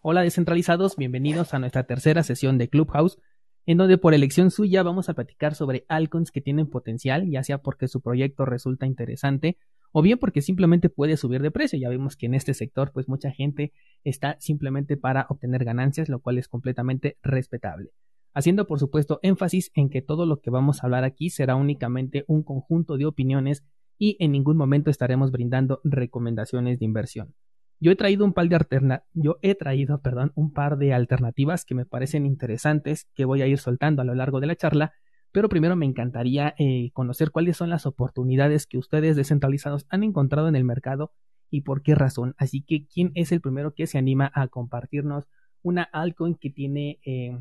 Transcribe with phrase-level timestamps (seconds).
[0.00, 3.18] Hola descentralizados, bienvenidos a nuestra tercera sesión de Clubhouse,
[3.66, 7.58] en donde por elección suya vamos a platicar sobre altcoins que tienen potencial, ya sea
[7.58, 9.58] porque su proyecto resulta interesante
[9.90, 11.80] o bien porque simplemente puede subir de precio.
[11.80, 13.72] Ya vemos que en este sector pues mucha gente
[14.04, 17.90] está simplemente para obtener ganancias, lo cual es completamente respetable.
[18.34, 22.24] Haciendo por supuesto énfasis en que todo lo que vamos a hablar aquí será únicamente
[22.28, 23.64] un conjunto de opiniones
[23.98, 27.34] y en ningún momento estaremos brindando recomendaciones de inversión.
[27.80, 30.00] Yo he traído un par de yo he traído,
[30.34, 34.16] un par de alternativas que me parecen interesantes que voy a ir soltando a lo
[34.16, 34.92] largo de la charla,
[35.30, 40.48] pero primero me encantaría eh, conocer cuáles son las oportunidades que ustedes descentralizados han encontrado
[40.48, 41.12] en el mercado
[41.50, 42.34] y por qué razón.
[42.36, 45.28] Así que, ¿quién es el primero que se anima a compartirnos
[45.62, 47.40] una altcoin que tiene, eh,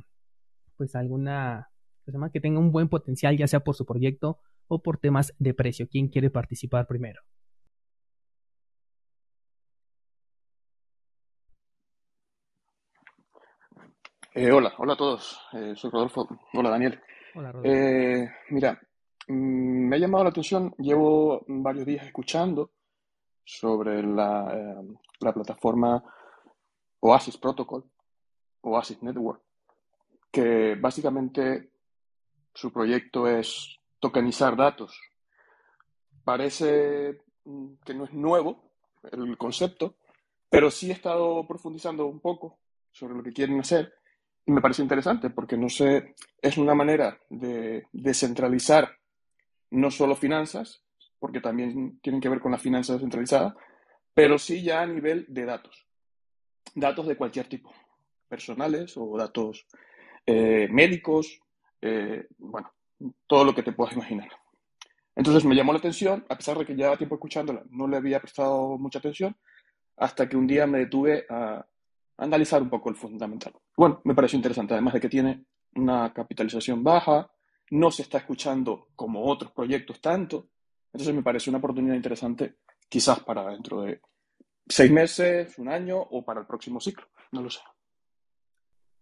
[0.76, 1.70] pues, alguna,
[2.32, 5.88] que tenga un buen potencial, ya sea por su proyecto o por temas de precio?
[5.90, 7.22] ¿Quién quiere participar primero?
[14.40, 15.42] Eh, hola, hola a todos.
[15.54, 16.28] Eh, soy Rodolfo.
[16.54, 17.02] Hola, Daniel.
[17.34, 17.74] Hola, Rodolfo.
[17.74, 18.80] Eh, mira,
[19.30, 22.70] mm, me ha llamado la atención, llevo varios días escuchando
[23.44, 24.84] sobre la,
[25.22, 26.04] la plataforma
[27.00, 27.84] Oasis Protocol,
[28.62, 29.42] Oasis Network,
[30.30, 31.72] que básicamente
[32.54, 35.02] su proyecto es tokenizar datos.
[36.24, 38.70] Parece mm, que no es nuevo
[39.12, 39.96] el concepto,
[40.48, 42.60] pero sí he estado profundizando un poco
[42.92, 43.98] sobre lo que quieren hacer
[44.48, 48.98] y me parece interesante porque no sé, es una manera de descentralizar
[49.72, 50.82] no solo finanzas,
[51.20, 53.58] porque también tienen que ver con la finanza descentralizada,
[54.14, 55.86] pero sí ya a nivel de datos.
[56.74, 57.74] Datos de cualquier tipo,
[58.30, 59.68] personales o datos
[60.26, 61.42] eh, médicos,
[61.82, 62.72] eh, bueno,
[63.28, 64.30] todo lo que te puedas imaginar.
[65.14, 68.22] Entonces me llamó la atención, a pesar de que llevaba tiempo escuchándola, no le había
[68.22, 69.36] prestado mucha atención,
[69.98, 71.66] hasta que un día me detuve a,
[72.18, 73.54] analizar un poco el fundamental.
[73.76, 77.30] Bueno, me pareció interesante, además de que tiene una capitalización baja,
[77.72, 80.50] no se está escuchando como otros proyectos tanto,
[80.92, 82.58] entonces me parece una oportunidad interesante
[82.90, 84.02] quizás para dentro de
[84.68, 87.60] seis meses, un año o para el próximo ciclo, no lo sé.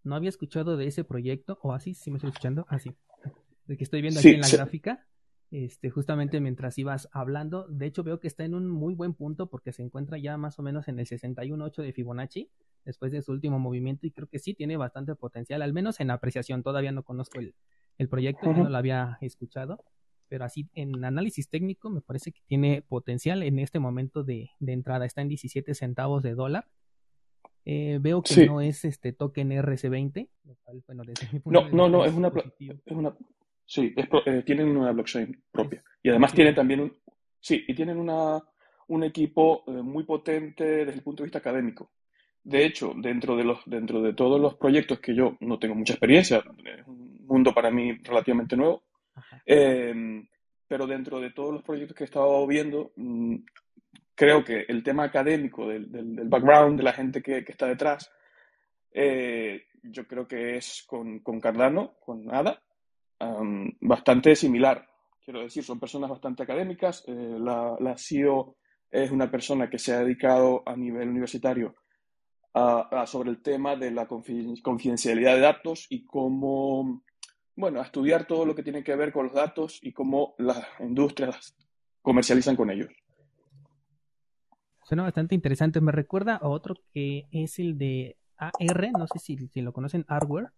[0.04, 2.96] No había escuchado de ese proyecto, o así, si me estoy escuchando, así,
[3.66, 5.08] de que estoy viendo aquí en la gráfica,
[5.52, 9.50] este, justamente mientras ibas hablando, de hecho veo que está en un muy buen punto
[9.50, 12.52] porque se encuentra ya más o menos en el 61.8 de Fibonacci,
[12.86, 16.12] después de su último movimiento y creo que sí tiene bastante potencial, al menos en
[16.12, 16.64] apreciación.
[16.64, 17.56] Todavía no conozco el,
[17.98, 19.84] el proyecto, no lo había escuchado,
[20.28, 24.74] pero así en análisis técnico me parece que tiene potencial en este momento de, de
[24.74, 25.06] entrada.
[25.06, 26.68] Está en 17 centavos de dólar.
[27.68, 30.30] Eh, veo que no es este token RC20,
[31.46, 33.18] no, no, no, es una, es una,
[33.66, 36.96] sí, es eh, tienen una blockchain propia y además tienen también un,
[37.40, 38.40] sí, y tienen una,
[38.88, 41.90] un equipo eh, muy potente desde el punto de vista académico.
[42.46, 45.94] De hecho, dentro de, los, dentro de todos los proyectos que yo no tengo mucha
[45.94, 48.84] experiencia, es un mundo para mí relativamente nuevo,
[49.48, 50.28] em,
[50.68, 53.38] pero dentro de todos los proyectos que he estado viendo, mm,
[54.14, 58.12] creo que el tema académico del, del, background de la gente que, que está detrás,
[58.92, 62.62] eh, yo creo que es con, con Cardano, con ADA,
[63.82, 64.88] bastante similar.
[65.24, 67.04] Quiero decir, son personas bastante académicas.
[67.08, 68.56] Eh, la, la CEO
[68.92, 71.74] es una persona que se ha dedicado a nivel universitario
[73.06, 77.04] sobre el tema de la confidencialidad de datos y cómo,
[77.56, 81.56] bueno, estudiar todo lo que tiene que ver con los datos y cómo las industrias
[82.02, 82.90] comercializan con ellos.
[84.84, 85.82] Suena bastante interesante.
[85.82, 90.52] Me recuerda a otro que es el de AR, no sé si, lo conocen, Hardware,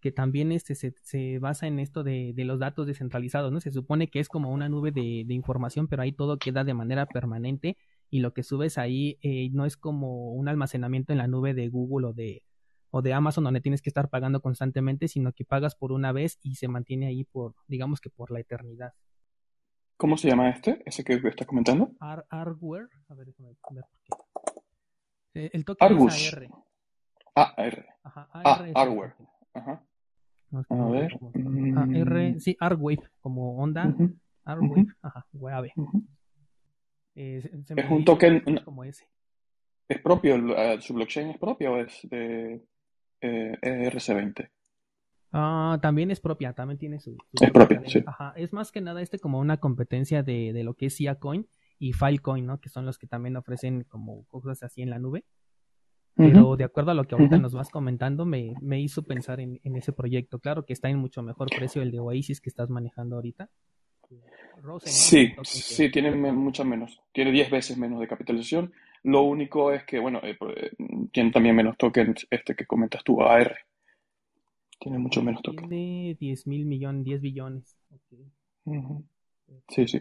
[0.00, 3.60] que también este se, se basa en esto de, los datos descentralizados, ¿no?
[3.60, 7.06] Se supone que es como una nube de información, pero ahí todo queda de manera
[7.06, 7.78] permanente
[8.10, 11.68] y lo que subes ahí eh, no es como un almacenamiento en la nube de
[11.68, 12.42] Google o de,
[12.90, 16.38] o de Amazon donde tienes que estar pagando constantemente, sino que pagas por una vez
[16.42, 18.92] y se mantiene ahí por, digamos que por la eternidad.
[19.96, 20.82] ¿Cómo se llama este?
[20.86, 21.92] ¿Ese que estás comentando?
[22.00, 22.88] Hardware.
[23.08, 23.84] A ver, déjame ver.
[25.34, 26.14] Eh, el token Argus.
[26.14, 26.48] es AR.
[27.56, 27.86] AR.
[28.02, 29.14] Ajá, AR ah, hardware.
[29.54, 29.84] Ajá.
[30.68, 31.18] a ver.
[31.76, 33.94] AR, sí, Arwave, como onda.
[34.44, 35.72] Arwave, ajá, Wave.
[37.14, 37.42] Eh,
[37.76, 39.08] es un token como ese.
[39.88, 40.36] ¿Es propio?
[40.56, 42.62] Eh, ¿Su blockchain es propio o es de
[43.20, 44.48] eh, RC20?
[45.32, 47.16] Ah, también es propia, también tiene su...
[47.32, 48.02] es propia, sí.
[48.06, 51.48] Ajá, es más que nada este como una competencia de, de lo que es Coin
[51.78, 52.60] y Filecoin, ¿no?
[52.60, 55.24] Que son los que también ofrecen como cosas así en la nube.
[56.16, 59.60] Pero de acuerdo a lo que ahorita nos vas comentando, me, me hizo pensar en,
[59.64, 60.38] en, ese proyecto.
[60.38, 63.50] Claro que está en mucho mejor precio el de Oasis que estás manejando ahorita.
[64.84, 67.00] Sí, sí, tiene mucha menos.
[67.12, 68.72] Tiene 10 veces menos de capitalización.
[69.02, 70.54] Lo único es que, bueno, eh, pues,
[71.12, 73.56] tiene también menos tokens este que comentas tú, AR.
[74.78, 75.68] Tiene mucho menos tokens.
[75.68, 77.76] Tiene 10 mil millones, 10 billones.
[79.68, 80.00] Sí, sí.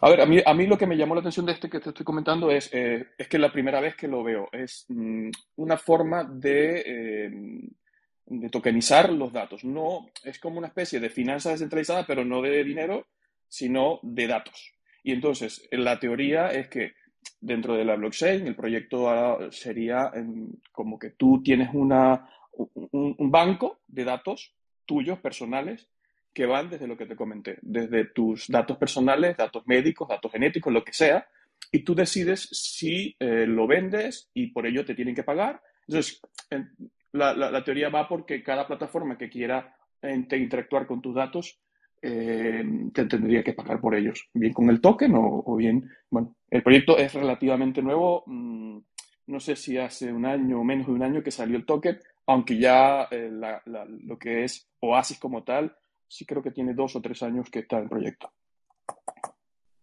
[0.00, 1.80] A ver, a mí, a mí lo que me llamó la atención de este que
[1.80, 5.30] te estoy comentando es, eh, es que la primera vez que lo veo es mm,
[5.56, 7.30] una forma de, eh,
[8.28, 9.64] de tokenizar los datos.
[9.64, 13.06] No, es como una especie de finanza descentralizada, pero no de dinero,
[13.48, 14.72] sino de datos.
[15.02, 16.92] Y entonces, la teoría es que
[17.40, 20.12] dentro de la blockchain, el proyecto sería
[20.72, 24.54] como que tú tienes una, un banco de datos
[24.84, 25.88] tuyos, personales,
[26.32, 30.72] que van desde lo que te comenté, desde tus datos personales, datos médicos, datos genéticos,
[30.72, 31.26] lo que sea,
[31.70, 35.60] y tú decides si eh, lo vendes y por ello te tienen que pagar.
[35.86, 36.20] Entonces,
[37.12, 41.60] la, teoría va porque cada plataforma que quiera interactuar con tus datos
[42.00, 46.62] eh, te tendría que pagar por ellos, bien con el token o, bien, bueno, el
[46.62, 48.78] proyecto es relativamente nuevo, mm,
[49.26, 51.98] no sé si hace un año o menos de un año que salió el token,
[52.26, 55.74] aunque ya eh, lo que es Oasis como tal
[56.08, 58.32] sí creo que tiene dos o tres años que está en proyecto.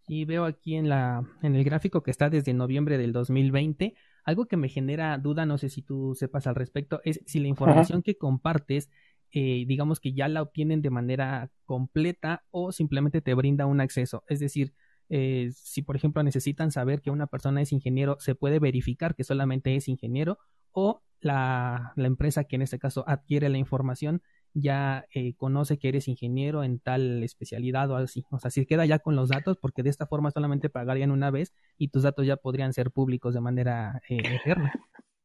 [0.07, 3.95] Y veo aquí en, la, en el gráfico que está desde noviembre del 2020.
[4.25, 7.47] Algo que me genera duda, no sé si tú sepas al respecto, es si la
[7.47, 8.89] información que compartes,
[9.31, 14.23] eh, digamos que ya la obtienen de manera completa o simplemente te brinda un acceso.
[14.27, 14.73] Es decir,
[15.09, 19.23] eh, si por ejemplo necesitan saber que una persona es ingeniero, se puede verificar que
[19.23, 20.39] solamente es ingeniero
[20.71, 24.21] o la, la empresa que en este caso adquiere la información
[24.55, 28.23] ya eh, conoce que eres ingeniero en tal especialidad o así.
[28.31, 31.29] O sea, si queda ya con los datos, porque de esta forma solamente pagarían una
[31.29, 34.73] vez y tus datos ya podrían ser públicos de manera eh, eterna.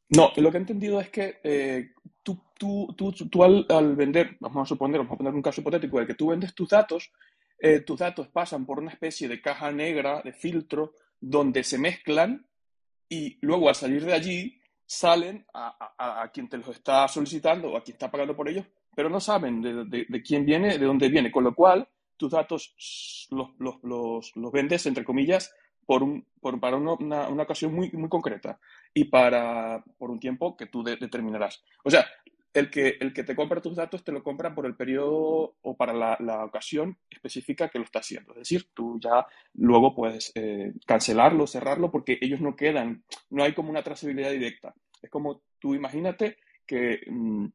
[0.08, 1.92] No, lo que he entendido es que eh,
[2.24, 6.00] tú, tú, tú, tú al, vender, vamos a suponer, vamos a poner un caso hipotético,
[6.00, 7.12] de que tú vendes tus datos,
[7.86, 12.46] tus datos pasan por una especie de caja negra, de filtro, donde se mezclan
[13.08, 17.76] y luego al salir de allí salen a, a, quien te los está solicitando o
[17.76, 21.30] a quien está pagando por ellos pero no saben de, quién viene, de dónde viene,
[21.30, 23.50] con lo cual tus datos los,
[23.82, 25.54] los, los, vendes, entre comillas,
[25.86, 26.94] por un, por, para una,
[27.28, 28.58] una, ocasión muy, muy concreta
[28.92, 31.64] y para, por un tiempo que tú determinarás.
[31.84, 32.06] O sea,
[32.52, 35.76] el que, el que te compra tus datos te lo compra por el periodo o
[35.76, 38.32] para la, la ocasión específica que lo está haciendo.
[38.32, 43.54] Es decir, tú ya luego puedes eh, cancelarlo, cerrarlo, porque ellos no quedan, no hay
[43.54, 44.74] como una trazabilidad directa.
[45.00, 47.46] Es como tú imagínate que mm,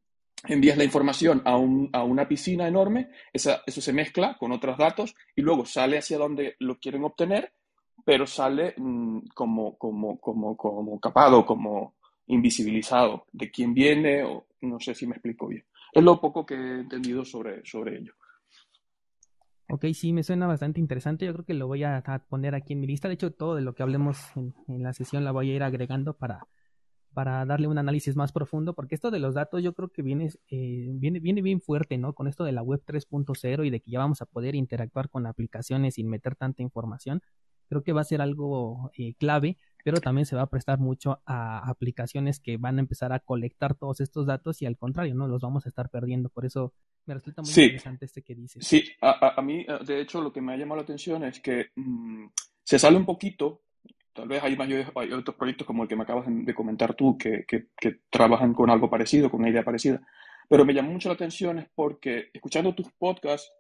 [0.48, 4.78] envías la información a, un, a una piscina enorme, esa, eso se mezcla con otros
[4.78, 7.54] datos y luego sale hacia donde lo quieren obtener,
[8.04, 11.96] pero sale mm, como, como, como, como capado, como
[12.28, 15.66] invisibilizado de quién viene, o no sé si me explico bien.
[15.92, 18.14] Es lo poco que he entendido sobre, sobre ello.
[19.70, 21.26] Ok, sí, me suena bastante interesante.
[21.26, 23.08] Yo creo que lo voy a, poner aquí en mi lista.
[23.08, 25.64] De hecho, todo de lo que hablemos en, en la sesión la voy a ir
[25.64, 26.48] agregando para,
[27.16, 30.30] para darle un análisis más profundo, porque esto de los datos yo creo que viene,
[30.50, 32.14] eh, viene, viene bien fuerte, ¿no?
[32.14, 35.26] Con esto de la web 3.0 y de que ya vamos a poder interactuar con
[35.26, 37.24] aplicaciones sin meter tanta información,
[37.70, 41.22] creo que va a ser algo eh, clave, pero también se va a prestar mucho
[41.26, 45.28] a aplicaciones que van a empezar a colectar todos estos datos y al contrario, ¿no?
[45.28, 46.74] Los vamos a estar perdiendo, por eso
[47.06, 48.68] me resulta muy interesante este que dices.
[48.68, 51.68] Sí, a, a, mí, de hecho, lo que me ha llamado la atención es que
[51.76, 52.26] mm,
[52.62, 53.62] se sale un poquito
[54.16, 57.46] Tal vez hay, hay otros proyectos como el que me acabas de comentar tú que,
[57.46, 57.68] que,
[58.10, 60.02] trabajan con algo parecido, con una idea parecida.
[60.48, 63.52] Pero me llamó mucho la atención es porque escuchando tus podcasts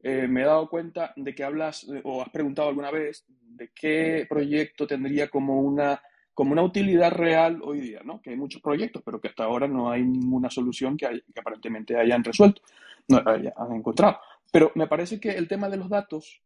[0.00, 4.24] eh, me he dado cuenta de que hablas o has preguntado alguna vez de qué
[4.26, 6.00] proyecto tendría como una,
[6.32, 8.22] como una utilidad real hoy día, ¿no?
[8.22, 11.98] Que hay muchos proyectos, pero que hasta ahora no hay ninguna solución que, que aparentemente
[11.98, 12.62] hayan resuelto,
[13.08, 14.20] no, hayan encontrado.
[14.50, 16.40] Pero me parece que el tema de los datos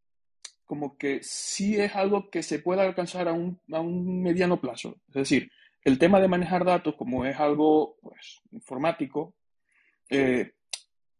[0.73, 4.95] como que sí es algo que se puede alcanzar a un, a un mediano plazo.
[5.09, 5.51] Es decir,
[5.83, 9.35] el tema de manejar datos, como es algo pues, informático,
[10.09, 10.53] eh,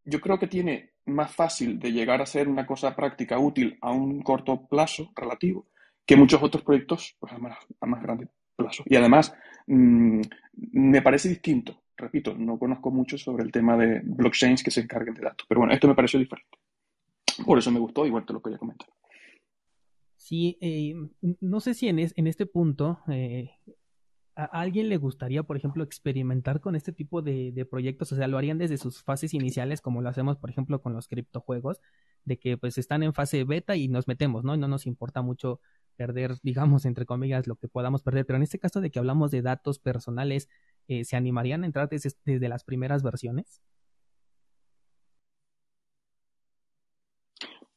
[0.06, 3.92] yo creo que tiene más fácil de llegar a ser una cosa práctica útil a
[3.92, 5.68] un corto plazo relativo
[6.04, 8.82] que muchos otros proyectos pues, a, más, a más grande plazo.
[8.88, 9.36] Y además,
[9.68, 10.22] mm,
[10.72, 11.84] me parece distinto.
[11.96, 15.60] Repito, no conozco mucho sobre el tema de blockchains que se encarguen de datos, pero
[15.60, 16.58] bueno, esto me pareció diferente.
[17.46, 18.90] Por eso me gustó, igual te lo quería comentar.
[20.24, 20.96] Sí, eh,
[21.42, 23.52] no sé si en, este punto eh,
[24.36, 28.38] a alguien le gustaría, por ejemplo, experimentar con este tipo de, proyectos, o sea, lo
[28.38, 31.82] harían desde sus fases iniciales, como lo hacemos, por ejemplo, con los criptojuegos,
[32.24, 34.56] de que pues están en fase beta y nos metemos, ¿no?
[34.56, 35.60] Y no nos importa mucho
[35.98, 39.30] perder, digamos, entre comillas, lo que podamos perder, pero en este caso de que hablamos
[39.30, 40.48] de datos personales,
[40.88, 43.62] eh, ¿se animarían a entrar desde, desde las primeras versiones?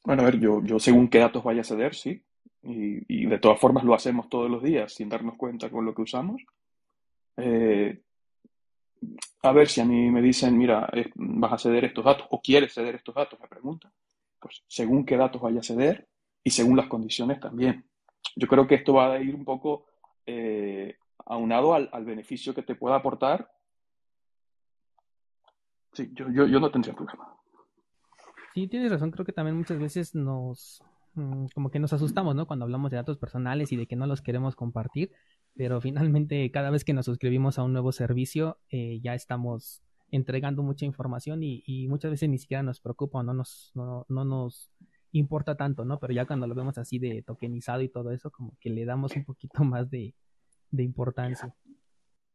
[0.05, 2.23] Bueno, a ver, yo, yo según qué datos vaya a ceder, sí,
[2.69, 6.03] y, de todas formas lo hacemos todos los días sin darnos cuenta con lo que
[6.03, 6.43] usamos.
[7.37, 8.03] Eh,
[9.43, 12.75] a ver si a mí me dicen, mira, vas a ceder estos datos o quieres
[12.75, 13.93] ceder estos datos, me preguntan.
[14.41, 16.09] Pues según qué datos vaya a ceder
[16.43, 17.85] y según las condiciones también.
[18.35, 19.87] Yo creo que esto va a ir un poco
[20.27, 20.97] eh,
[21.27, 23.51] aunado al, beneficio que te pueda aportar.
[25.93, 27.37] Sí, yo, yo no tendría problema.
[28.55, 30.83] Sí, tienes razón, creo que también muchas veces nos,
[31.55, 32.47] como que nos asustamos, ¿no?
[32.47, 35.13] Cuando hablamos de datos personales y de que no los queremos compartir,
[35.55, 40.63] pero finalmente cada vez que nos suscribimos a un nuevo servicio eh, ya estamos entregando
[40.63, 44.71] mucha información y, muchas veces ni siquiera nos preocupa o no nos, no, nos
[45.13, 45.99] importa tanto, ¿no?
[45.99, 49.17] Pero ya cuando lo vemos así de tokenizado y todo eso, como que le damos
[49.17, 50.15] un poquito más de,
[50.77, 51.55] importancia.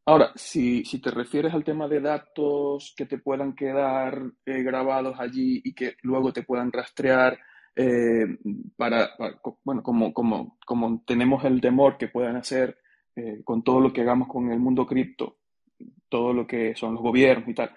[0.06, 5.20] Ahora, si, si, te refieres al tema de datos que te puedan quedar eh, grabados
[5.20, 7.38] allí y que luego te puedan rastrear,
[7.76, 8.26] eh,
[8.76, 9.12] para,
[9.64, 12.78] bueno, como, como, como tenemos el temor que puedan hacer
[13.16, 15.38] eh, con todo lo que hagamos con el mundo cripto,
[16.10, 17.72] todo lo que son los gobiernos y tal.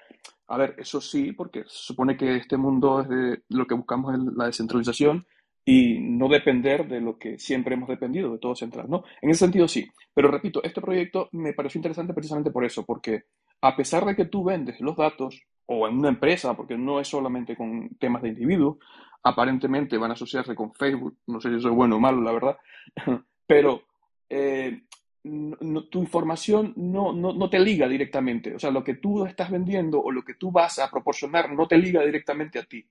[0.48, 4.14] A ver, eso sí, porque se supone que este mundo es de lo que buscamos
[4.14, 5.26] es la descentralización
[5.64, 9.04] y no depender de lo que siempre hemos dependido, de todo central, ¿no?
[9.22, 13.24] En ese sentido sí, pero repito, este proyecto me pareció interesante precisamente por eso, porque
[13.62, 17.09] a pesar de que tú vendes los datos, o en una empresa, porque no es
[17.09, 18.78] solamente con temas de individuos,
[19.23, 22.33] aparentemente van a asociarse con Facebook, no sé si eso es bueno o malo, la
[22.33, 22.59] verdad,
[23.47, 23.83] pero
[24.28, 24.83] eh,
[25.23, 28.54] tu información no, no, te liga directamente.
[28.54, 31.66] O sea, lo que tú estás vendiendo o lo que tú vas a proporcionar no
[31.66, 32.87] te liga directamente a ti.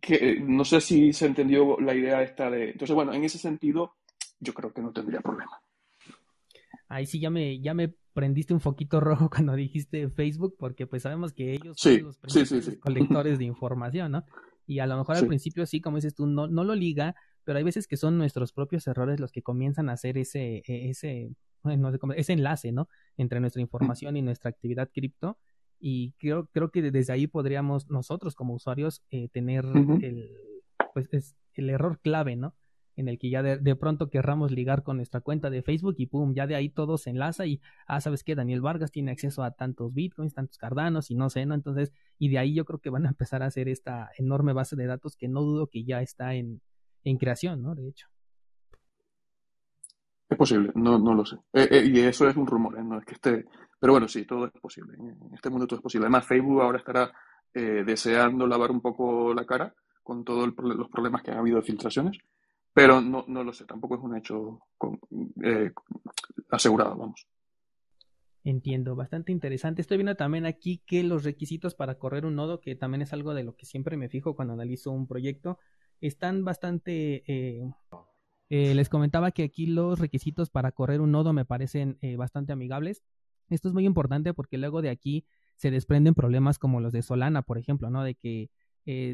[0.00, 2.70] Que, eh, no sé si se entendió la idea esta de...
[2.70, 3.94] Entonces, bueno, en ese sentido,
[4.40, 5.60] yo creo que no tendría problema.
[6.88, 11.02] Ahí sí ya me, ya me prendiste un foquito rojo cuando dijiste Facebook, porque pues
[11.02, 14.24] sabemos que ellos son los principales colectores de información, ¿no?
[14.66, 17.58] Y a lo mejor al principio sí, como dices tú, no, no lo liga, pero
[17.58, 21.30] hay veces que son nuestros propios errores los que comienzan a hacer ese, e, ese,
[21.62, 22.88] no sé ese enlace, ¿no?
[23.16, 25.38] Entre nuestra información y nuestra actividad cripto.
[25.78, 29.64] Y creo, creo que desde ahí podríamos nosotros como usuarios eh, tener
[30.02, 30.28] el,
[30.92, 32.56] pues es el error clave, ¿no?
[32.98, 36.34] En el que ya de, pronto querramos ligar con nuestra cuenta de Facebook y pum,
[36.34, 38.34] ya de ahí todo se enlaza y, ah, ¿sabes qué?
[38.34, 41.54] Daniel Vargas tiene acceso a tantos bitcoins, tantos cardanos y no sé, ¿no?
[41.54, 44.74] Entonces, y de ahí yo creo que van a empezar a hacer esta enorme base
[44.74, 46.60] de datos que no dudo que ya está en,
[47.04, 47.76] en creación, ¿no?
[47.76, 48.08] De hecho.
[50.28, 51.36] Es posible, no, no lo sé.
[51.52, 52.82] Eh, eh, y eso es un rumor, ¿eh?
[52.82, 53.46] no es que esté.
[53.78, 54.96] Pero bueno, sí, todo es posible.
[54.98, 56.06] En este mundo todo es posible.
[56.06, 57.12] Además, Facebook ahora estará
[57.54, 59.74] deseando lavar un poco la cara
[60.08, 62.18] con todos los problemas que ha habido de filtraciones,
[62.78, 64.60] pero no, no lo sé, tampoco es un hecho
[66.48, 67.26] asegurado, vamos.
[68.44, 69.82] Entiendo, bastante interesante.
[69.82, 73.34] Estoy viendo también aquí que los requisitos para correr un nodo, que también es algo
[73.34, 75.58] de lo que siempre me fijo cuando analizo un proyecto,
[76.00, 77.24] están bastante...
[77.26, 77.68] Eh,
[78.48, 82.52] eh, les comentaba que aquí los requisitos para correr un nodo me parecen eh, bastante
[82.52, 83.02] amigables.
[83.50, 87.42] Esto es muy importante porque luego de aquí se desprenden problemas como los de Solana,
[87.42, 88.04] por ejemplo, ¿no?
[88.04, 88.50] De que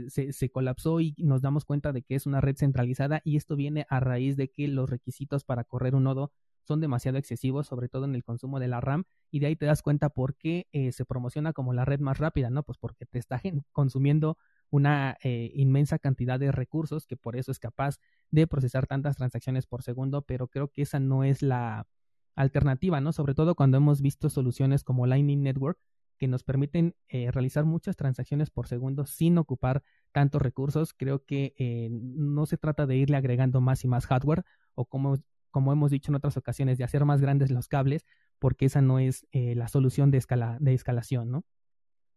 [0.09, 3.57] se, se, colapsó y nos damos cuenta de que es una red centralizada y esto
[3.57, 6.33] viene a raíz de que los requisitos para correr un nodo
[6.65, 9.67] son demasiado excesivos, sobre todo en el consumo de la RAM, y de ahí te
[9.67, 12.63] das cuenta por qué se promociona como la red más rápida, ¿no?
[12.63, 13.41] Pues porque te está
[13.73, 14.39] consumiendo
[14.71, 17.99] una eh, inmensa cantidad de recursos que por eso es capaz
[18.31, 21.87] de procesar tantas transacciones por segundo, pero creo que esa no es la
[22.35, 23.13] alternativa, ¿no?
[23.13, 25.79] Sobre todo cuando hemos visto soluciones como Lightning Network
[26.19, 30.95] que nos permiten eh, realizar muchas transacciones por segundo sin ocupar tantos recursos.
[30.95, 34.45] Creo que eh, no se trata de irle agregando más y más hardware
[34.75, 35.17] o como,
[35.51, 38.05] como hemos dicho en otras ocasiones, de hacer más grandes los cables,
[38.39, 41.45] porque esa no es la solución de, escala, de escalación, ¿no?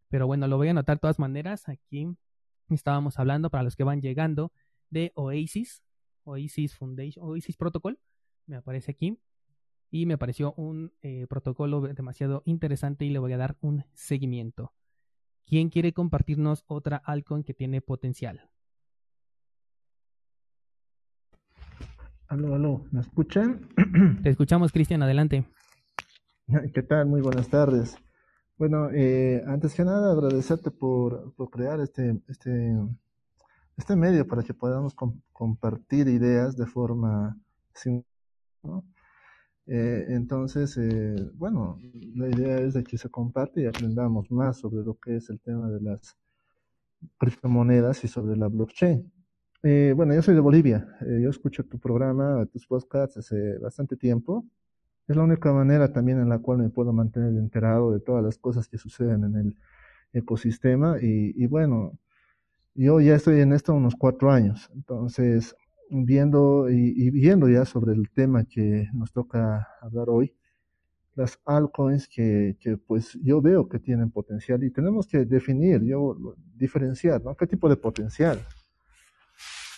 [0.08, 1.68] Pero bueno, lo voy a anotar de todas maneras.
[1.68, 2.08] Aquí
[2.68, 4.52] estábamos hablando para los que van llegando
[4.90, 5.82] de Oasis,
[6.24, 7.98] Oasis Foundation, Oasis Protocol,
[8.46, 9.18] me aparece aquí
[9.90, 14.72] y me pareció un eh, protocolo demasiado interesante y le voy a dar un seguimiento.
[15.46, 18.50] ¿Quién quiere compartirnos otra altcoin que tiene potencial?
[22.26, 23.68] Aló, aló, ¿me escuchan?
[24.22, 25.46] Te escuchamos, Cristian, adelante.
[26.74, 27.06] ¿Qué tal?
[27.06, 27.96] Muy buenas tardes.
[28.58, 32.76] Bueno, eh, antes que nada agradecerte por, crear este, este,
[33.76, 34.94] este medio para que podamos
[35.32, 37.38] compartir ideas de forma
[38.64, 38.84] ¿no?
[39.68, 41.78] Eh, entonces, eh, bueno,
[42.14, 45.40] la idea es de que se comparte y aprendamos más sobre lo que es el
[45.40, 46.16] tema de las
[47.18, 49.12] criptomonedas y sobre la blockchain.
[49.62, 50.86] bueno, yo soy de Bolivia.
[51.00, 54.44] yo escucho tu programa, tus podcasts hace bastante tiempo.
[55.08, 58.36] Es la única manera también en la cual me puedo mantener enterado de todas las
[58.38, 59.56] cosas que suceden en el
[60.12, 60.96] ecosistema.
[61.00, 61.98] Y, bueno,
[62.74, 64.70] yo ya estoy en esto unos cuatro años.
[64.74, 65.56] Entonces,
[65.90, 70.34] viendo y, viendo ya sobre el tema que nos toca hablar hoy,
[71.14, 76.16] las altcoins que, que, pues yo veo que tienen potencial y tenemos que definir, yo
[76.54, 77.36] diferenciar, ¿no?
[77.36, 78.38] ¿Qué tipo de potencial?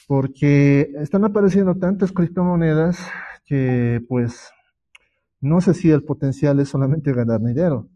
[0.07, 2.99] Porque están apareciendo tantas criptomonedas
[3.47, 4.51] que pues
[5.41, 7.89] no sé si el potencial es solamente ganar dinero.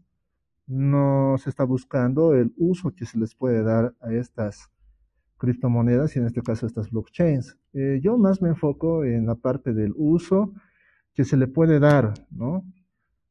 [0.65, 4.71] No se está buscando el uso que se les puede dar a estas
[5.37, 7.57] criptomonedas y en este caso estas blockchains.
[7.73, 10.53] Eh, yo más me enfoco en la parte del uso
[11.13, 12.63] que se le puede dar, ¿no?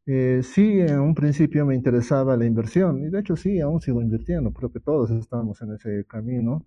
[0.07, 4.03] Eh, sí, en un principio me interesaba la inversión y de hecho sí, aún sigo
[4.03, 6.67] invirtiendo, creo que todos estamos en ese camino.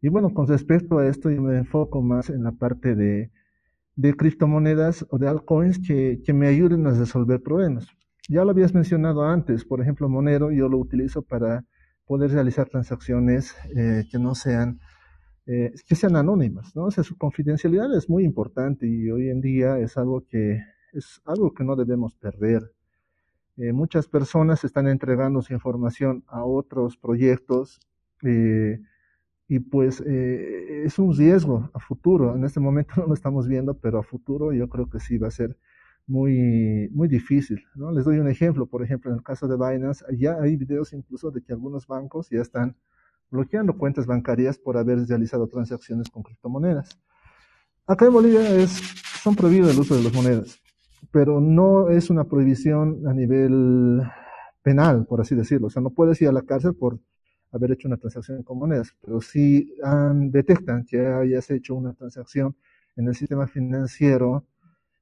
[0.00, 3.30] Y bueno, con respecto a esto yo me enfoco más en la parte de,
[3.96, 7.88] de criptomonedas o de altcoins que, que me ayuden a resolver problemas.
[8.28, 11.64] Ya lo habías mencionado antes, por ejemplo, Monero yo lo utilizo para
[12.08, 14.80] poder realizar transacciones eh, que no sean,
[15.46, 16.86] eh, que sean anónimas, ¿no?
[16.86, 20.62] O sea, su confidencialidad es muy importante y hoy en día es algo que,
[20.94, 22.72] es algo que no debemos perder.
[23.58, 27.78] Eh, muchas personas están entregando su información a otros proyectos
[29.50, 32.34] y pues es un riesgo a futuro.
[32.34, 35.28] En este momento no lo estamos viendo, pero a futuro yo creo que sí va
[35.28, 35.56] a ser
[36.08, 37.64] muy, muy difícil.
[37.74, 37.92] ¿no?
[37.92, 41.30] Les doy un ejemplo, por ejemplo, en el caso de Binance, ya hay videos incluso
[41.30, 42.74] de que algunos bancos ya están
[43.30, 46.98] bloqueando cuentas bancarias por haber realizado transacciones con criptomonedas.
[47.86, 48.70] Acá en Bolivia es,
[49.22, 50.60] son prohibidos el uso de las monedas,
[51.10, 54.02] pero no es una prohibición a nivel
[54.62, 55.66] penal, por así decirlo.
[55.66, 56.98] O sea, no puedes ir a la cárcel por
[57.52, 59.74] haber hecho una transacción con monedas, pero si
[60.30, 62.56] detectan que hayas hecho una transacción
[62.96, 64.44] en el sistema financiero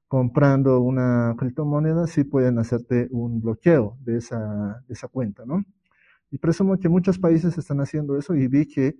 [0.07, 5.65] comprando una criptomoneda, sí pueden hacerte un bloqueo de esa, de esa cuenta, ¿no?
[6.31, 8.95] Y presumo que muchos países están haciendo eso y vi que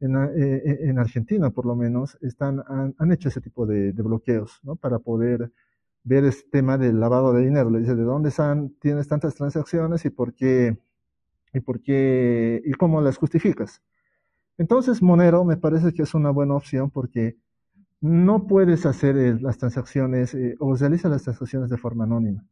[0.00, 4.02] en, eh, eh, en Argentina, por lo menos, están, han, hecho ese tipo de, de,
[4.02, 4.76] bloqueos, ¿no?
[4.76, 5.52] Para poder
[6.04, 7.70] ver este tema del lavado de dinero.
[7.70, 10.78] Le dice, ¿de dónde están, tienes tantas transacciones y por qué,
[11.52, 13.82] y por qué, y cómo las justificas?
[14.58, 17.36] Entonces, Monero me parece que es una buena opción porque
[18.00, 22.44] no puedes hacer eh, las transacciones eh, o realizar las transacciones de forma anónima.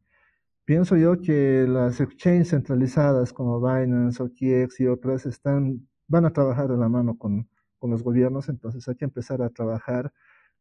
[0.65, 6.67] Pienso yo que las exchanges centralizadas como Binance, OKX y otras están, van a trabajar
[6.67, 10.11] de la mano con, con los gobiernos, entonces hay que empezar a trabajar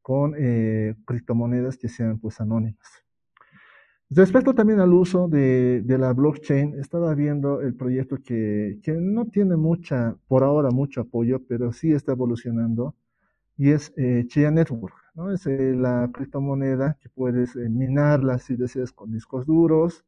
[0.03, 2.87] con eh, criptomonedas que sean pues anónimas.
[4.11, 9.25] Respecto también al uso de, de, la blockchain, estaba viendo el proyecto que, que no
[9.27, 12.95] tiene mucha, por ahora mucho apoyo, pero sí está evolucionando,
[13.57, 15.31] y es eh, Chia Network, ¿no?
[15.33, 20.05] Es eh, la criptomoneda que puedes eh, minarla si deseas con discos duros,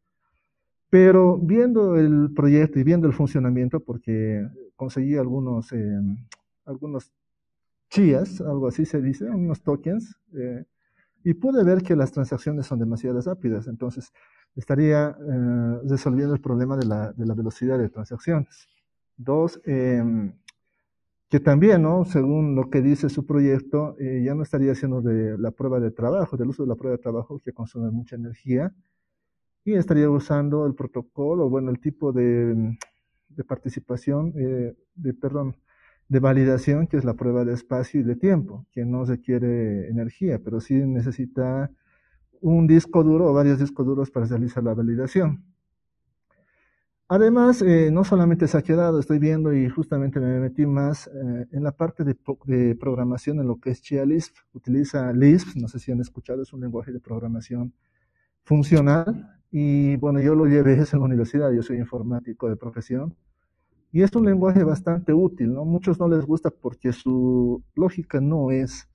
[0.91, 5.71] pero viendo el proyecto y viendo el funcionamiento, porque conseguí algunos,
[6.65, 7.13] algunos
[7.91, 10.17] chias, algo así se dice, unos tokens,
[11.25, 14.13] y pude ver que las transacciones son demasiado rápidas, entonces
[14.55, 15.17] estaría
[15.85, 18.69] resolviendo el problema de la, de la velocidad de transacciones.
[19.17, 20.33] Dos, em,
[21.29, 22.05] que también, ¿no?
[22.05, 25.91] según lo que dice su proyecto, eh, ya no estaría haciendo de la prueba de
[25.91, 28.73] trabajo, del uso de la prueba de trabajo que consume mucha energía,
[29.65, 32.79] y estaría usando el protocolo, bueno, el tipo de,
[33.29, 35.57] de participación, eh, de, perdón,
[36.09, 40.41] de validación, que es la prueba de espacio y de tiempo, que no requiere energía,
[40.43, 41.71] pero sí necesita
[42.41, 45.45] un disco duro o varios discos duros para realizar la validación.
[47.09, 51.47] Además, eh, no solamente se ha quedado, estoy viendo y justamente me metí más eh,
[51.53, 52.17] en la parte de,
[52.75, 54.35] programación en lo que es Chia Lisp.
[54.53, 57.73] Utiliza Lisp, no sé si han escuchado, es un lenguaje de programación
[58.43, 59.39] funcional.
[59.53, 63.15] Y bueno, yo lo llevé en la universidad, yo soy informático de profesión.
[63.93, 65.65] Y es un lenguaje bastante útil, ¿no?
[65.65, 68.89] Muchos no les gusta porque su lógica no es,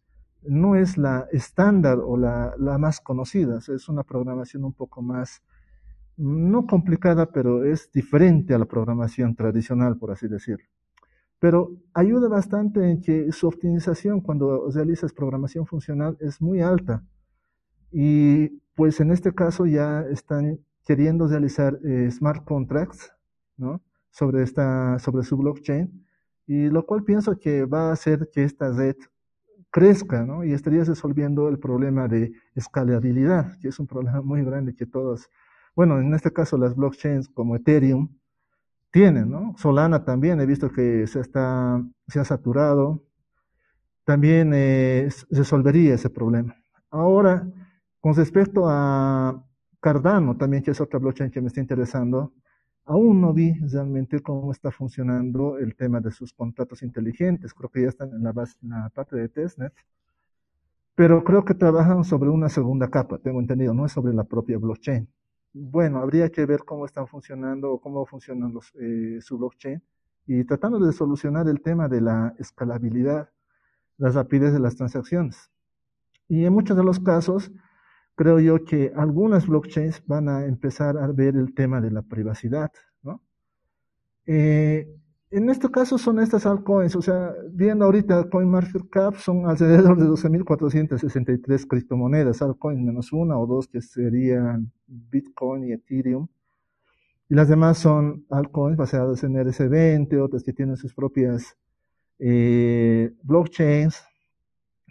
[0.43, 5.41] no es la estándar o la, la más conocida, es una programación un poco más
[6.17, 10.65] no complicada, pero es diferente a la programación tradicional, por así decirlo.
[11.39, 17.03] Pero ayuda bastante en que su optimización cuando realizas programación funcional es muy alta.
[17.91, 23.11] Y pues en este caso ya están queriendo realizar eh, smart contracts
[23.57, 23.81] ¿no?
[24.11, 26.05] sobre, esta, sobre su blockchain,
[26.47, 28.95] y lo cual pienso que va a hacer que esta red
[29.71, 30.43] crezca ¿no?
[30.43, 35.29] y estaría resolviendo el problema de escalabilidad, que es un problema muy grande que todos
[35.75, 38.09] bueno, en este caso las blockchains como Ethereum
[38.91, 39.55] tienen, ¿no?
[39.57, 43.03] Solana también he visto que se, está, se ha saturado.
[44.03, 46.55] También eh, resolvería ese problema.
[46.89, 47.47] Ahora,
[48.01, 49.45] con respecto a
[49.79, 52.33] Cardano, también que es otra blockchain que me está interesando,
[52.85, 57.53] aún no vi realmente cómo está funcionando el tema de sus contratos inteligentes.
[57.53, 59.73] Creo que ya están en la, base, en la parte de testnet,
[60.95, 64.57] pero creo que trabajan sobre una segunda capa, tengo entendido, no es sobre la propia
[64.57, 65.07] blockchain.
[65.53, 69.81] Bueno, habría que ver cómo están funcionando o cómo funcionan los, eh, su blockchain
[70.25, 73.29] y tratando de solucionar el tema de la escalabilidad,
[73.97, 75.51] la rapidez de las transacciones.
[76.29, 77.51] Y en muchos de los casos,
[78.15, 82.71] creo yo que algunas blockchains van a empezar a ver el tema de la privacidad,
[83.03, 83.21] ¿no?
[84.25, 85.00] Eh,
[85.31, 91.67] en este caso son estas altcoins, o sea, viendo ahorita CoinMarketCap son alrededor de 12.463
[91.67, 96.27] criptomonedas, altcoins menos una o dos que serían Bitcoin y Ethereum.
[97.29, 101.55] Y las demás son altcoins basadas en RC20, otras que tienen sus propias
[102.19, 104.03] eh, blockchains,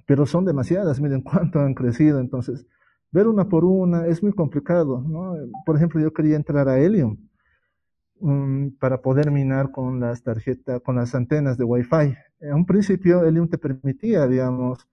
[0.07, 2.67] pero son demasiadas, miren cuánto han crecido, entonces
[3.13, 5.35] ver una por una es muy complicado, ¿no?
[5.67, 7.30] Por ejemplo, yo quería entrar a Helium
[8.79, 12.15] para poder minar con las tarjetas, con las antenas de Wi-Fi.
[12.41, 14.87] En un principio, Helium te permitía, digamos,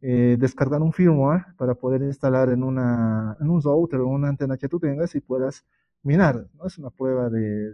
[0.00, 4.56] eh, descargar un firmware para poder instalar en, una, en un router o una antena
[4.56, 5.64] que tú tengas y puedas
[6.02, 6.46] minar.
[6.54, 6.66] ¿no?
[6.66, 7.72] Es una prueba de,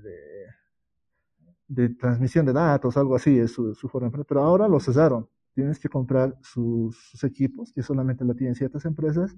[1.68, 4.10] de, transmisión de datos, algo así, es su, su forma.
[4.24, 9.36] Pero ahora lo cesaron tienes que comprar sus, equipos, que solamente lo tienen ciertas empresas.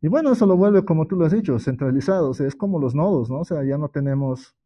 [0.00, 2.78] Y bueno, eso lo vuelve, como tú lo has dicho, centralizado, o sea, es como
[2.78, 3.40] los nodos, ¿no?
[3.40, 4.56] O sea, ya no tenemos,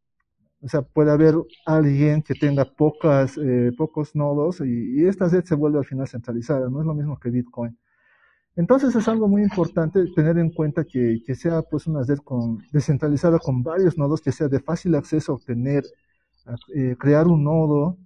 [0.60, 1.34] o sea, puede haber
[1.66, 6.68] alguien que tenga pocas, eh, pocos nodos y, esta red se vuelve al final centralizada,
[6.70, 7.78] no es lo mismo que Bitcoin.
[8.56, 12.58] Entonces es algo muy importante tener en cuenta que, que sea pues una red con,
[12.72, 15.84] descentralizada con varios nodos, que sea de fácil acceso a obtener,
[16.74, 17.98] eh, crear un nodo,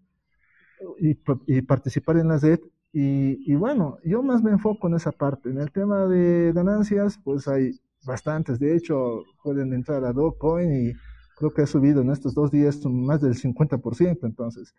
[0.99, 2.61] y, participar en la red.
[2.93, 5.51] Y, bueno, yo más me enfoco en esa parte.
[5.51, 7.73] En el tema de ganancias, pues hay
[8.05, 8.59] bastantes.
[8.59, 10.93] De hecho, pueden entrar a Dogecoin y
[11.41, 14.19] creo que ha subido en estos dos días más del 50%.
[14.25, 14.75] Entonces,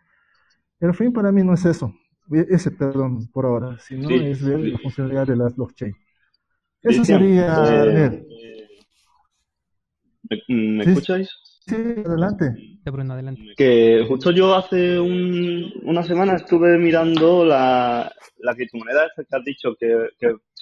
[0.78, 1.92] el fin para mí no es eso.
[2.32, 5.92] E, ese, perdón, por ahora, sino es ver la funcionalidad de las blockchain.
[6.80, 7.64] Eso sería...
[8.00, 8.26] Eh,
[10.48, 11.28] ¿Me, escucháis?
[11.66, 12.54] Sí, adelante.
[12.86, 13.42] adelante.
[13.56, 20.08] Que justo yo hace una semana estuve mirando la, la criptomoneda que has dicho que,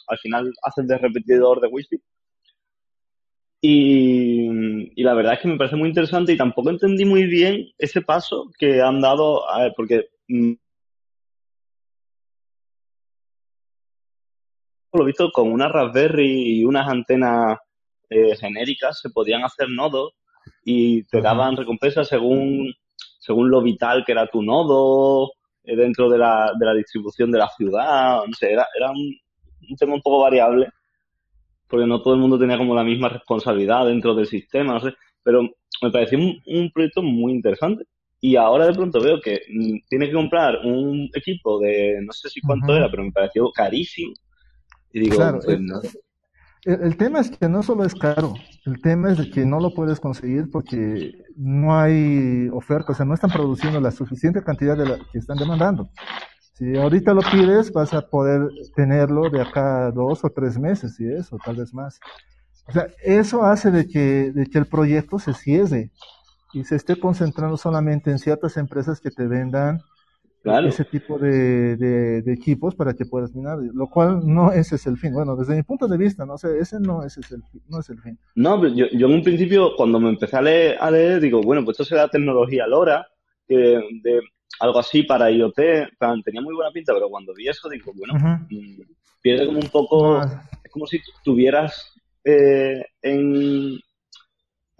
[0.08, 2.00] al final hacen de repetidor de Wispi.
[3.62, 7.68] Y, y, la verdad es que me parece muy interesante y tampoco entendí muy bien
[7.77, 10.55] ese paso que han dado, a ver, porque mm,
[14.92, 17.59] lo he visto con una Raspberry y unas antenas
[18.09, 20.12] eh, genéricas se podían hacer nodos
[20.64, 22.75] y te daban recompensas según,
[23.18, 27.38] según lo vital que era tu nodo eh, dentro de la, de la distribución de
[27.38, 28.25] la ciudad.
[28.27, 29.14] No sé, era, era un,
[29.79, 30.68] tema un poco variable
[31.70, 34.92] porque no todo el mundo tenía como la misma responsabilidad dentro del sistema, no sé,
[35.22, 35.42] pero
[35.80, 37.85] me pareció un, proyecto muy interesante.
[38.20, 42.28] Y ahora de pronto veo que mm, tiene que comprar un equipo de, no sé
[42.28, 44.12] si cuánto era, pero me pareció carísimo.
[44.92, 45.80] Y digo, pues, no.
[46.64, 48.35] El, tema es que no solo es caro,
[48.66, 53.14] el tema es que no lo puedes conseguir porque no hay oferta, o sea, no
[53.14, 55.88] están produciendo la suficiente cantidad de la que están demandando.
[56.61, 61.01] Si ahorita lo pides, vas a poder tenerlo de acá a dos o tres meses,
[61.01, 61.99] y eso, tal vez más.
[62.68, 65.90] O sea, eso hace de que, de que el proyecto se cierre
[66.53, 69.81] y se esté concentrando solamente en ciertas empresas que te vendan
[70.44, 74.99] ese tipo de, de, equipos para que puedas minar, lo cual no ese es el
[74.99, 75.14] fin.
[75.14, 77.88] Bueno, desde mi punto de vista, no sé, ese no, ese es, el, no es
[77.88, 78.18] el fin.
[78.35, 81.64] No, yo, yo en un principio, cuando me empecé a leer, a leer digo, bueno,
[81.64, 83.07] pues esto será tecnología LoRa,
[83.49, 84.20] de
[84.58, 85.56] algo así para IoT,
[86.24, 88.14] tenía muy buena pinta, pero cuando vi eso digo, bueno,
[88.50, 88.80] mm,
[89.22, 93.78] pierde como un poco, es como si tuvieras eh, en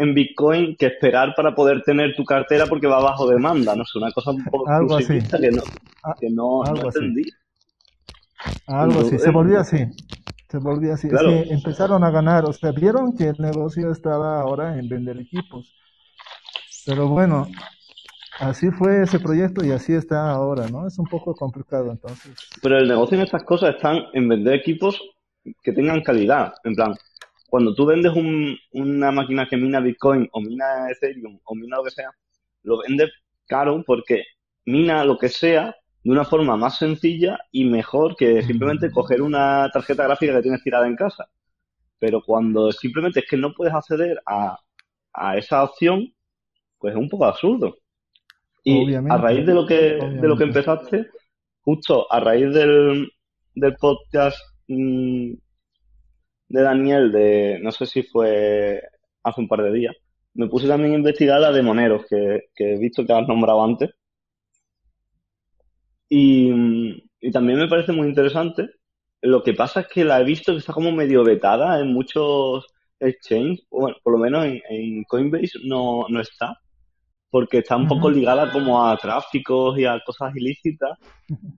[0.01, 3.99] en Bitcoin que esperar para poder tener tu cartera porque va bajo demanda, no sé,
[3.99, 5.19] una cosa un poco algo así.
[5.21, 5.63] que no,
[6.03, 7.25] ah, que no, entendí.
[8.67, 9.77] Algo así, se volvió así.
[10.49, 11.09] Se volvió así.
[11.51, 15.71] empezaron a ganar, o sea, vieron que el negocio estaba ahora en vender equipos.
[16.87, 17.47] Pero bueno,
[18.41, 20.87] así fue ese proyecto y así está ahora, ¿no?
[20.87, 22.35] Es un poco complicado entonces.
[22.63, 25.01] Pero el negocio en estas cosas están en vender equipos
[25.63, 26.95] que tengan calidad, en plan,
[27.51, 28.13] cuando tú vendes
[28.73, 32.11] una máquina que mina Bitcoin o mina Ethereum o mina lo que sea,
[32.63, 33.11] lo vendes
[33.47, 34.25] caro porque
[34.65, 35.75] mina lo que sea
[36.05, 40.63] de una forma más sencilla y mejor que simplemente coger una tarjeta gráfica que tienes
[40.63, 41.29] tirada en casa.
[41.99, 44.57] Pero cuando simplemente es que no puedes acceder a,
[45.37, 46.15] esa opción,
[46.79, 47.77] pues es un poco absurdo.
[48.63, 51.07] Y a raíz de lo que, de lo que empezaste,
[51.63, 53.11] justo a raíz del,
[53.55, 55.33] del podcast mm,
[56.49, 58.83] de Daniel de, no sé si fue
[59.23, 59.97] hace un par de días,
[60.35, 63.91] me puse también a investigar la de Moneros, que, he visto que has nombrado antes.
[66.09, 66.51] Y,
[67.33, 68.69] también me parece muy interesante.
[69.23, 72.67] Lo que pasa es que la he visto que está como medio vetada en muchos
[72.99, 76.59] exchanges, bueno, por lo menos en, Coinbase no, no está,
[77.31, 80.99] porque está un poco ligada como a tráficos y a cosas ilícitas.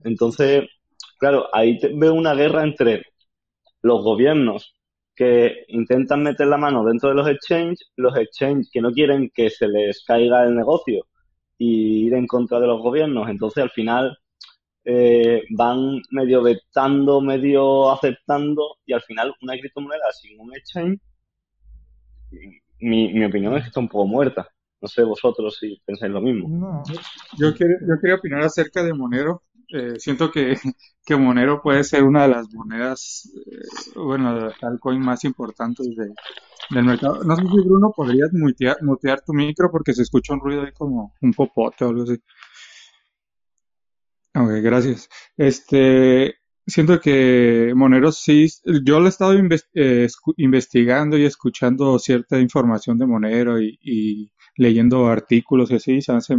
[0.03, 0.69] Entonces,
[1.17, 3.03] claro, ahí veo una guerra entre
[3.81, 4.75] los gobiernos
[5.15, 9.49] que intentan meter la mano dentro de los exchanges, los exchanges que no quieren que
[9.49, 11.05] se les caiga el negocio
[11.57, 13.29] y ir en contra de los gobiernos.
[13.29, 14.17] Entonces, al final,
[14.85, 20.99] eh, van medio vetando, medio aceptando y al final una criptomoneda sin un exchange,
[22.79, 24.52] mi, mi opinión es que está un poco muerta.
[24.83, 26.83] No sé vosotros si pensáis lo mismo.
[27.37, 29.43] Yo, quiero, yo quería opinar acerca de Monero.
[29.69, 30.57] Eh, siento que,
[31.05, 33.61] que, Monero puede ser una de las monedas, eh,
[33.95, 36.13] bueno, de altcoin más importantes de,
[36.71, 37.23] del mercado.
[37.23, 40.73] No sé si Bruno podrías mutear, mutear tu micro porque se escucha un ruido ahí
[40.73, 42.21] como un popote o algo así.
[44.35, 45.07] Ok, gracias.
[45.37, 46.35] Este,
[46.67, 48.49] siento que Monero sí,
[48.83, 49.33] yo lo he estado
[49.75, 56.37] eh, investigando y escuchando cierta información de Monero y, leyendo artículos y así, se hace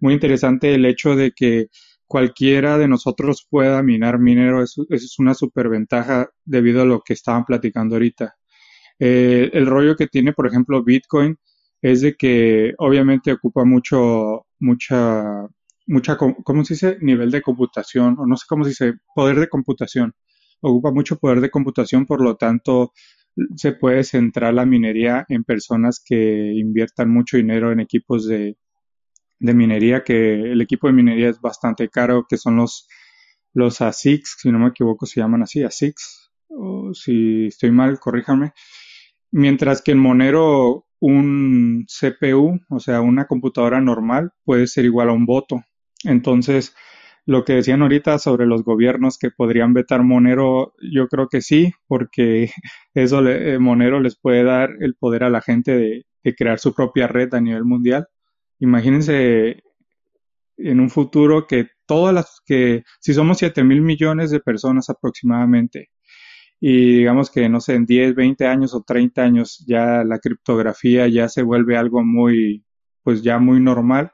[0.00, 1.68] muy interesante el hecho de que
[2.06, 7.44] cualquiera de nosotros pueda minar minero, eso, es una superventaja debido a lo que estaban
[7.44, 8.36] platicando ahorita.
[8.98, 11.36] Eh, el rollo que tiene, por ejemplo, Bitcoin
[11.82, 15.48] es de que obviamente ocupa mucho, mucha
[15.86, 16.98] mucha, ¿cómo se dice?
[17.00, 20.14] Nivel de computación, o no sé cómo se dice, poder de computación.
[20.60, 22.92] Ocupa mucho poder de computación, por lo tanto,
[23.56, 28.56] se puede centrar la minería en personas que inviertan mucho dinero en equipos de,
[29.38, 32.88] de minería, que el equipo de minería es bastante caro, que son los,
[33.52, 38.52] los ASICs, si no me equivoco, se llaman así, ASICs, o si estoy mal, corríjame.
[39.30, 45.12] Mientras que en Monero un CPU, o sea, una computadora normal, puede ser igual a
[45.12, 45.62] un voto.
[46.04, 46.74] Entonces,
[47.26, 51.72] lo que decían ahorita sobre los gobiernos que podrían vetar Monero, yo creo que sí,
[51.86, 52.50] porque
[52.94, 56.06] eso eh, Monero les puede dar el poder a la gente de,
[56.36, 58.06] crear su propia red a nivel mundial.
[58.58, 59.62] Imagínense
[60.56, 65.90] en un futuro que todas las que, si somos 7 mil millones de personas aproximadamente,
[66.60, 71.08] y digamos que, no sé, en 10, 20 años o 30 años ya la criptografía
[71.08, 72.64] ya se vuelve algo muy,
[73.02, 74.12] pues ya muy normal,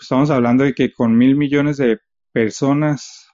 [0.00, 2.00] estamos hablando de que con mil millones de
[2.36, 3.30] personas,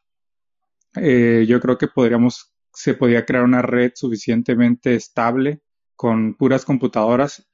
[0.94, 5.60] eh, yo creo que podríamos, se podría crear una red suficientemente estable
[5.96, 7.50] con puras computadoras,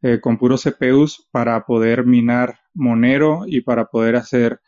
[0.00, 4.62] eh, con puros CPUs para poder minar Monero y para poder hacer,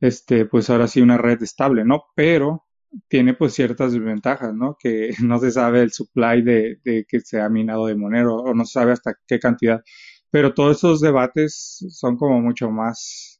[0.00, 2.06] este, pues ahora sí una red estable, ¿no?
[2.16, 2.66] Pero
[3.06, 4.76] tiene pues ciertas desventajas, ¿no?
[4.76, 8.52] Que no se sabe el supply de, de que se ha minado de Monero o
[8.52, 9.80] no se sabe hasta qué cantidad.
[10.28, 13.38] Pero todos esos debates son como mucho más,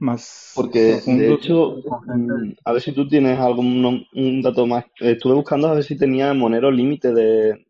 [0.00, 4.84] más Porque, de hecho, mm, a ver si tú tienes algún un dato más.
[4.98, 7.66] Estuve buscando a ver si tenía Monero límite de,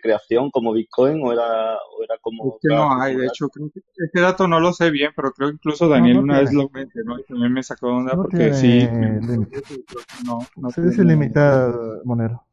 [0.00, 2.54] creación como Bitcoin o era, o era como...
[2.54, 5.32] Es que no hay, de hecho, creo que ese dato no lo sé bien, pero
[5.32, 8.54] creo que incluso Daniel una vez lo mencionó y también me sacó de onda porque
[8.54, 8.88] sí...
[10.26, 12.44] No, no se dice limitada Monero.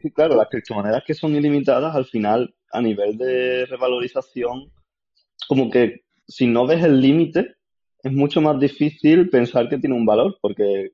[0.00, 4.70] Sí, claro, las criptomonedas que son ilimitadas al final a nivel de revalorización,
[5.48, 7.57] como que si no ves el límite,
[8.08, 10.92] es mucho más difícil pensar que tiene un valor, porque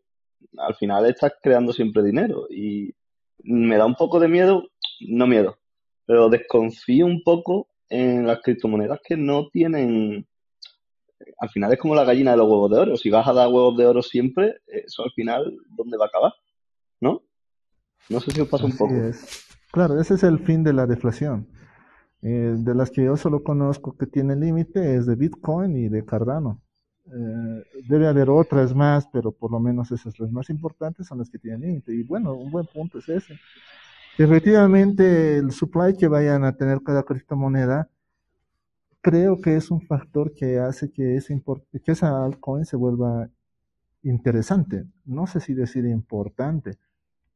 [0.58, 2.46] al final estás creando siempre dinero.
[2.50, 2.94] Y
[3.42, 4.68] me da un poco de miedo,
[5.08, 5.58] no miedo,
[6.06, 10.26] pero desconfío un poco en las criptomonedas que no tienen.
[11.38, 12.96] Al final es como la gallina de los huevos de oro.
[12.96, 16.32] Si vas a dar huevos de oro siempre, eso al final, ¿dónde va a acabar?
[17.00, 17.22] ¿No?
[18.08, 18.94] No sé si os pasa un poco.
[19.72, 21.48] Claro, ese es el fin de la deflación.
[22.22, 26.04] Eh, de las que yo solo conozco que tienen límite es de Bitcoin y de
[26.04, 26.62] Cardano.
[27.06, 31.30] Eh, debe haber otras más, pero por lo menos esas las más importantes son las
[31.30, 31.94] que tienen límite.
[31.94, 33.38] Y bueno, un buen punto es ese.
[34.16, 37.88] Efectivamente, el supply que vayan a tener cada criptomoneda,
[39.00, 41.42] creo que es un factor que hace que, ese
[41.84, 43.28] que esa altcoin se vuelva
[44.02, 44.84] interesante.
[45.04, 46.78] No sé si decir importante,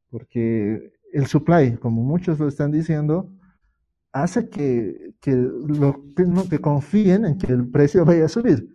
[0.09, 3.29] porque el supply, como muchos lo están diciendo,
[4.11, 6.03] hace que, que, lo,
[6.49, 8.73] que, confíen en que el precio vaya a subir.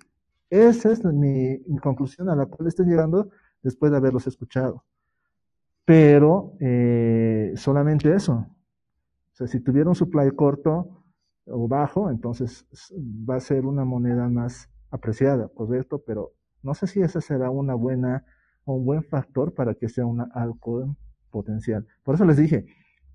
[0.51, 3.31] Esa es mi, conclusión a la cual estoy llegando
[3.63, 4.85] después de haberlos escuchado.
[5.85, 8.47] Pero eh, solamente eso.
[9.33, 11.05] O sea, si tuviera un supply corto
[11.47, 12.67] o bajo, entonces
[13.29, 17.75] va a ser una moneda más apreciada, correcto, pero no sé si esa será una
[17.75, 18.25] buena
[18.65, 20.97] o un buen factor para que sea una altcoin
[21.31, 21.87] potencial.
[22.03, 22.67] Por eso les dije,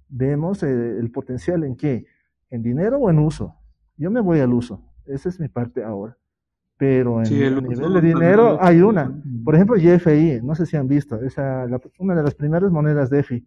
[0.10, 0.68] vemos eh,
[1.00, 2.06] el, potencial en qué,
[2.50, 3.56] en dinero o en uso.
[3.98, 6.18] Yo me voy al uso, esa es mi parte ahora.
[6.80, 9.14] Pero en el nivel de dinero hay una.
[9.44, 13.46] Por ejemplo, YFI, no sé si han visto, esa, una de las primeras monedas DeFi.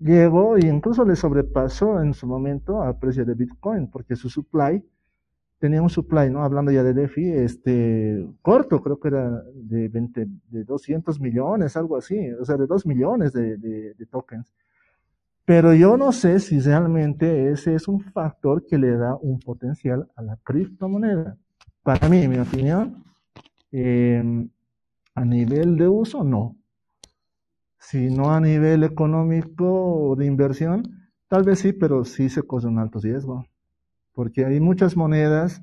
[0.00, 4.84] Llegó e incluso le sobrepasó en su momento al precio de Bitcoin, porque su supply,
[5.60, 6.42] tenía un supply, ¿no?
[6.42, 11.96] Hablando ya de DeFi, este, corto, creo que era de, 20, de 200 millones, algo
[11.96, 14.52] así, o sea, de 2 millones de, de tokens.
[15.44, 20.08] Pero yo no sé si realmente ese es un factor que le da un potencial
[20.16, 21.36] a la criptomoneda.
[21.86, 23.04] Para mí, en mi opinión,
[23.70, 24.50] em,
[25.14, 26.56] a nivel de uso, no.
[27.78, 30.82] Si no a nivel económico o de inversión,
[31.28, 33.46] tal vez sí, pero sí se corre un alto riesgo.
[34.14, 35.62] Porque hay muchas monedas.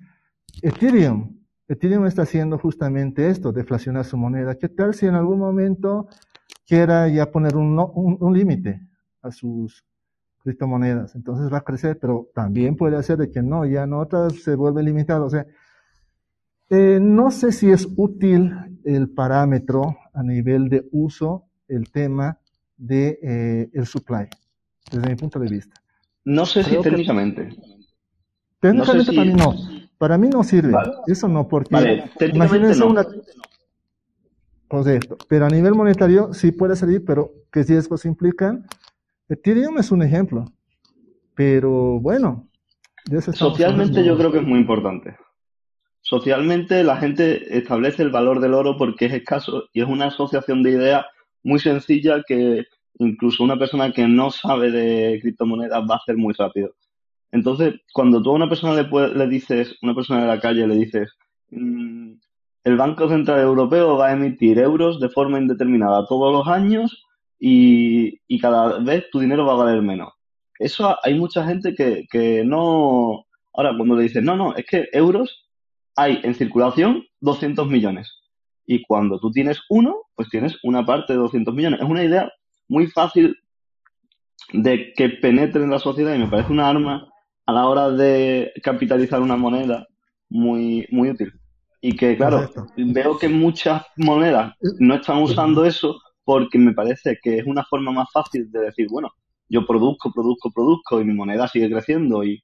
[0.61, 4.55] Ethereum, Ethereum está haciendo justamente esto, deflacionar su moneda.
[4.55, 6.07] ¿Qué tal si en algún momento
[6.65, 8.79] quiera ya poner un, un, un límite
[9.21, 9.83] a sus
[10.39, 11.15] criptomonedas?
[11.15, 14.55] Entonces va a crecer, pero también puede hacer de que no, ya no otras se
[14.55, 15.25] vuelve limitado.
[15.25, 15.45] O sea,
[16.69, 18.51] eh, no sé si es útil
[18.83, 22.39] el parámetro a nivel de uso, el tema
[22.77, 24.27] de eh, el supply,
[24.91, 25.81] desde mi punto de vista.
[26.25, 27.49] No sé si técnicamente.
[28.59, 29.53] Técnicamente para mí no.
[29.97, 30.73] Para mí no sirve.
[31.07, 33.05] Eso no, porque imagínense una.
[34.67, 35.17] Correcto.
[35.27, 38.65] Pero a nivel monetario sí puede servir, pero ¿qué riesgos implican?
[39.29, 40.45] Ethereum es un ejemplo.
[41.35, 42.49] Pero bueno.
[43.33, 45.15] Socialmente yo creo que es muy importante.
[46.03, 50.61] Socialmente la gente establece el valor del oro porque es escaso y es una asociación
[50.61, 51.05] de ideas
[51.43, 52.65] muy sencilla que
[52.99, 56.75] incluso una persona que no sabe de criptomonedas va a hacer muy rápido.
[57.31, 60.75] Entonces, cuando tú a una persona le, le dices, una persona de la calle le
[60.75, 61.09] dices,
[61.51, 62.11] mm,
[62.65, 67.05] el Banco Central Europeo va a emitir euros de forma indeterminada todos los años
[67.39, 70.11] y, y cada vez tu dinero va a valer menos.
[70.59, 73.25] Eso hay mucha gente que, que no...
[73.53, 75.42] Ahora, cuando le dices, no, no, es que euros
[75.95, 78.11] hay en circulación 200 millones.
[78.65, 81.81] Y cuando tú tienes uno, pues tienes una parte de 200 millones.
[81.81, 82.31] Es una idea
[82.67, 83.35] muy fácil
[84.51, 87.09] de que penetre en la sociedad y me parece una arma
[87.45, 89.87] a la hora de capitalizar una moneda
[90.29, 91.33] muy, muy útil.
[91.81, 97.39] Y que, claro, veo que muchas monedas no están usando eso porque me parece que
[97.39, 99.11] es una forma más fácil de decir, bueno,
[99.49, 102.41] yo produzco, produzco, produzco y mi moneda sigue creciendo y,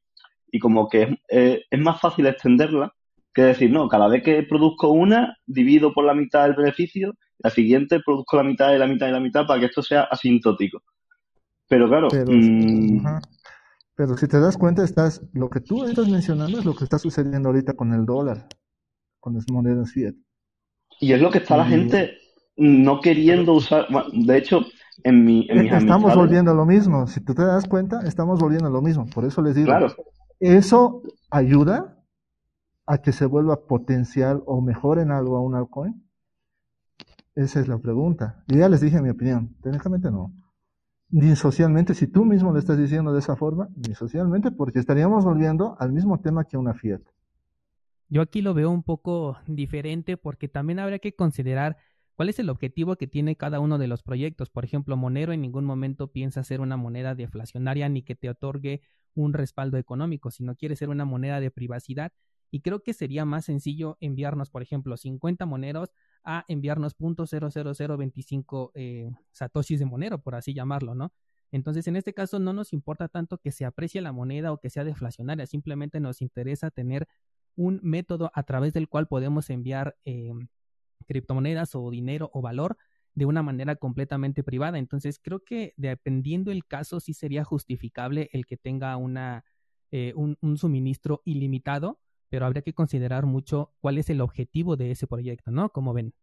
[0.52, 2.94] y como que es, es más fácil extenderla
[3.34, 7.50] que decir, no, cada vez que produzco una, divido por la mitad el beneficio, la
[7.50, 10.82] siguiente produzco la mitad y la mitad y la mitad para que esto sea asintótico.
[11.68, 12.08] Pero claro.
[12.12, 13.06] Mm,
[13.96, 16.98] pero, si te das cuenta, estás, lo que tú estás mencionando es lo que está
[16.98, 18.48] sucediendo ahorita con el dólar,
[19.20, 20.16] con las monedas fiat.
[21.00, 22.18] Y es lo que está la gente
[22.58, 23.88] no queriendo usar.
[24.14, 24.66] de hecho,
[25.04, 25.48] en mi.
[25.50, 27.08] En estamos volviendo a lo mismo.
[27.08, 29.06] Si tú te das cuenta, estamos volviendo a lo mismo.
[29.06, 29.68] Por eso les digo.
[29.68, 29.94] Claro.
[30.40, 31.99] Eso ayuda
[32.90, 36.04] a que se vuelva potencial o mejor en algo a un altcoin?
[37.36, 38.44] Esa es la pregunta.
[38.48, 39.56] Y ya les dije mi opinión.
[39.62, 40.34] Técnicamente no.
[41.12, 45.24] Ni socialmente, si tú mismo le estás diciendo de esa forma, ni socialmente, porque estaríamos
[45.24, 47.02] volviendo al mismo tema que una Fiat.
[48.10, 51.78] Yo aquí lo veo un poco diferente porque también habría que considerar
[52.16, 54.50] cuál es el objetivo que tiene cada uno de los proyectos.
[54.50, 58.82] Por ejemplo, Monero en ningún momento piensa ser una moneda deflacionaria ni que te otorgue
[59.14, 62.12] un respaldo económico, sino quiere ser una moneda de privacidad
[62.52, 69.12] y creo que sería más sencillo enviarnos, por ejemplo, 50 moneros a enviarnos .00025 eh,
[69.32, 71.14] satoshis de monero, por así llamarlo, ¿no?
[71.52, 74.70] Entonces, en este caso no nos importa tanto que se aprecie la moneda o que
[74.70, 77.08] sea deflacionaria, simplemente nos interesa tener
[77.56, 80.32] un método a través del cual podemos enviar eh,
[81.08, 82.78] criptomonedas o dinero o valor
[83.16, 84.78] de una manera completamente privada.
[84.78, 89.44] Entonces, creo que dependiendo el caso, sí sería justificable el que tenga una,
[89.92, 95.08] eh, un suministro ilimitado pero habría que considerar mucho cuál es el objetivo de ese
[95.08, 95.70] proyecto, ¿no?
[95.70, 96.14] Como ven.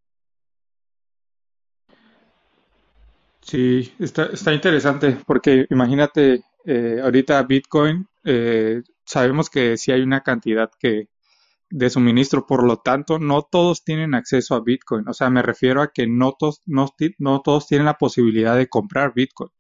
[3.41, 10.23] Sí, está, está interesante porque imagínate, eh, ahorita Bitcoin, eh, sabemos que sí hay una
[10.23, 11.09] cantidad que
[11.71, 15.09] de suministro, por lo tanto, no todos tienen acceso a Bitcoin.
[15.09, 19.51] O sea, me refiero a que no no todos tienen la posibilidad de comprar Bitcoin.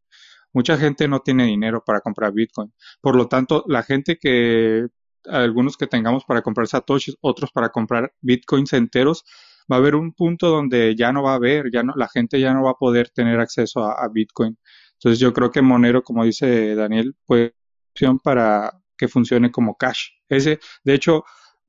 [0.53, 2.73] Mucha gente no tiene dinero para comprar Bitcoin.
[3.01, 4.87] Por lo tanto, la gente que
[5.29, 9.24] algunos que tengamos para comprar satoshis, otros para comprar bitcoins enteros,
[9.70, 12.41] va a haber un punto donde ya no va a haber, ya no, la gente
[12.41, 14.59] ya no va a poder tener acceso a, bitcoin.
[14.95, 17.55] Entonces yo creo que Monero, como dice Daniel, puede
[17.93, 20.09] opción para que funcione como cash.
[20.29, 21.24] Ese, de hecho,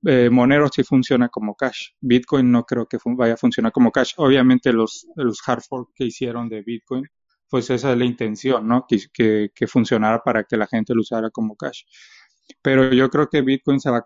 [0.06, 1.92] eh, Monero sí funciona como cash.
[2.02, 4.14] Bitcoin no creo que vaya a funcionar como cash.
[4.18, 7.06] Obviamente los, los hard fork que hicieron de Bitcoin,
[7.50, 8.86] pues esa es la intención, ¿no?
[8.88, 11.84] Que funcionara para que la gente lo usara como cash.
[12.62, 14.04] Pero yo creo que Bitcoin se va a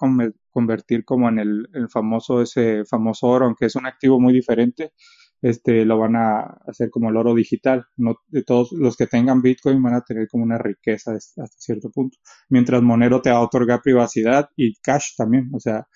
[0.52, 4.94] convertir como en el, famoso, ese famoso oro, aunque es un activo muy diferente,
[5.42, 7.86] este, lo van a hacer como el oro digital.
[7.98, 11.90] No, de todos los que tengan Bitcoin van a tener como una riqueza hasta cierto
[11.90, 12.18] punto.
[12.50, 15.50] Mientras Monero te va a otorgar privacidad y cash también.
[15.54, 15.88] O sea,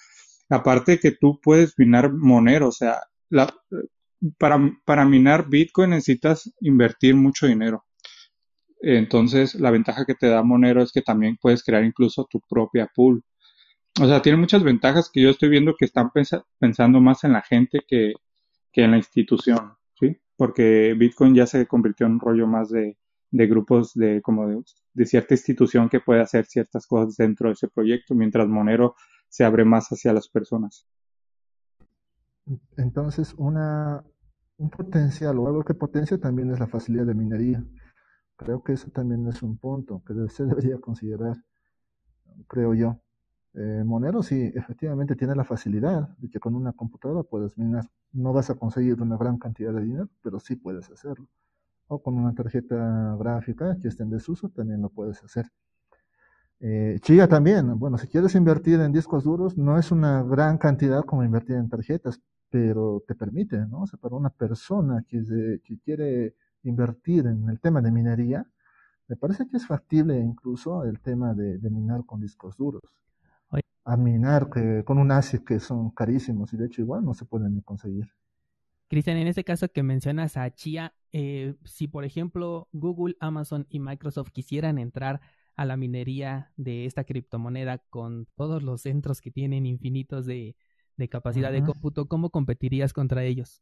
[0.50, 3.02] aparte que tú puedes minar Monero, o sea,
[4.38, 7.86] para, para minar Bitcoin necesitas invertir mucho dinero.
[8.88, 12.88] Entonces, la ventaja que te da Monero es que también puedes crear incluso tu propia
[12.94, 13.24] pool.
[14.00, 16.12] O sea, tiene muchas ventajas que yo estoy viendo que están
[16.60, 18.14] pensando más en la gente que,
[18.74, 20.16] en la institución, ¿sí?
[20.38, 22.96] Porque Bitcoin ya se convirtió en un rollo más de,
[23.32, 24.62] grupos de como de,
[24.94, 28.96] de, cierta institución que puede hacer ciertas cosas dentro de ese proyecto, mientras Monero
[29.30, 30.86] se abre más hacia las personas.
[32.78, 34.04] Entonces, una,
[34.58, 37.64] un potencial o algo que potencia también es la facilidad de minería.
[38.38, 41.38] Creo que eso también es un punto que se debería considerar,
[42.48, 43.00] creo yo.
[43.54, 47.90] Eh, Monero sí, efectivamente tiene la facilidad de que con una computadora puedes minar.
[48.12, 51.28] No vas a conseguir una gran cantidad de dinero, pero sí puedes hacerlo.
[51.88, 55.52] O con una tarjeta gráfica que esté en desuso, también lo puedes hacer.
[56.60, 61.04] Eh, Chia también, bueno, si quieres invertir en discos duros, no es una gran cantidad
[61.04, 63.82] como invertir en tarjetas, pero te permite, ¿no?
[63.82, 65.22] O sea, para una persona que,
[65.64, 66.36] que quiere
[66.70, 68.46] invertir en el tema de minería,
[69.08, 72.82] me parece que es factible incluso el tema de, minar con discos duros.
[73.88, 77.26] A minar que, con un ASIC que son carísimos y de hecho igual no se
[77.26, 78.10] pueden conseguir.
[78.88, 83.80] Cristian, en este caso que mencionas a Chia, eh, si por ejemplo Google, Amazon y
[83.80, 85.22] Microsoft quisieran entrar
[85.56, 90.56] a la minería de esta criptomoneda con todos los centros que tienen infinitos de,
[91.10, 93.62] capacidad de cómputo, ¿cómo competirías contra ellos?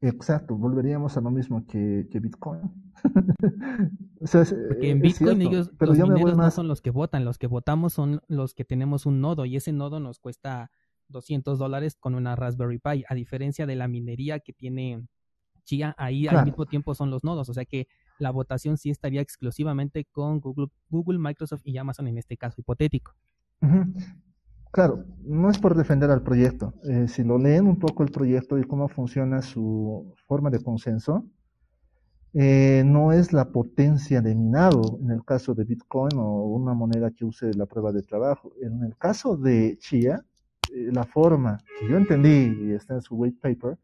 [0.00, 2.60] Exacto, volveríamos a lo mismo que, Bitcoin.
[4.20, 7.94] Porque en Bitcoin ellos, pero los mineros no son los que votan, los que votamos
[7.94, 10.70] son los que tenemos un nodo y ese nodo nos cuesta
[11.08, 15.06] 200 dólares con una Raspberry Pi, a diferencia de la minería que tiene
[15.64, 17.88] Chia, ahí al mismo tiempo son los nodos, o sea que
[18.18, 23.14] la votación sí estaría exclusivamente con Google, Google Microsoft y Amazon en este caso hipotético.
[24.76, 26.74] Claro, no es por defender al proyecto.
[26.84, 31.24] Eh, si lo leen un poco el proyecto y cómo funciona su forma de consenso,
[32.34, 37.10] eh, no es la potencia de minado en el caso de Bitcoin o una moneda
[37.10, 38.52] que use la prueba de trabajo.
[38.60, 40.22] En el caso de Chia,
[40.70, 43.78] eh, la forma que yo entendí y está en su white paper,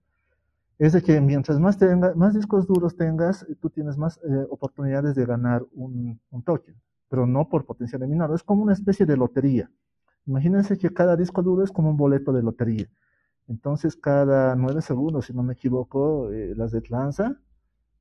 [0.79, 1.79] es de que mientras más,
[2.17, 4.21] más discos duros tengas, tú tienes más
[4.51, 6.75] oportunidades de ganar un, un token,
[7.09, 8.35] pero no por potencia de minado.
[8.35, 9.71] Es como una especie de lotería.
[10.27, 12.89] Imagínense que cada disco duro es como un boleto de lotería.
[13.49, 17.37] Entonces, cada nueve segundos, si no me equivoco, eh, las de lanza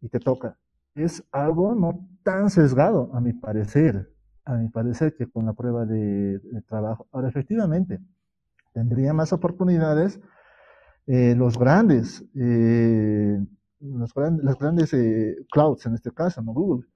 [0.02, 0.58] y te toca.
[0.94, 4.14] Es algo no tan sesgado, a mi parecer,
[4.46, 7.08] a mi parecer, que con la prueba de, trabajo.
[7.12, 8.00] Ahora, efectivamente,
[8.74, 10.20] tendría más oportunidades
[11.08, 13.40] eh, los grandes, eh,
[13.80, 14.96] los las grandes
[15.52, 16.88] clouds, en este caso, no Google,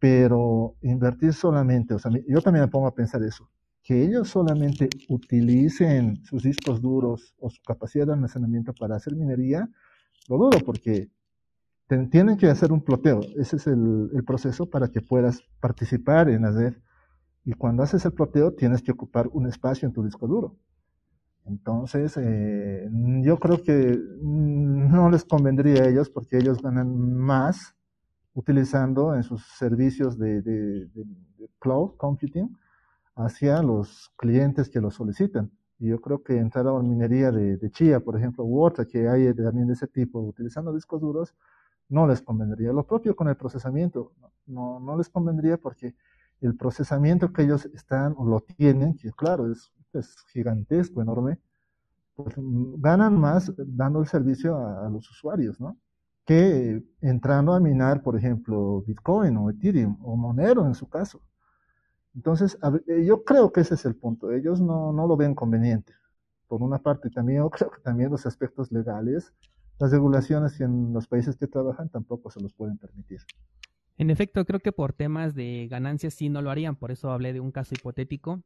[0.00, 3.48] pero invertir solamente, o sea, yo también me pongo a pensar eso
[3.92, 9.68] que ellos solamente utilicen sus discos duros o su capacidad de almacenamiento para hacer minería,
[10.30, 11.10] lo dudo porque
[12.10, 13.20] tienen que hacer un ploteo.
[13.36, 16.80] Ese es el, proceso para que puedas participar en hacer.
[17.44, 20.56] Y cuando haces el ploteo tienes que ocupar un espacio en tu disco duro.
[21.44, 22.88] Entonces, eh,
[23.20, 27.74] yo creo que no les convendría a ellos porque ellos ganan más
[28.32, 30.88] utilizando en sus servicios de
[31.58, 32.56] cloud computing
[33.14, 35.50] hacia los clientes que lo solicitan.
[35.78, 38.84] Y yo creo que entrar a una minería de, de chía, por ejemplo, u otra
[38.84, 41.34] que hay también de ese tipo, utilizando discos duros,
[41.88, 42.72] no les convendría.
[42.72, 44.12] Lo propio con el procesamiento,
[44.46, 45.94] no, no les convendría porque
[46.40, 51.38] el procesamiento que ellos están o lo tienen, que claro, es, es gigantesco, enorme,
[52.14, 55.76] pues ganan más dando el servicio a, a, los usuarios, ¿no?
[56.24, 61.20] Que entrando a minar, por ejemplo, Bitcoin o Ethereum o Monero en su caso.
[62.14, 64.32] Entonces, eh, yo creo que ese es el punto.
[64.32, 65.94] Ellos no, no lo ven conveniente.
[66.46, 69.32] Por una parte, también creo que también los aspectos legales,
[69.78, 73.20] las regulaciones en los países que trabajan tampoco se los pueden permitir.
[73.98, 77.32] En efecto, creo que por temas de ganancias sí no lo harían, por eso hablé
[77.32, 78.42] de un caso hipotético,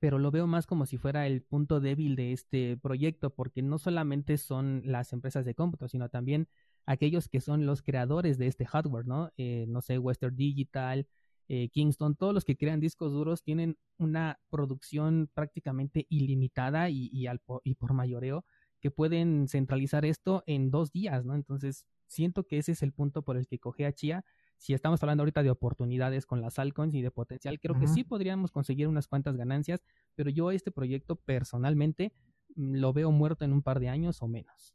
[0.00, 3.78] pero lo veo más como si fuera el punto débil de este proyecto, porque no
[3.78, 6.48] solamente son las empresas de cómputo, sino también
[6.86, 9.30] aquellos que son los creadores de este hardware, ¿no?
[9.36, 11.06] Eh, no sé, Western Digital,
[11.48, 17.74] eh, Kingston, todos los que crean discos duros tienen una producción prácticamente ilimitada y, y,
[17.74, 18.44] por mayoreo
[18.80, 21.34] que pueden centralizar esto en dos días, ¿no?
[21.34, 24.24] Entonces, siento que ese es el punto por el que coge a Chia.
[24.58, 28.04] si estamos hablando ahorita de oportunidades con las altcoins y de potencial, creo que sí
[28.04, 29.82] podríamos conseguir unas cuantas ganancias,
[30.14, 32.12] pero yo este proyecto personalmente
[32.56, 34.74] mm, lo veo muerto en un par de años o menos.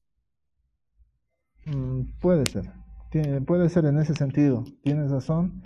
[1.66, 2.72] Mm, puede ser,
[3.46, 5.64] puede ser en ese sentido, tienes razón,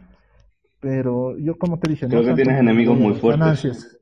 [0.84, 3.40] pero yo como te dije, creo que tienes enemigos muy fuertes.
[3.40, 3.98] Ganancias.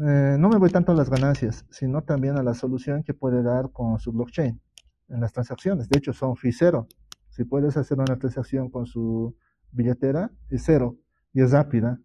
[0.00, 3.44] Eh, no me voy tanto a las ganancias, sino también a la solución que puede
[3.44, 4.60] dar con su blockchain
[5.08, 5.88] en las transacciones.
[5.88, 6.88] De hecho, son fee cero.
[7.30, 9.36] Si puedes hacer una transacción con su
[9.70, 10.96] billetera, es cero
[11.32, 12.00] y es rápida.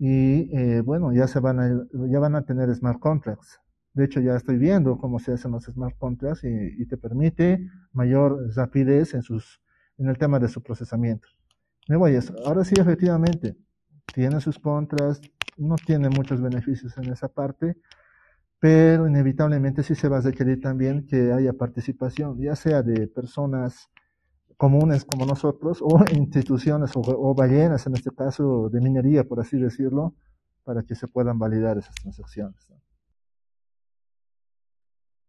[0.00, 3.60] Y eh, bueno, ya, se van a, ya van a tener smart contracts.
[3.92, 8.52] De hecho, ya estoy viendo cómo se hacen los smart contracts y, te permite mayor
[8.56, 9.62] rapidez en, sus,
[9.96, 11.28] en el tema de su procesamiento.
[11.88, 12.34] Me voy a eso.
[12.44, 13.56] Ahora sí, efectivamente,
[14.12, 15.20] tiene sus contras,
[15.56, 17.76] no tiene muchos beneficios en esa parte,
[18.58, 23.90] pero inevitablemente sí se va a requerir también que haya participación, ya sea de personas
[24.56, 30.14] comunes como nosotros o instituciones o, ballenas, en este caso de minería, por así decirlo,
[30.64, 32.72] para que se puedan validar esas transacciones.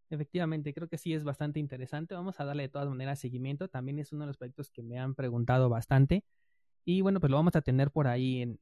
[0.09, 2.15] Efectivamente, creo que sí es bastante interesante.
[2.15, 3.67] Vamos a darle de todas maneras seguimiento.
[3.67, 6.23] También es uno de los proyectos que me han preguntado bastante.
[6.89, 8.61] Y bueno, pues lo vamos a tener por ahí en,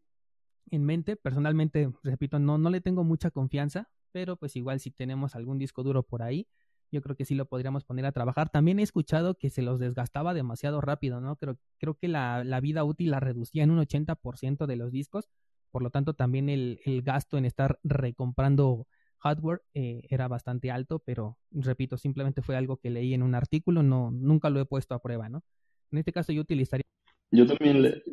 [0.72, 1.16] en mente.
[1.16, 5.84] Personalmente, repito, no, no le tengo mucha confianza, pero pues igual si tenemos algún disco
[5.84, 6.48] duro por ahí,
[6.92, 8.50] yo creo que sí lo podríamos poner a trabajar.
[8.50, 11.36] También he escuchado que se los desgastaba demasiado rápido, ¿no?
[11.36, 15.30] Creo, creo que la, la vida útil la reducía en un 80% de los discos,
[15.70, 18.88] por lo tanto también el, el gasto en estar recomprando
[19.20, 23.84] hardware eh, era bastante alto, pero repito, simplemente fue algo que leí en un artículo,
[23.84, 25.44] no, nunca lo he puesto a prueba, ¿no?
[25.92, 26.86] En este caso yo utilizaría...
[27.32, 28.04] Yo también, le,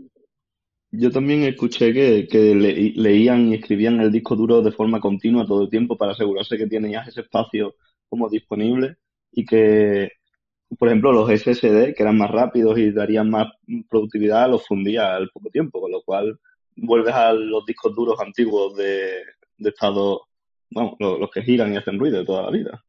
[0.91, 5.63] yo también escuché que, que leían y escribían el disco duro de forma continua todo
[5.63, 7.77] el tiempo para asegurarse que tenías ese espacio
[8.09, 8.97] como disponible
[9.31, 10.11] y que,
[10.79, 13.49] por ejemplo, los SSD, que eran más rápidos y darían más
[13.89, 16.39] productividad, los fundía al poco tiempo, con lo cual
[16.77, 19.23] vuelves a los discos duros antiguos de,
[19.59, 20.23] de estado
[20.75, 22.85] vamos, los, que giran y hacen ruido de toda la vida.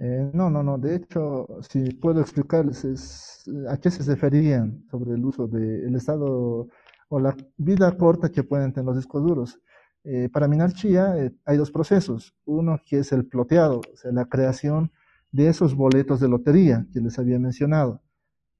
[0.00, 0.78] Eh, no, no, no.
[0.78, 6.68] De hecho, si puedo explicarles a qué se referían sobre el uso del estado
[7.08, 9.60] o la vida corta que pueden tener los discos duros.
[10.04, 12.34] Eh, para minar chía eh, hay dos procesos.
[12.44, 14.92] Uno que es el ploteado, o sea, la creación
[15.32, 18.00] de esos boletos de lotería que les había mencionado.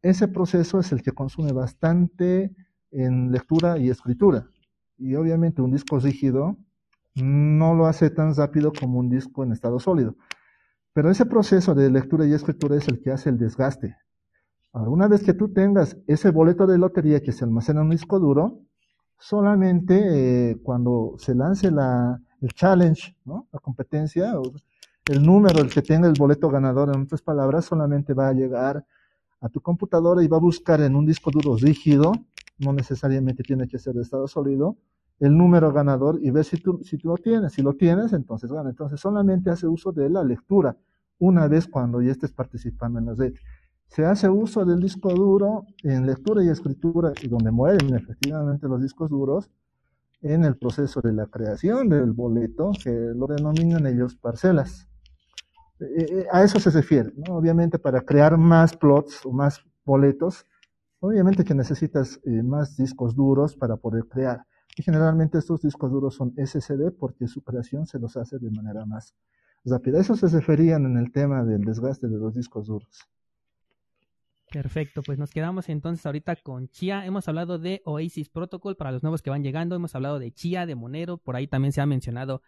[0.03, 2.55] Ese proceso es el que consume bastante
[2.91, 4.49] en lectura y escritura.
[4.97, 6.57] Y obviamente un disco rígido
[7.15, 10.17] no lo hace tan rápido como un disco en estado sólido.
[10.99, 13.97] Pero ese proceso de lectura y escritura es el que hace el desgaste.
[14.73, 18.19] Una vez que tú tengas ese boleto de lotería que se almacena en un disco
[18.19, 18.59] duro,
[19.17, 24.33] solamente eh, cuando se lance la, el challenge, la competencia,
[25.07, 28.85] el número, el que tenga el boleto ganador, en otras palabras, solamente va a llegar
[29.41, 32.11] a tu computadora y va a buscar en un disco duro rígido,
[32.59, 34.77] no necesariamente tiene que ser de estado sólido,
[35.21, 37.53] el número ganador y ver si tú, si tú lo tienes.
[37.53, 38.71] Si lo tienes, entonces gana.
[38.71, 40.77] Entonces solamente hace uso de la lectura
[41.19, 43.35] una vez cuando ya estés participando en la red.
[43.89, 48.83] Se hace uso del disco duro en lectura y escritura, y donde mueren efectivamente los
[48.83, 49.51] discos duros,
[50.21, 54.89] en el proceso de la creación del boleto, que lo denominan ellos parcelas.
[55.81, 57.37] Eh, eh, a eso se refiere, ¿no?
[57.37, 60.45] Obviamente para crear más plots o más boletos,
[61.01, 64.45] obviamente que necesitas eh, más discos duros para poder crear.
[64.77, 68.85] Y generalmente estos discos duros son SSD porque su creación se los hace de manera
[68.85, 69.15] más
[69.65, 70.01] rápida.
[70.01, 73.09] Eso se referían en el tema del desgaste de los discos duros.
[74.51, 77.05] Perfecto, pues nos quedamos entonces ahorita con Chia.
[77.05, 79.77] Hemos hablado de Oasis Protocol para los nuevos que van llegando.
[79.77, 81.19] Hemos hablado de Chia, de Monero.
[81.19, 82.41] Por ahí también se ha mencionado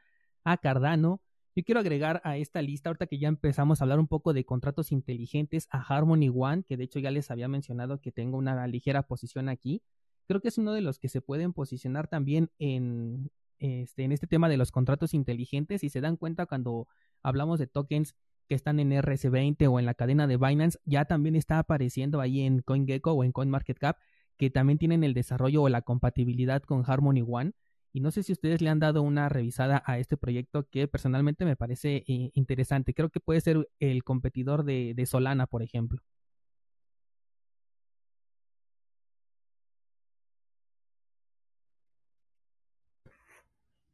[0.42, 1.20] a Cardano.
[1.54, 4.44] Yo quiero agregar a esta lista, ahorita que ya empezamos a hablar un poco de
[4.44, 8.66] contratos inteligentes, a Harmony One, que de hecho ya les había mencionado que tengo una
[8.66, 9.82] ligera posición aquí
[10.30, 14.26] creo que es uno de los que se pueden posicionar también en este, en este
[14.26, 16.88] tema de los contratos inteligentes y se dan cuenta cuando
[17.22, 18.16] hablamos de tokens
[18.48, 22.40] que están en RS20 o en la cadena de Binance, ya también está apareciendo ahí
[22.40, 23.96] en CoinGecko o en CoinMarketCap,
[24.36, 27.52] que también tienen el desarrollo o la compatibilidad con Harmony One.
[27.92, 31.44] Y no sé si ustedes le han dado una revisada a este proyecto que personalmente
[31.44, 32.94] me parece eh, interesante.
[32.94, 36.02] Creo que puede ser el competidor de Solana, por ejemplo.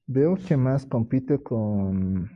[0.06, 2.30] Veo que más compite con.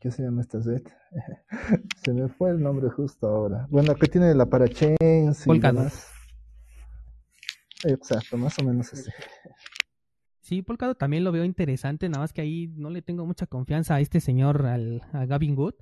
[0.00, 0.82] ¿Qué se llama esta red?
[2.04, 3.66] se me fue el nombre justo ahora.
[3.70, 6.12] Bueno, que tiene la parachains y demás.
[7.84, 9.10] Exacto, más o menos así.
[10.40, 13.96] Sí, Polkadot también lo veo interesante, nada más que ahí no le tengo mucha confianza
[13.96, 15.74] a este señor, al, a Gavin Good.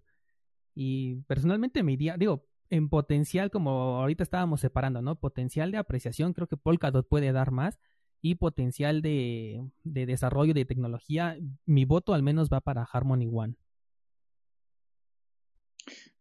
[0.74, 5.16] Y personalmente me iría, digo, en potencial, como ahorita estábamos separando, ¿no?
[5.18, 7.78] Potencial de apreciación, creo que Polkadot puede dar más.
[8.22, 13.54] Y potencial de, de desarrollo de tecnología, mi voto al menos va para Harmony One.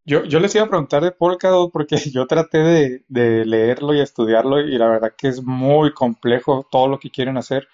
[0.06, 4.00] Yo, yo les iba a preguntar de Polkadot porque yo traté de, de, leerlo y
[4.00, 7.68] estudiarlo y la verdad que es muy complejo todo lo que quieren hacer.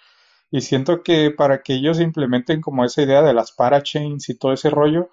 [0.51, 4.53] Y siento que para que ellos implementen como esa idea de las parachains y todo
[4.53, 5.09] ese rollo,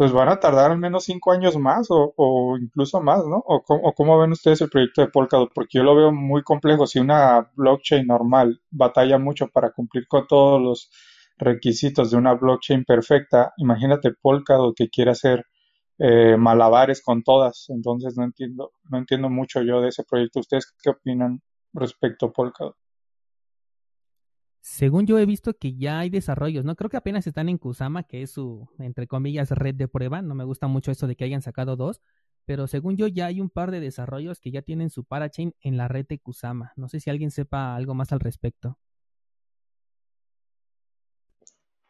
[0.00, 3.36] pues van a tardar al menos cinco años más o, incluso más, ¿no?
[3.36, 5.50] O, o, cómo ven ustedes el proyecto de Polkadot?
[5.54, 6.86] Porque yo lo veo muy complejo.
[6.86, 10.90] Si una blockchain normal batalla mucho para cumplir con todos los
[11.36, 15.44] requisitos de una blockchain perfecta, imagínate Polkadot que quiere hacer
[15.98, 17.66] eh, malabares con todas.
[17.68, 20.40] Entonces no entiendo, no entiendo mucho yo de ese proyecto.
[20.40, 21.42] ¿Ustedes qué opinan
[21.74, 22.76] respecto a Polkadot?
[24.60, 26.76] Según yo he visto que ya hay desarrollos, ¿no?
[26.76, 30.20] Creo que apenas están en Kusama, que es su, entre comillas, red de prueba.
[30.22, 32.02] No me gusta mucho eso de que hayan sacado dos.
[32.44, 35.76] Pero según yo ya hay un par de desarrollos que ya tienen su parachain en
[35.76, 36.72] la red de Kusama.
[36.76, 38.78] No sé si alguien sepa algo más al respecto.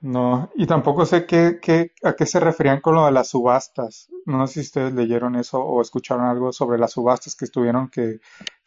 [0.03, 4.09] No, y tampoco sé qué, a qué se referían con lo de las subastas.
[4.25, 8.19] No sé si ustedes leyeron eso o escucharon algo sobre las subastas que estuvieron, que,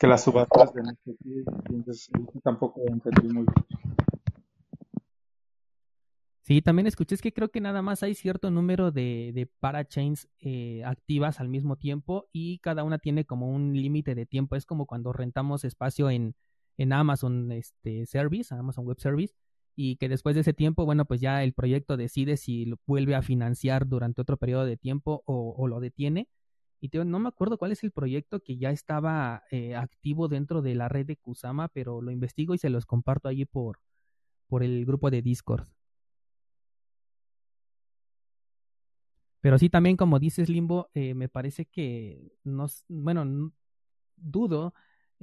[0.01, 0.83] las subastas de
[1.69, 2.11] entonces
[2.43, 3.83] tampoco entendí muy bien.
[6.43, 10.27] Sí, también escuché, es que creo que nada más hay cierto número de, de parachains
[10.39, 14.55] eh, activas al mismo tiempo y cada una tiene como un límite de tiempo.
[14.55, 16.35] Es como cuando rentamos espacio en,
[16.77, 19.33] en Amazon este, Service, Amazon Web Service,
[19.75, 23.15] y que después de ese tiempo, bueno, pues ya el proyecto decide si lo vuelve
[23.15, 26.29] a financiar durante otro periodo de tiempo o, lo detiene.
[26.79, 30.75] Y no me acuerdo cuál es el proyecto que ya estaba eh, activo dentro de
[30.75, 33.79] la red de Kusama, pero lo investigo y se los comparto allí por,
[34.47, 35.65] por el grupo de Discord.
[39.41, 43.51] Pero sí, también como dices, Limbo, eh, me parece que, no, bueno,
[44.15, 44.73] dudo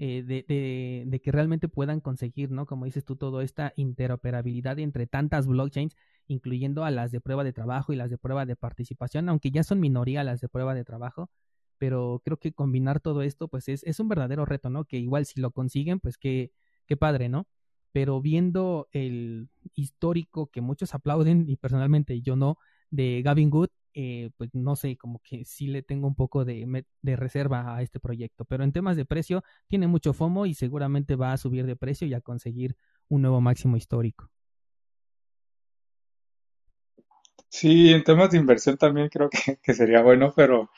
[0.02, 2.64] eh, de, de, que realmente puedan conseguir, ¿no?
[2.64, 5.94] Como dices tú, toda esta interoperabilidad entre tantas blockchains,
[6.26, 9.62] incluyendo a las de prueba de trabajo y las de prueba de participación, aunque ya
[9.62, 11.30] son minoría las de prueba de trabajo,
[11.76, 14.86] pero creo que combinar todo esto, pues es, es un verdadero reto, ¿no?
[14.86, 16.50] Que igual si lo consiguen, pues qué,
[16.86, 17.46] qué padre, ¿no?
[17.92, 22.56] Pero viendo el histórico que muchos aplauden, y personalmente yo no,
[22.90, 26.84] de Gavin Good, eh, pues no sé, como que sí le tengo un poco de,
[27.02, 28.44] de, reserva a este proyecto.
[28.44, 32.06] Pero en temas de precio, tiene mucho FOMO y seguramente va a subir de precio
[32.06, 32.76] y a conseguir
[33.08, 34.30] un nuevo máximo histórico.
[37.48, 40.70] Sí, en temas de inversión también creo que, sería bueno, pero,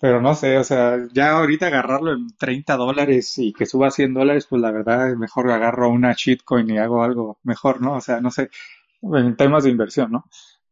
[0.00, 3.90] pero no sé, o sea, ya ahorita agarrarlo en 30 dólares y que suba a
[3.90, 7.94] 100 dólares, pues la verdad es mejor agarro una shitcoin y hago algo mejor, ¿no?
[7.94, 8.50] O sea, no sé,
[9.02, 10.26] en temas de inversión, ¿no?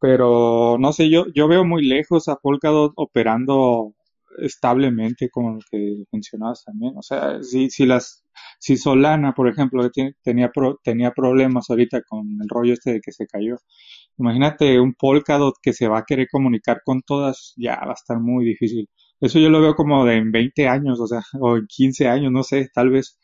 [0.04, 3.94] Pero no sé, yo, yo veo muy lejos a Polkadot operando
[4.36, 6.92] establemente como lo que mencionabas también.
[6.98, 8.22] O sea, si, si las,
[8.58, 9.90] si Solana, por ejemplo,
[10.22, 10.50] tenía,
[10.82, 13.56] tenía problemas ahorita con el rollo este de que se cayó.
[14.18, 18.20] Imagínate un Polkadot que se va a querer comunicar con todas, ya va a estar
[18.20, 18.90] muy difícil.
[19.22, 22.30] Eso yo lo veo como de en 20 años, o sea, o en 15 años,
[22.30, 23.18] no sé, tal vez.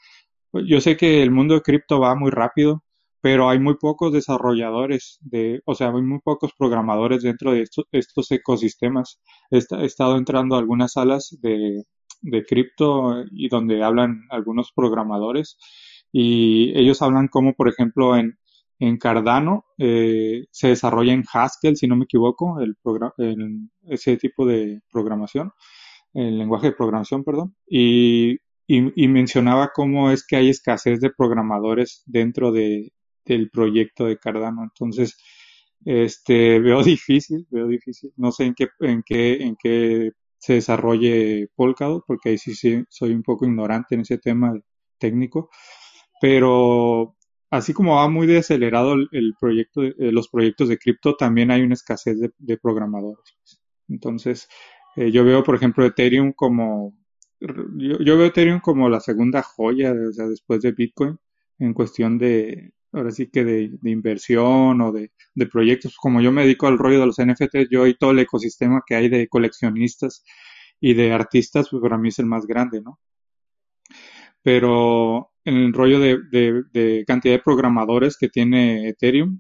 [0.67, 2.83] Yo sé que el mundo de cripto va muy rápido,
[3.21, 8.31] pero hay muy pocos desarrolladores, de, o sea, hay muy pocos programadores dentro de estos,
[8.31, 9.21] ecosistemas.
[9.51, 11.85] He, estado entrando a algunas salas de,
[12.23, 15.59] de cripto y donde hablan algunos programadores
[16.13, 18.39] y ellos hablan como, por ejemplo, en,
[18.79, 22.77] en Cardano eh, se desarrolla en Haskell, si no me equivoco, el,
[23.89, 25.53] ese tipo de programación,
[26.15, 32.03] el lenguaje de programación, perdón, y, y, mencionaba cómo es que hay escasez de programadores
[32.07, 32.93] dentro de,
[33.25, 34.63] del proyecto de Cardano.
[34.63, 35.17] Entonces,
[35.85, 38.13] este, veo difícil, veo difícil.
[38.17, 42.85] No sé en qué, en qué, en qué se desarrolle Polkadot, porque ahí sí, sí
[42.89, 44.55] soy un poco ignorante en ese tema
[44.99, 45.51] técnico.
[46.21, 47.17] Pero
[47.51, 51.75] así como va muy desacelerado el, proyecto, eh, los proyectos de cripto, también hay una
[51.75, 53.37] escasez de, programadores.
[53.89, 54.49] Entonces,
[54.97, 56.95] eh, yo veo, por ejemplo, Ethereum como,
[57.41, 61.19] yo, yo, veo Ethereum como la segunda joya, o sea, después de Bitcoin,
[61.59, 65.11] en cuestión de, ahora sí que de, inversión o de,
[65.51, 68.83] proyectos, como yo me dedico al rollo de los NFTs, yo y todo el ecosistema
[68.87, 70.25] que hay de coleccionistas
[70.81, 72.99] y de artistas, pues para mí es el más grande, ¿no?
[74.43, 79.39] Pero en el rollo de, cantidad de programadores que tiene Ethereum,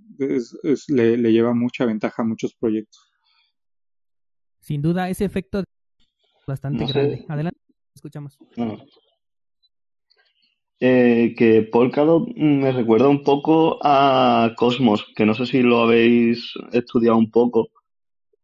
[0.88, 3.10] le, lleva mucha ventaja a muchos proyectos.
[4.58, 7.24] Sin duda, ese efecto es bastante grande.
[7.28, 7.60] Adelante,
[7.94, 8.38] escuchamos
[10.80, 16.54] eh, que Polkadot me recuerda un poco a Cosmos, que no sé si lo habéis
[16.72, 17.68] estudiado un poco.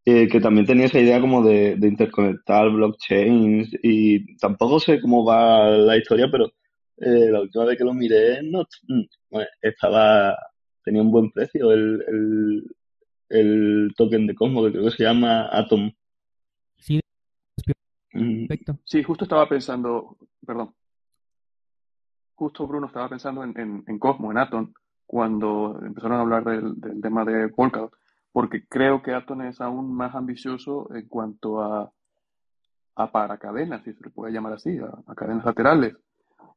[0.07, 5.71] eh, que también tenía esa idea como de, interconectar blockchains y tampoco sé cómo va
[5.71, 6.47] la historia, pero
[6.99, 9.03] eh, la última vez que lo miré no, mm,
[9.63, 10.37] estaba
[10.85, 12.65] tenía un buen precio el,
[13.29, 15.93] el, token de Cosmos, que creo que se llama Atom.
[16.77, 17.01] Sí,
[18.13, 18.47] mm.
[18.47, 18.79] perfecto.
[18.85, 20.17] Sí, justo estaba pensando,
[20.47, 20.73] perdón,
[22.37, 24.73] justo Bruno estaba pensando en, en, en Cosmos, en Atom,
[25.07, 27.93] cuando empezaron a hablar del, tema de Polkadot
[28.33, 31.91] porque creo que Atom es aún más ambicioso en cuanto a,
[32.97, 35.97] a paracadenas, si se le puede llamar así, a, cadenas laterales.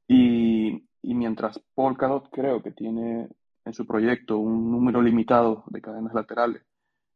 [0.05, 3.30] Y, mientras Polkadot creo que tiene
[3.63, 6.63] en su proyecto un número limitado de cadenas laterales,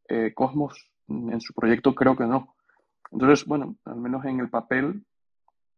[0.08, 2.56] eh, Cosmos en su proyecto creo que no.
[3.12, 5.06] Entonces, bueno, al menos en el papel,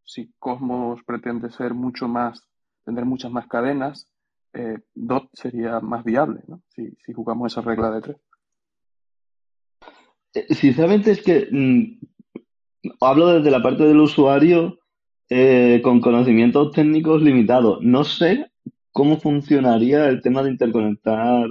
[0.03, 2.47] si Cosmos pretende ser mucho más,
[2.86, 4.07] tener muchas más cadenas,
[4.53, 6.61] eh, DOT sería más viable, ¿no?
[6.69, 8.17] Si, si jugamos esa regla de tres.
[10.33, 14.79] Eh, sinceramente es que mm, hablo desde la parte del usuario
[15.29, 17.79] eh, con conocimientos técnicos limitados.
[17.81, 18.51] No sé
[18.91, 21.47] cómo funcionaría el tema de interconectar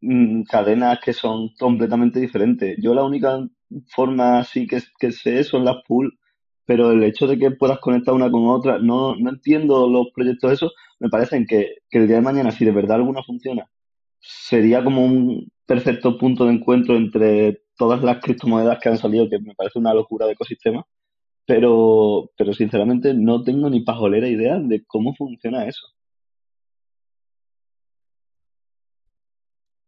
[0.00, 2.76] mm, cadenas que son completamente diferentes.
[2.80, 3.40] Yo la única
[3.88, 6.16] forma así que, que sé son las pool,
[6.66, 10.52] pero el hecho de que puedas conectar una con otra, no, no entiendo los proyectos
[10.52, 13.68] esos, me parecen que, que el día de mañana, si de verdad alguna funciona,
[14.20, 19.38] sería como un perfecto punto de encuentro entre todas las criptomonedas que han salido, que
[19.38, 20.86] me parece una locura de ecosistema,
[21.46, 25.86] pero, pero sinceramente no tengo ni pajolera idea de cómo funciona eso.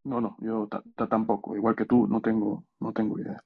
[0.05, 0.69] No, no, yo
[1.09, 3.43] tampoco, igual que tú, no tengo, no tengo idea.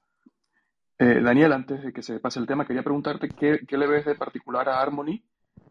[1.01, 4.05] Eh, Daniel, antes de que se pase el tema, quería preguntarte qué, qué le ves
[4.05, 5.23] de particular a Harmony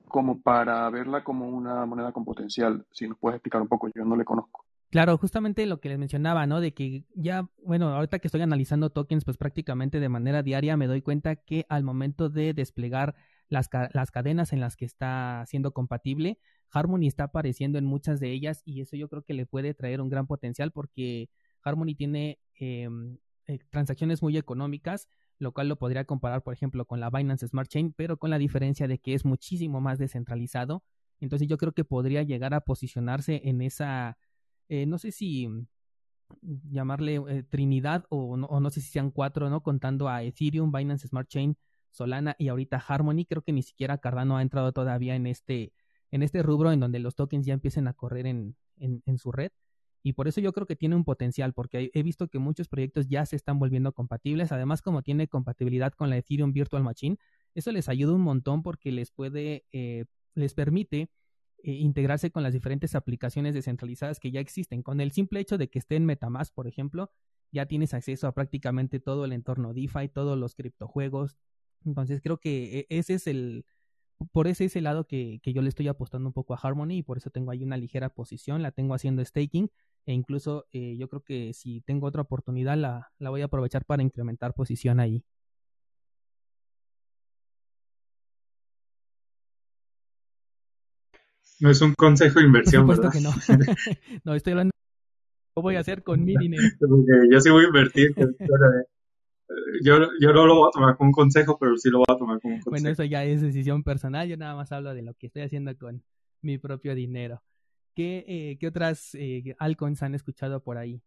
[0.08, 2.84] como para verla como una moneda con potencial.
[2.90, 4.64] Si nos puedes explicar un poco, yo no le conozco.
[4.90, 6.60] Claro, justamente lo que les mencionaba, ¿no?
[6.60, 10.88] De que ya, bueno, ahorita que estoy analizando tokens, pues prácticamente de manera diaria me
[10.88, 13.14] doy cuenta que al momento de desplegar
[13.48, 16.40] las, las cadenas en las que está siendo compatible,
[16.72, 20.00] Harmony está apareciendo en muchas de ellas y eso yo creo que le puede traer
[20.00, 21.30] un gran potencial porque
[21.62, 27.00] Harmony tiene em, eh, transacciones muy económicas, lo cual lo podría comparar, por ejemplo, con
[27.00, 30.84] la Binance Smart Chain, pero con la diferencia de que es muchísimo más descentralizado.
[31.20, 34.18] Entonces yo creo que podría llegar a posicionarse en esa
[34.70, 35.66] eh, no sé si mm,
[36.70, 39.62] llamarle eh, Trinidad o no, o no, sé si sean cuatro, ¿no?
[39.62, 41.56] Contando a Ethereum, Binance Smart Chain,
[41.90, 43.26] Solana y ahorita Harmony.
[43.28, 45.72] Creo que ni siquiera Cardano ha entrado todavía en este,
[46.12, 49.32] en este rubro en donde los tokens ya empiecen a correr en, en, en su
[49.32, 49.50] red.
[50.02, 53.08] Y por eso yo creo que tiene un potencial, porque he visto que muchos proyectos
[53.08, 54.52] ya se están volviendo compatibles.
[54.52, 57.18] Además, como tiene compatibilidad con la Ethereum Virtual Machine,
[57.54, 61.10] eso les ayuda un montón porque les puede, eh, les permite
[61.62, 64.82] eh, integrarse con las diferentes aplicaciones descentralizadas que ya existen.
[64.82, 67.10] Con el simple hecho de que esté en Metamask, por ejemplo,
[67.52, 71.36] ya tienes acceso a prácticamente todo el entorno DeFi, todos los criptojuegos.
[71.84, 73.66] Entonces creo que e, ese es el,
[74.32, 76.98] por ese es el lado que, que, yo le estoy apostando un poco a Harmony
[76.98, 79.70] y por eso tengo ahí una ligera posición, la tengo haciendo staking
[80.06, 83.84] e incluso eh, yo creo que si tengo otra oportunidad la, la voy a aprovechar
[83.84, 85.24] para incrementar posición ahí.
[91.60, 93.30] No es un consejo de inversión, Por supuesto que no.
[94.24, 94.70] no, estoy hablando
[95.54, 96.62] ¿Qué voy a hacer con mi dinero?
[97.30, 98.14] yo sí voy a invertir.
[99.82, 102.16] Yo, yo no lo voy a tomar como un consejo, pero sí lo voy a
[102.16, 102.70] tomar como un consejo.
[102.70, 104.28] Bueno, eso ya es decisión personal.
[104.28, 106.04] Yo nada más hablo de lo que estoy haciendo con
[106.42, 107.42] mi propio dinero.
[107.94, 111.02] ¿Qué, eh, qué otras eh, altcoins han escuchado por ahí?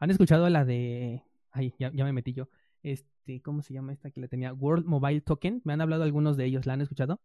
[0.00, 1.22] ¿Han escuchado la de...
[1.52, 2.48] Ay, ya, ya me metí yo.
[2.82, 4.52] Este, ¿cómo se llama esta que le tenía?
[4.52, 5.62] World Mobile Token.
[5.64, 6.66] Me han hablado algunos de ellos.
[6.66, 7.20] ¿La han escuchado?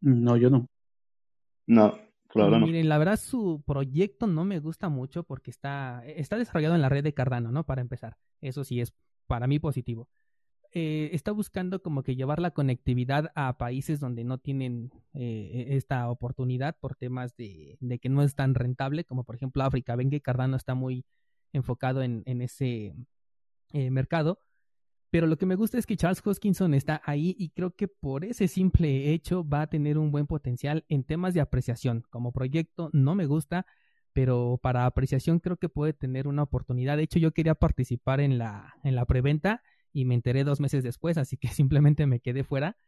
[0.00, 0.68] No, yo no.
[1.66, 1.96] No,
[2.32, 2.66] claro no.
[2.66, 6.88] Miren, la verdad su proyecto no me gusta mucho porque está, está desarrollado en la
[6.88, 7.64] red de Cardano, ¿no?
[7.64, 8.16] Para empezar.
[8.40, 8.92] Eso sí es
[9.26, 10.08] para mí positivo.
[10.74, 16.08] Eh, está buscando como que llevar la conectividad a países donde no tienen eh, esta
[16.08, 19.96] oportunidad por temas de, de, que no es tan rentable, como por ejemplo África.
[19.96, 21.04] Ven que Cardano está muy
[21.52, 22.94] enfocado en, en ese
[23.72, 24.38] eh, mercado.
[25.12, 28.24] Pero lo que me gusta es que Charles Hoskinson está ahí y creo que por
[28.24, 32.02] ese simple hecho va a tener un buen potencial en temas de apreciación.
[32.08, 33.66] Como proyecto no me gusta,
[34.14, 36.96] pero para apreciación creo que puede tener una oportunidad.
[36.96, 40.82] De hecho, yo quería participar en la, en la preventa y me enteré dos meses
[40.82, 42.78] después, así que simplemente me quedé fuera.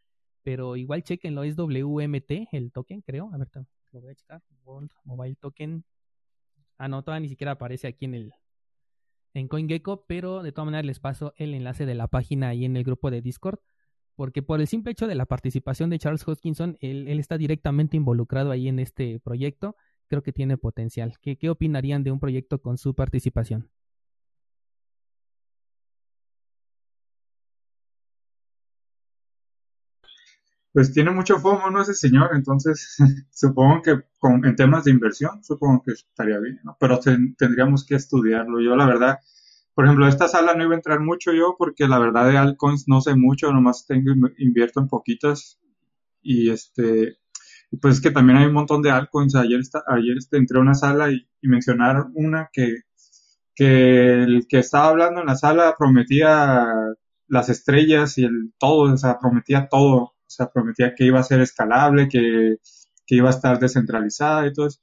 [0.43, 3.29] Pero igual chequenlo, es WMT el token, creo.
[3.35, 3.51] A ver,
[3.93, 4.43] lo voy a checar.
[4.65, 5.85] World Mobile Token.
[6.79, 8.33] Ah, no, todavía ni siquiera aparece aquí en el,
[9.35, 12.77] en CoinGecko, pero de todas maneras les paso el enlace de la página ahí en
[12.77, 13.59] el grupo de Discord
[14.17, 18.51] porque por el simple hecho de la participación de Charles Hoskinson, él, está directamente involucrado
[18.51, 19.77] ahí en este proyecto,
[20.07, 21.15] creo que tiene potencial.
[21.21, 23.71] ¿Qué, qué opinarían de un proyecto con su participación?
[30.75, 31.83] Pues tiene mucho FOMO, ¿no?
[31.83, 32.97] Ese señor, entonces
[33.31, 36.77] supongo que con, en temas de inversión, supongo que estaría bien, ¿no?
[36.81, 38.61] Pero tendríamos que estudiarlo.
[38.61, 39.19] Yo, la verdad,
[39.75, 42.89] por ejemplo, esta sala no iba a entrar mucho yo porque la verdad de altcoins
[42.89, 45.61] no sé mucho, nomás tengo, invierto en poquitas
[46.21, 47.19] y este,
[47.81, 49.37] pues es que también hay un montón de altcoins.
[49.37, 52.79] Ayer, está, ayer este, entré a una sala y, mencionaron una que,
[53.55, 56.67] que el que estaba hablando en la sala prometía
[57.29, 61.25] las estrellas y el todo, o sea, prometía todo o sea, prometía que iba a
[61.25, 62.57] ser escalable, que,
[63.09, 64.81] iba a estar descentralizada y todo eso.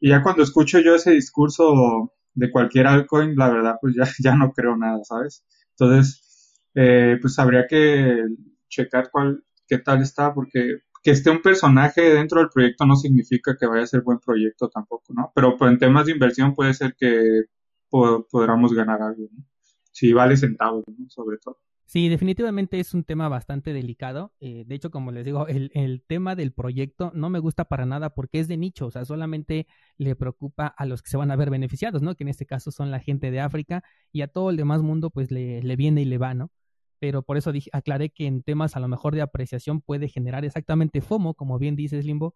[0.00, 4.36] Y ya cuando escucho yo ese discurso de cualquier altcoin, la verdad, pues ya, ya
[4.36, 5.44] no creo nada, ¿sabes?
[5.70, 8.22] Entonces, eh, pues habría que
[8.68, 13.56] checar cuál, qué tal está, porque que esté un personaje dentro del proyecto no significa
[13.56, 15.30] que vaya a ser buen proyecto tampoco, ¿no?
[15.34, 17.42] Pero pues, en temas de inversión puede ser que
[17.88, 19.44] podamos ganar algo, ¿no?
[19.92, 21.08] Si vale centavos, ¿no?
[21.08, 21.58] Sobre todo.
[21.86, 24.32] Sí, definitivamente es un tema bastante delicado.
[24.40, 27.86] Eh, de hecho, como les digo, el, el, tema del proyecto no me gusta para
[27.86, 29.66] nada porque es de nicho, o sea, solamente
[29.96, 32.16] le preocupa a los que se van a ver beneficiados, ¿no?
[32.16, 35.10] Que en este caso son la gente de África y a todo el demás mundo
[35.10, 36.50] pues le, le viene y le va, ¿no?
[36.98, 40.44] Pero por eso dije, aclaré que en temas a lo mejor de apreciación puede generar
[40.44, 42.34] exactamente FOMO, como bien dices Limbo,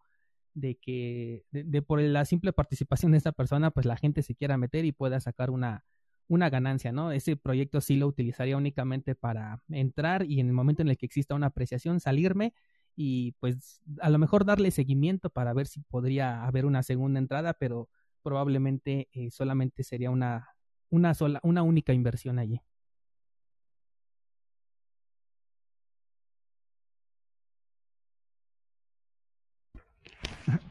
[0.55, 4.35] de que de, de por la simple participación de esta persona pues la gente se
[4.35, 5.85] quiera meter y pueda sacar una
[6.31, 7.11] una ganancia, ¿no?
[7.11, 11.07] Ese proyecto sí lo utilizaría únicamente para entrar y en el momento en el que
[11.07, 12.55] exista una apreciación salirme
[12.95, 17.55] y pues a lo mejor darle seguimiento para ver si podría haber una segunda entrada,
[17.55, 17.89] pero
[18.23, 20.49] probablemente eh, solamente sería una,
[20.89, 22.63] una sola, una única inversión allí.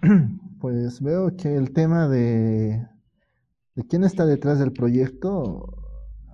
[0.60, 2.86] Pues veo que el tema de
[3.80, 5.74] de quién está detrás del proyecto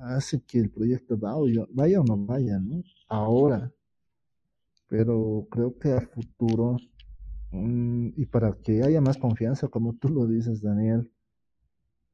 [0.01, 2.81] hace que el proyecto vaya, vaya o no vaya, ¿no?
[3.07, 3.71] Ahora.
[4.87, 6.77] Pero creo que a futuro,
[7.51, 11.11] mm, y para que haya más confianza, como tú lo dices, Daniel,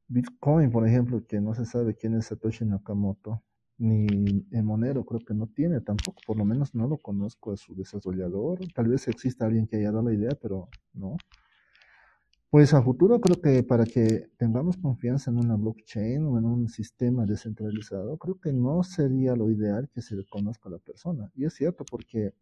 [0.08, 3.42] Bitcoin, por ejemplo, que no se sabe quién es Satoshi Nakamoto,
[3.78, 7.56] ni en Monero creo que no tiene tampoco, por lo menos no lo conozco a
[7.56, 11.16] su desarrollador, tal vez exista alguien que haya dado la idea, pero no.
[12.52, 16.68] Pues a futuro creo que para que tengamos confianza en una blockchain o en un
[16.68, 21.30] sistema descentralizado, creo que no sería lo ideal que se conozca a la persona.
[21.34, 22.34] Y es cierto porque,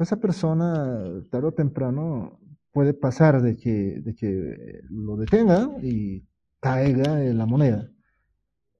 [0.00, 2.40] esa persona tarde o temprano
[2.72, 6.24] puede pasar de que, de que lo detenga y
[6.58, 7.90] caiga en la moneda.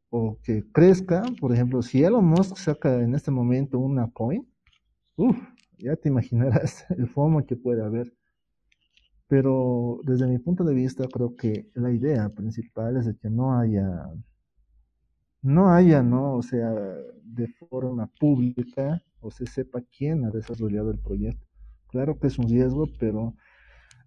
[0.08, 4.48] O que crezca, por ejemplo, si Elon Musk saca en este momento una coin,
[5.16, 5.36] uff,
[5.76, 8.17] ya te imaginarás el FOMO que puede haber.
[9.28, 13.58] Pero desde mi punto de vista creo que la idea principal es de que no
[13.58, 14.10] haya,
[15.42, 16.34] no haya, ¿no?
[16.34, 16.72] O sea,
[17.22, 21.46] de forma pública o se sepa quién ha desarrollado el proyecto.
[21.88, 23.34] Claro que es un riesgo, pero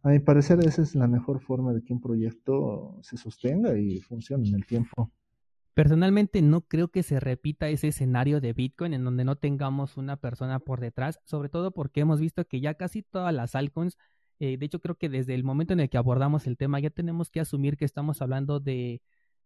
[0.03, 4.01] a mi parecer esa es la mejor forma de que un proyecto se sostenga y
[4.01, 5.11] funcione en el tiempo.
[5.73, 10.17] Personalmente no creo que se repita ese escenario de Bitcoin en donde no tengamos una
[10.17, 13.97] persona por detrás, sobre todo porque hemos visto que ya casi todas las altcoins
[14.41, 16.89] eh, de hecho, creo que desde el momento en el que abordamos el tema ya
[16.89, 18.99] tenemos que asumir que estamos hablando de,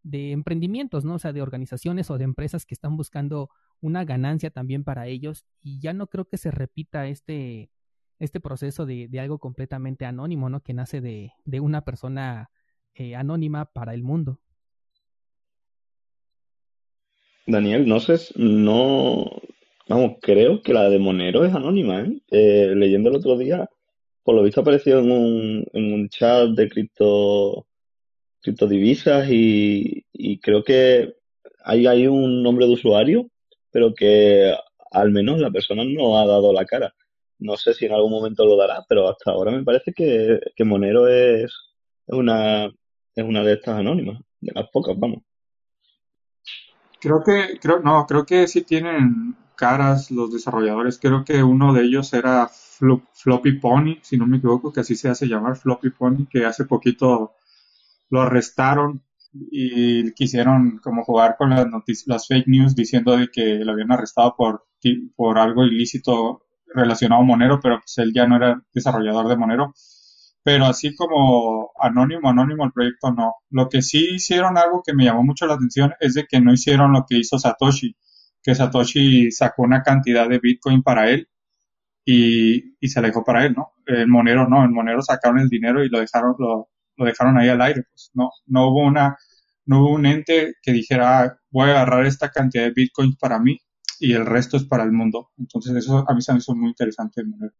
[0.03, 1.15] de emprendimientos, ¿no?
[1.15, 3.49] O sea, de organizaciones o de empresas que están buscando
[3.81, 7.69] una ganancia también para ellos y ya no creo que se repita este,
[8.19, 10.63] este proceso de, de algo completamente anónimo, ¿no?
[10.63, 12.49] Que nace de, de una persona
[12.93, 14.39] eh, anónima para el mundo.
[17.47, 19.29] Daniel, no sé, no,
[19.89, 22.21] vamos, creo que la de Monero es anónima, ¿eh?
[22.31, 23.69] eh leyendo el otro día,
[24.25, 27.67] por lo visto apareció en un, en un chat de cripto,
[28.41, 31.13] criptodivisas y, y creo que
[31.63, 33.29] hay, hay un nombre de usuario,
[33.69, 34.51] pero que
[34.89, 36.95] al menos la persona no ha dado la cara.
[37.37, 40.63] No sé si en algún momento lo dará, pero hasta ahora me parece que, que
[40.63, 41.53] Monero es,
[42.07, 45.21] una, es una de estas anónimas, de las pocas, vamos.
[46.99, 50.99] Creo que, creo, no, creo que sí tienen caras los desarrolladores.
[50.99, 52.49] Creo que uno de ellos era
[53.13, 56.65] Floppy Pony, si no me equivoco, que así se hace llamar Floppy Pony, que hace
[56.65, 57.33] poquito
[58.09, 59.03] lo arrestaron
[59.51, 61.67] y quisieron como jugar con las
[62.05, 64.65] las fake news diciendo de que lo habían arrestado por,
[65.15, 69.73] por algo ilícito relacionado a Monero, pero pues él ya no era desarrollador de Monero.
[70.43, 73.33] Pero así como anónimo, anónimo el proyecto no.
[73.49, 76.53] Lo que sí hicieron algo que me llamó mucho la atención es de que no
[76.53, 77.95] hicieron lo que hizo Satoshi,
[78.45, 81.27] que Satoshi sacó una cantidad de Bitcoin para él
[82.05, 83.73] y, y se la dejó para él, ¿no?
[83.87, 87.49] El Monero no, el Monero sacaron el dinero y lo dejaron, lo, lo dejaron ahí
[87.49, 89.17] al aire, pues no, no hubo una,
[89.65, 93.39] no hubo un ente que dijera, ah, voy a agarrar esta cantidad de Bitcoin para
[93.39, 93.57] mí
[93.99, 95.31] y el resto es para el mundo.
[95.39, 97.53] Entonces eso a mí se me hizo muy interesante Monero.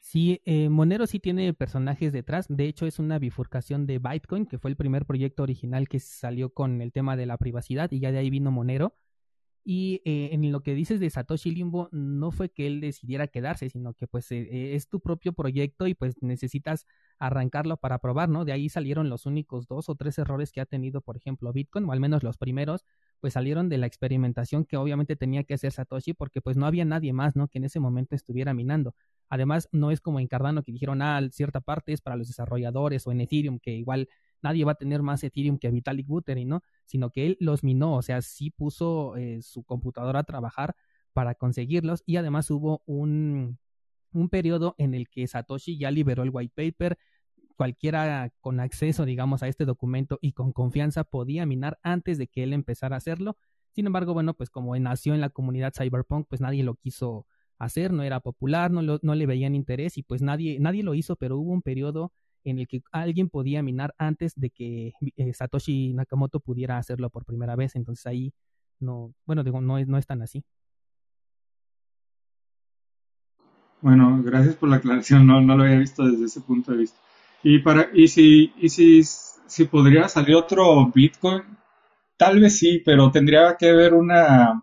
[0.00, 2.46] Sí, eh, Monero sí tiene personajes detrás.
[2.48, 6.50] De hecho, es una bifurcación de Bitcoin, que fue el primer proyecto original que salió
[6.52, 8.94] con el tema de la privacidad y ya de ahí vino Monero.
[9.64, 13.70] Y eh, en lo que dices de Satoshi Limbo, no fue que él decidiera quedarse,
[13.70, 16.86] sino que pues eh, es tu propio proyecto y pues necesitas
[17.18, 18.44] arrancarlo para probar, ¿no?
[18.44, 21.84] De ahí salieron los únicos dos o tres errores que ha tenido, por ejemplo, Bitcoin,
[21.84, 22.84] o al menos los primeros,
[23.20, 26.84] pues salieron de la experimentación que obviamente tenía que hacer Satoshi porque pues no había
[26.84, 27.46] nadie más, ¿no?
[27.46, 28.96] Que en ese momento estuviera minando.
[29.28, 33.06] Además, no es como en Cardano que dijeron, ah, cierta parte es para los desarrolladores
[33.06, 34.08] o en Ethereum, que igual
[34.42, 36.62] nadie va a tener más Ethereum que Vitalik Buterin, ¿no?
[36.84, 40.74] Sino que él los minó, o sea, sí puso eh, su computadora a trabajar
[41.12, 43.58] para conseguirlos y además hubo un,
[44.12, 46.98] un periodo en el que Satoshi ya liberó el white paper,
[47.56, 52.42] cualquiera con acceso, digamos, a este documento y con confianza podía minar antes de que
[52.42, 53.36] él empezara a hacerlo.
[53.72, 57.26] Sin embargo, bueno, pues como nació en la comunidad cyberpunk, pues nadie lo quiso
[57.58, 61.16] hacer, no era popular, no, no le veían interés y pues nadie, nadie lo hizo,
[61.16, 62.12] pero hubo un periodo
[62.44, 67.24] en el que alguien podía minar antes de que eh, Satoshi Nakamoto pudiera hacerlo por
[67.24, 67.76] primera vez.
[67.76, 68.32] Entonces ahí
[68.80, 70.44] no, bueno, digo, no es, no es tan así.
[73.80, 76.98] Bueno, gracias por la aclaración, no, no lo había visto desde ese punto de vista.
[77.42, 81.42] Y para, y si, y si, si podría salir otro Bitcoin,
[82.16, 84.62] tal vez sí, pero tendría que haber una,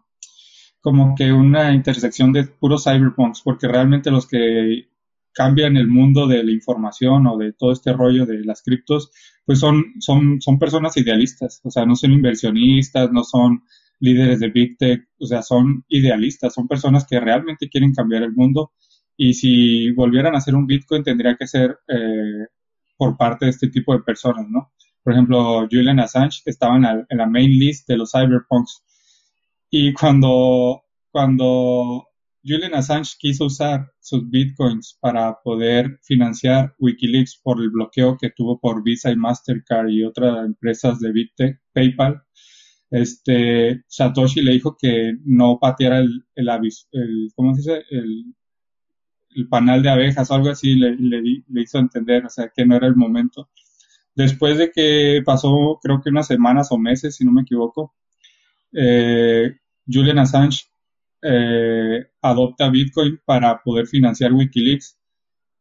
[0.79, 4.88] como que una intersección de puros cyberpunks, porque realmente los que
[5.33, 9.11] cambian el mundo de la información o de todo este rollo de las criptos,
[9.45, 13.63] pues son, son, son personas idealistas, o sea, no son inversionistas, no son
[13.99, 18.33] líderes de Big Tech, o sea, son idealistas, son personas que realmente quieren cambiar el
[18.33, 18.71] mundo
[19.17, 22.47] y si volvieran a hacer un Bitcoin tendría que ser eh,
[22.95, 24.71] por parte de este tipo de personas, ¿no?
[25.03, 28.83] Por ejemplo, Julian Assange, estaba en la, en la main list de los cyberpunks.
[29.69, 32.08] Y cuando, cuando
[32.43, 38.59] Julian Assange quiso usar sus bitcoins para poder financiar Wikileaks por el bloqueo que tuvo
[38.59, 42.23] por Visa y Mastercard y otras empresas de BitTech, PayPal.
[42.91, 46.49] Este, Satoshi le dijo que no pateara el, el,
[46.91, 47.83] el ¿cómo se dice?
[47.91, 48.33] El,
[49.35, 52.65] el panal de abejas o algo así, le, le, le, hizo entender, o sea, que
[52.65, 53.49] no era el momento.
[54.15, 57.93] Después de que pasó, creo que unas semanas o meses, si no me equivoco,
[58.73, 59.55] eh,
[59.87, 60.65] Julian Assange
[61.21, 64.97] eh, adopta Bitcoin para poder financiar Wikileaks.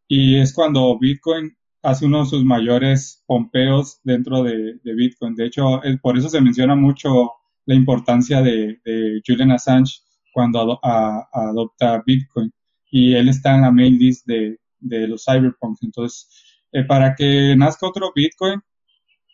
[0.09, 5.34] Y es cuando Bitcoin hace uno de sus mayores pompeos dentro de, Bitcoin.
[5.34, 7.32] De hecho, por eso se menciona mucho
[7.66, 8.78] la importancia de,
[9.26, 10.00] Julian Assange
[10.32, 12.52] cuando adopta Bitcoin.
[12.90, 15.82] Y él está en la main list de, los cyberpunks.
[15.82, 16.28] Entonces,
[16.72, 18.61] eh, para que nazca otro Bitcoin,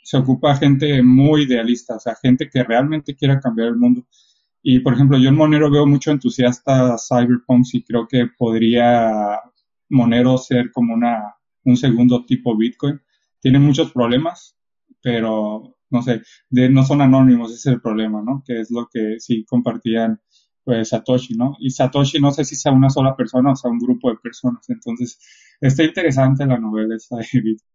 [0.02, 4.06] se ocupa gente muy idealista, o sea, gente que realmente quiera cambiar el mundo.
[4.66, 9.38] Y por ejemplo, yo en Monero veo mucho entusiasta cyberpunk y creo que podría
[9.90, 11.34] Monero ser como una,
[11.64, 12.98] un segundo tipo Bitcoin.
[13.40, 14.56] Tiene muchos problemas,
[15.02, 18.42] pero no sé, de, no son anónimos, ese es el problema, ¿no?
[18.46, 20.22] Que es lo que sí compartían
[20.64, 21.56] pues Satoshi, ¿no?
[21.60, 24.64] Y Satoshi no sé si sea una sola persona o sea un grupo de personas.
[24.70, 25.18] Entonces,
[25.60, 27.73] está interesante la novela de Bitcoin.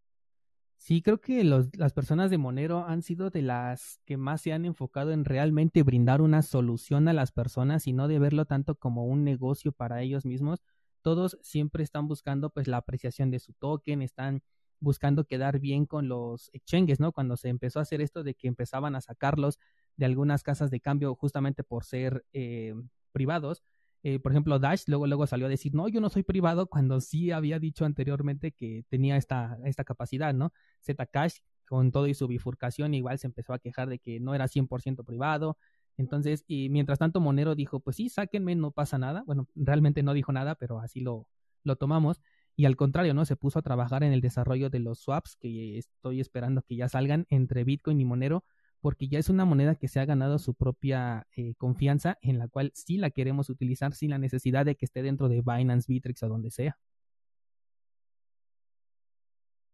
[0.90, 4.54] Sí, creo que los, las personas de Monero han sido de las que más se
[4.54, 8.74] han enfocado en realmente brindar una solución a las personas y no de verlo tanto
[8.74, 10.64] como un negocio para ellos mismos.
[11.04, 14.42] Todos siempre están buscando pues la apreciación de su token, están
[14.80, 17.12] buscando quedar bien con los exchanges, ¿no?
[17.12, 19.60] Cuando se empezó a hacer esto de que empezaban a sacarlos
[19.96, 22.74] de algunas casas de cambio justamente por ser eh,
[23.12, 23.62] privados,
[24.04, 27.02] eh, por ejemplo, Dash luego, luego salió a decir, no, yo no soy privado, cuando
[27.02, 30.54] sí había dicho anteriormente que tenía esta, esta capacidad, ¿no?
[30.86, 34.48] Zcash, con todo y su bifurcación, igual se empezó a quejar de que no era
[34.48, 35.58] 100% privado.
[35.98, 39.24] Entonces, y mientras tanto, Monero dijo, pues sí, sáquenme, no pasa nada.
[39.26, 41.28] Bueno, realmente no dijo nada, pero así lo,
[41.64, 42.22] lo tomamos.
[42.56, 43.26] Y al contrario, ¿no?
[43.26, 46.90] Se puso a trabajar en el desarrollo de los swaps, que estoy esperando que ya
[46.90, 48.44] salgan entre Bitcoin y Monero
[48.82, 52.48] porque ya es una moneda que se ha ganado su propia eh, confianza, en la
[52.48, 56.24] cual sí la queremos utilizar sin la necesidad de que esté dentro de Binance, Bittrex
[56.24, 56.78] o donde sea.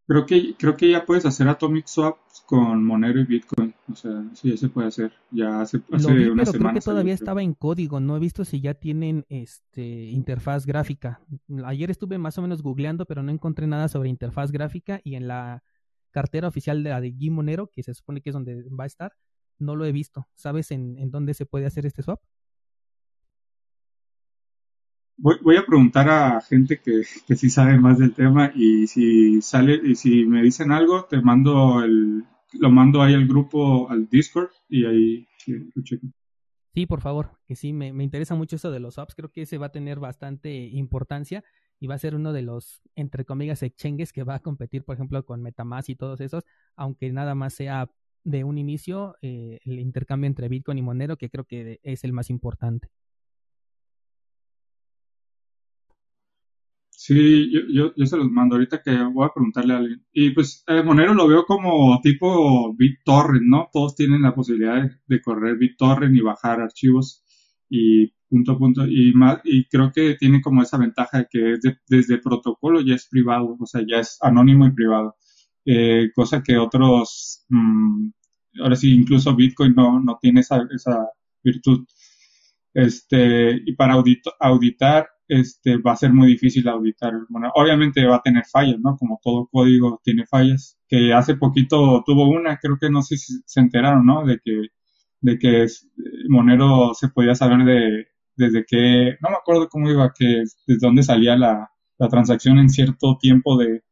[0.07, 3.73] Creo que, creo que ya puedes hacer Atomic Swaps con Monero y Bitcoin.
[3.91, 5.11] O sea, sí, ya se puede hacer.
[5.31, 7.99] Ya hace, hace Lo vi, pero creo que todavía estaba en código.
[7.99, 11.21] No he visto si ya tienen este interfaz gráfica.
[11.65, 15.27] Ayer estuve más o menos googleando, pero no encontré nada sobre interfaz gráfica y en
[15.27, 15.63] la
[16.15, 19.11] cartera oficial de la de Monero, que se supone que es donde va a estar,
[19.59, 20.27] no lo he visto.
[20.33, 22.21] ¿Sabes en, dónde se puede hacer este swap?
[25.17, 29.79] voy, a preguntar a gente que, que sí sabe más del tema y si sale
[29.83, 34.51] y si me dicen algo, te mando el, lo mando ahí al grupo, al Discord
[34.69, 36.13] y ahí lo chequen.
[36.73, 39.43] Sí, por favor, que sí, me, me, interesa mucho eso de los apps, creo que
[39.43, 41.43] ese va a tener bastante importancia
[41.79, 44.95] y va a ser uno de los, entre comillas, exchanges que va a competir, por
[44.95, 46.43] ejemplo, con Metamask y todos esos,
[46.75, 47.89] aunque nada más sea
[48.23, 52.13] de un inicio eh, el intercambio entre Bitcoin y Monero, que creo que es el
[52.13, 52.89] más importante.
[56.97, 60.03] Sí, yo, se los mando ahorita que voy a preguntarle a alguien.
[60.11, 63.69] Y pues eh, Monero lo veo como tipo BitTorrent, ¿no?
[63.71, 67.23] Todos tienen la posibilidad de, correr BitTorrent y bajar archivos
[67.69, 68.85] y punto punto.
[68.87, 71.55] Y, más, y creo que tiene como esa ventaja de que
[71.87, 75.15] desde protocolo ya es privado, o sea, ya es anónimo y privado.
[75.65, 78.09] Eh, cosa que otros, mm,
[78.61, 81.07] ahora sí, incluso Bitcoin no, no tiene esa, esa
[81.43, 81.85] virtud.
[82.73, 83.95] Este, y para
[84.41, 87.13] auditar este, va a ser muy difícil auditar.
[87.29, 88.97] Bueno, obviamente va a tener fallas, ¿no?
[88.97, 90.77] Como todo código tiene fallas.
[90.87, 94.25] Que hace poquito tuvo una, creo que no sé si se enteraron, ¿no?
[94.25, 94.67] De que,
[95.21, 95.67] de que
[96.29, 101.03] Monero se podía saber de, desde que, no me acuerdo cómo iba, que desde dónde
[101.03, 103.83] salía la, la transacción en cierto tiempo de,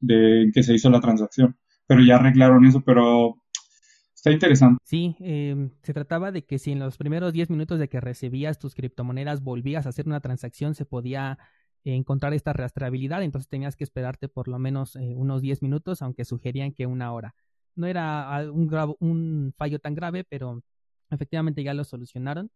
[0.00, 1.56] de que se hizo la transacción.
[1.86, 3.42] Pero ya arreglaron eso, pero
[4.22, 4.80] Está interesante.
[4.84, 8.60] Sí, eh, se trataba de que si en los primeros 10 minutos de que recibías
[8.60, 11.40] tus criptomonedas volvías a hacer una transacción, se podía
[11.82, 16.24] encontrar esta rastreabilidad, entonces tenías que esperarte por lo menos eh, unos 10 minutos, aunque
[16.24, 17.34] sugerían que una hora.
[17.74, 18.70] No era un,
[19.00, 20.62] un fallo tan grave, pero
[21.10, 22.52] efectivamente ya lo solucionaron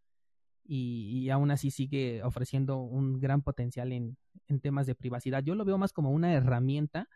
[0.69, 4.17] y, y, aún así sigue ofreciendo un gran potencial en,
[4.49, 5.43] en temas de privacidad.
[5.43, 7.09] Yo lo veo más como una herramienta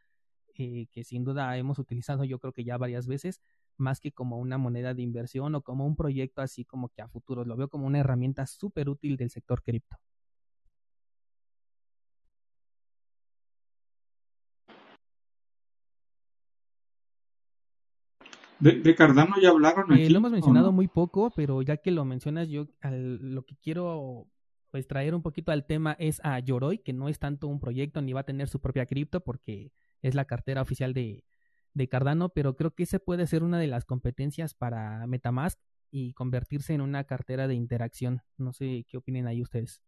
[0.57, 3.41] eh, que sin duda hemos utilizado yo creo que ya varias veces
[3.79, 7.09] más que como una moneda de inversión o como un proyecto así como que a
[7.09, 7.45] futuro.
[7.45, 9.97] Lo veo como una herramienta súper útil del sector cripto.
[18.61, 19.93] De, Cardano ya hablaron.
[19.93, 24.29] Eh, lo hemos mencionado muy poco, pero ya que lo mencionas, yo lo que quiero
[24.71, 28.03] pues traer un poquito al tema es a Yoroi, que no es tanto un proyecto
[28.03, 31.25] ni va a tener su propia cripto porque es la cartera oficial de,
[31.75, 35.59] de Cardano, pero creo que ese puede ser una de las competencias para Metamask
[35.91, 38.23] y convertirse en una cartera de interacción.
[38.37, 39.83] No sé qué opinen ahí ustedes.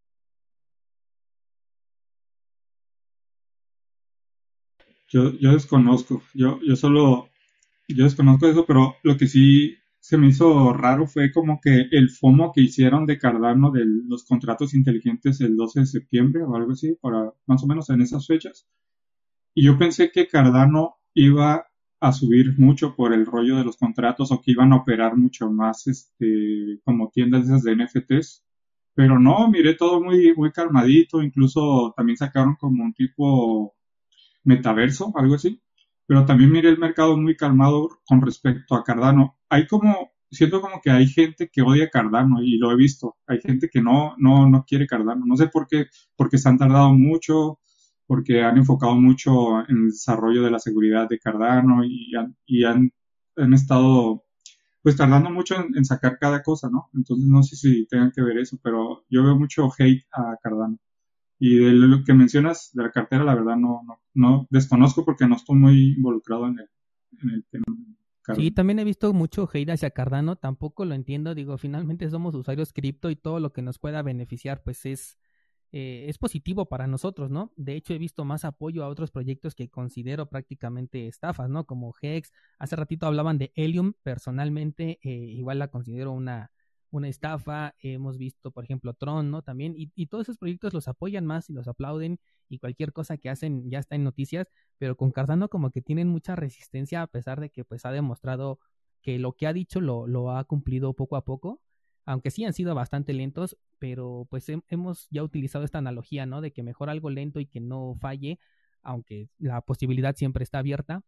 [5.07, 7.29] Yo, yo desconozco, yo, yo solo,
[7.95, 12.09] yo desconozco eso, pero lo que sí se me hizo raro fue como que el
[12.09, 16.73] FOMO que hicieron de Cardano de los contratos inteligentes el 12 de septiembre o algo
[16.73, 18.67] así, para más o menos en esas fechas.
[19.53, 21.67] Y yo pensé que Cardano iba
[21.99, 25.49] a subir mucho por el rollo de los contratos o que iban a operar mucho
[25.49, 28.43] más este, como tiendas esas de NFTs.
[28.93, 33.73] Pero no, miré todo muy, muy calmadito, incluso también sacaron como un tipo
[34.43, 35.61] metaverso, algo así.
[36.13, 39.39] Pero también miré el mercado muy calmado con respecto a Cardano.
[39.49, 43.17] Hay como, siento como que hay gente que odia Cardano y lo he visto.
[43.25, 45.25] Hay gente que no, no, no quiere Cardano.
[45.25, 47.59] No sé por qué, porque se han tardado mucho,
[48.05, 52.91] porque han enfocado mucho en el desarrollo de la seguridad de Cardano y han, han,
[53.35, 54.23] han estado
[54.83, 56.91] pues tardando mucho en, sacar cada cosa, ¿no?
[56.93, 60.77] Entonces no sé si tengan que ver eso, pero yo veo mucho hate a Cardano.
[61.45, 65.27] Y de lo que mencionas de la cartera, la verdad no, no, no desconozco porque
[65.27, 66.69] no estoy muy involucrado en el,
[67.21, 67.65] en el tema.
[68.33, 72.71] Sí, también he visto mucho hate hacia Cardano, tampoco lo entiendo, digo, finalmente somos usuarios
[72.71, 75.17] cripto y todo lo que nos pueda beneficiar pues es
[75.73, 77.51] eh, es positivo para nosotros, ¿no?
[77.57, 81.65] De hecho, he visto más apoyo a otros proyectos que considero prácticamente estafas, ¿no?
[81.65, 86.51] Como Hex, hace ratito hablaban de Helium, personalmente eh, igual la considero una,
[86.97, 89.41] una estafa, hemos visto, por ejemplo, Tron, ¿no?
[89.41, 93.17] También, y, y, todos esos proyectos los apoyan más y los aplauden y cualquier cosa
[93.17, 94.47] que hacen ya está en noticias,
[94.77, 98.59] pero con Cardano como que tienen mucha resistencia a pesar de que pues ha demostrado
[99.01, 101.61] que lo que ha dicho lo, lo ha cumplido poco a poco
[102.05, 106.41] aunque sí han sido bastante lentos, pero pues hemos ya utilizado esta analogía, ¿no?
[106.41, 108.39] De que mejor algo lento y que no falle,
[108.81, 111.03] aunque la posibilidad siempre está abierta,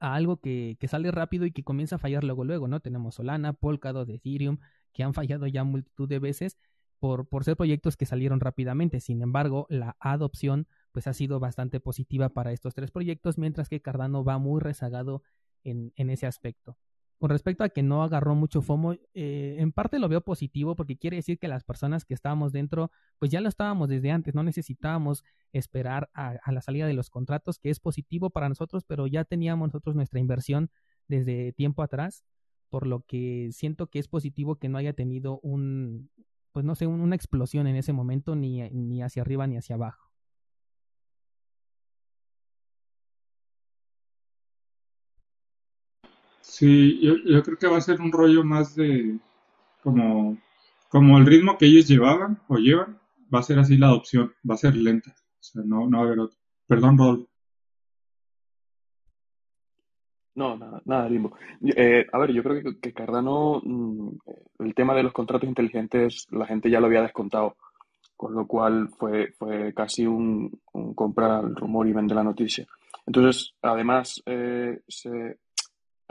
[0.00, 2.80] a algo que, que sale rápido y que comienza a fallar luego, luego, ¿no?
[2.80, 4.58] Tenemos Solana, Polkadot, Ethereum,
[4.94, 6.56] que han fallado ya multitud de veces
[6.98, 9.00] por, por ser proyectos que salieron rápidamente.
[9.00, 13.82] Sin embargo, la adopción pues ha sido bastante positiva para estos tres proyectos, mientras que
[13.82, 15.22] Cardano va muy rezagado
[15.64, 16.78] en, en ese aspecto.
[17.18, 20.98] Con respecto a que no agarró mucho FOMO, eh, en parte lo veo positivo porque
[20.98, 24.42] quiere decir que las personas que estábamos dentro, pues ya lo estábamos desde antes, no
[24.42, 29.24] necesitábamos esperar a, la salida de los contratos, que es positivo para nosotros, pero ya
[29.24, 30.70] teníamos nosotros nuestra inversión
[31.08, 32.24] desde tiempo atrás,
[32.74, 36.10] por lo que siento que es positivo que no haya tenido un,
[36.50, 40.10] pues no sé, una explosión en ese momento, ni, ni hacia arriba ni hacia abajo.
[46.40, 49.20] Sí, yo, yo creo que va a ser un rollo más de
[49.84, 50.36] como,
[50.88, 52.98] como el ritmo que ellos llevaban o llevan,
[53.32, 55.14] va a ser así la adopción, va a ser lenta.
[55.38, 56.40] O sea, no, no va a haber otro.
[56.66, 57.28] Perdón, Rol.
[60.36, 61.36] No, nada, nada, Limbo.
[61.76, 64.08] Eh, a ver, yo creo que, Cardano, mm,
[64.60, 67.56] el tema de los contratos inteligentes, la gente ya lo había descontado,
[68.16, 70.60] con lo cual fue, fue casi un,
[70.94, 72.66] comprar el rumor y vender la noticia.
[73.06, 75.38] Entonces, además, eh, se,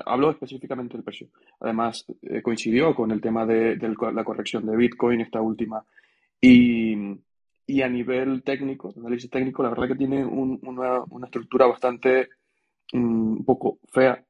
[0.05, 1.27] hablo específicamente del precio.
[1.59, 3.75] Además, eh, coincidió con el tema de,
[4.13, 5.83] la corrección de Bitcoin, esta última,
[6.39, 6.95] y,
[7.67, 12.29] y a nivel técnico, análisis técnico, la verdad que tiene una, una estructura bastante
[12.93, 14.23] un poco fea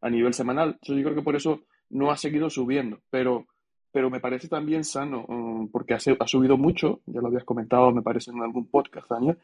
[0.00, 0.78] a nivel semanal.
[0.82, 3.46] yo creo que por eso no ha seguido subiendo, pero,
[3.92, 7.92] pero me parece también sano, um, porque ha, ha, subido mucho, ya lo habías comentado,
[7.92, 9.36] me parece, en algún podcast, Daniel,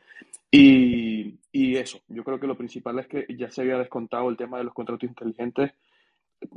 [0.50, 4.36] y, y, eso, yo creo que lo principal es que ya se había descontado el
[4.36, 5.72] tema de los contratos inteligentes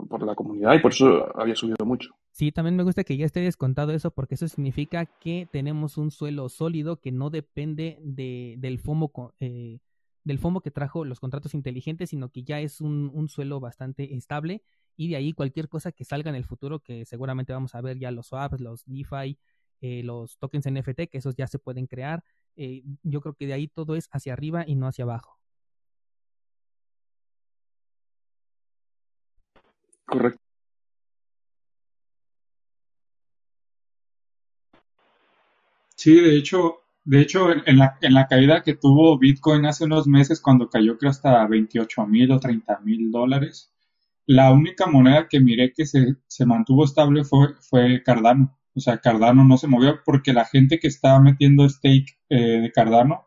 [0.10, 2.12] por la comunidad y por eso había subido mucho.
[2.32, 6.12] Sí, también me gusta que ya esté descontado eso porque eso significa que tenemos un
[6.12, 9.80] suelo sólido que no depende de, del FOMO eh,
[10.24, 14.62] del FOMO que trajo los contratos inteligentes, sino que ya es un, suelo bastante estable
[14.98, 18.00] y de ahí cualquier cosa que salga en el futuro, que seguramente vamos a ver
[18.00, 19.38] ya los swaps, los DeFi,
[19.82, 22.24] eh, los tokens NFT, que esos ya se pueden crear.
[22.56, 25.40] Eh, yo creo que de ahí todo es hacia arriba y no hacia abajo.
[30.06, 30.42] Correcto.
[35.96, 40.70] Sí, de hecho, de hecho, en, la, caída que tuvo Bitcoin hace unos meses, cuando
[40.70, 43.74] cayó creo hasta 28 mil o 30 mil dólares,
[44.28, 48.56] la única moneda que miré que se, se mantuvo estable fue, fue Cardano.
[48.76, 52.72] O sea, Cardano no se movió porque la gente que estaba metiendo stake eh, de
[52.72, 53.26] Cardano,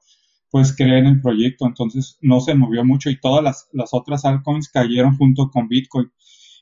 [0.49, 4.25] pues cree en el proyecto, entonces no se movió mucho y todas las, las otras
[4.25, 6.13] altcoins cayeron junto con Bitcoin.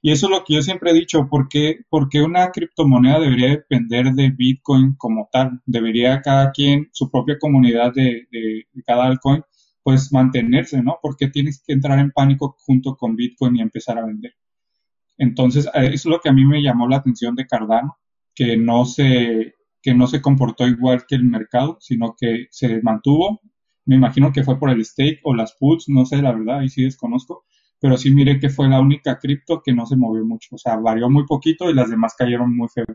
[0.02, 4.12] Y eso es lo que yo siempre he dicho, porque, porque una criptomoneda debería depender
[4.12, 5.60] de Bitcoin como tal.
[5.66, 9.42] Debería cada quien, su propia comunidad de, de, cada altcoin,
[9.82, 10.98] pues mantenerse, ¿no?
[11.02, 14.34] Porque tienes que entrar en pánico junto con Bitcoin y empezar a vender.
[15.18, 17.98] Entonces, eh, eso es lo que a mí me llamó la atención de Cardano,
[18.34, 23.40] que no se, que no se comportó igual que el mercado, sino que se mantuvo.
[23.84, 26.70] Me imagino que fue por el stake o las puts, no sé, la verdad, ahí
[26.70, 27.44] sí desconozco
[27.80, 30.76] pero sí miré que fue la única cripto que no se movió mucho, o sea,
[30.76, 32.86] varió muy poquito y las demás cayeron muy feo.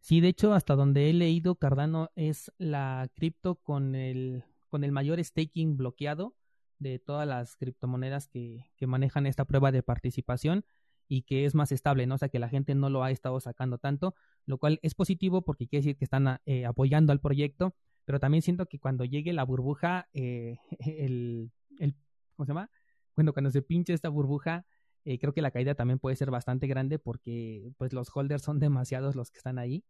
[0.00, 4.92] Sí, de hecho, hasta donde he leído, Cardano es la cripto con el, con el
[4.92, 6.34] mayor staking bloqueado
[6.78, 10.64] de todas las criptomonedas que, que manejan esta prueba de participación
[11.08, 12.14] y que es más estable, ¿no?
[12.16, 14.14] O sea, que la gente no lo ha estado sacando tanto,
[14.46, 17.74] lo cual es positivo porque quiere decir que están eh, apoyando al proyecto,
[18.04, 21.94] pero también siento que cuando llegue la burbuja, eh, el, el,
[22.36, 22.70] ¿cómo se llama?
[23.18, 24.64] Bueno, cuando se pinche esta burbuja,
[25.04, 28.60] eh, creo que la caída también puede ser bastante grande porque pues los holders son
[28.60, 29.82] demasiados los que están ahí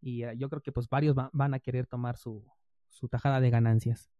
[0.00, 2.42] y eh, yo creo que pues varios van a querer tomar su,
[2.88, 4.10] su tajada de ganancias.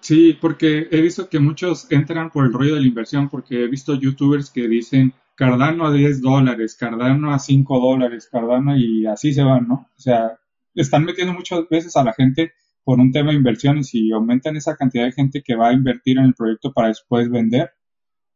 [0.00, 3.68] Sí, porque he visto que muchos entran por el rollo de la inversión, porque he
[3.68, 9.32] visto youtubers que dicen Cardano a 10 dólares, Cardano a 5 dólares, Cardano y así
[9.32, 9.88] se van, ¿no?
[9.96, 10.40] O sea,
[10.74, 12.52] están metiendo muchas veces a la gente
[12.84, 16.18] por un tema de inversiones y aumentan esa cantidad de gente que va a invertir
[16.18, 17.70] en el proyecto para después vender,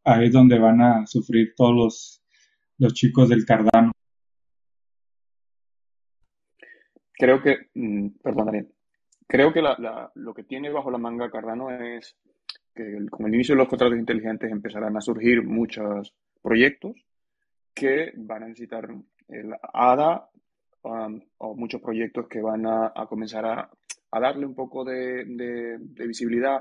[0.04, 2.22] ahí es donde van a sufrir todos los,
[2.78, 3.92] los chicos del Cardano.
[7.12, 8.68] Creo que, mm, perdón Daniel,
[9.26, 12.16] creo que la, lo que tiene bajo la manga Cardano es
[12.74, 16.96] que con el inicio de los contratos inteligentes empezarán a surgir muchos proyectos
[17.74, 18.88] que van a necesitar
[19.28, 20.30] el ADA
[20.82, 23.70] um, o muchos proyectos que van a comenzar a
[24.10, 26.60] a darle un poco de, visibilidad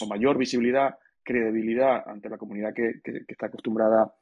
[0.00, 4.14] o mayor visibilidad, credibilidad ante la comunidad que, está acostumbrada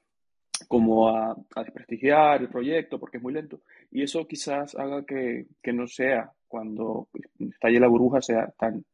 [0.68, 3.60] como a, desprestigiar el proyecto porque es muy lento.
[3.90, 8.84] Y eso quizás haga que, no sea, cuando estalle la burbuja, sea tan,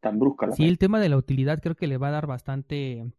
[0.00, 0.52] tan brusca.
[0.52, 3.12] sí, el tema de la utilidad creo que le va a dar bastante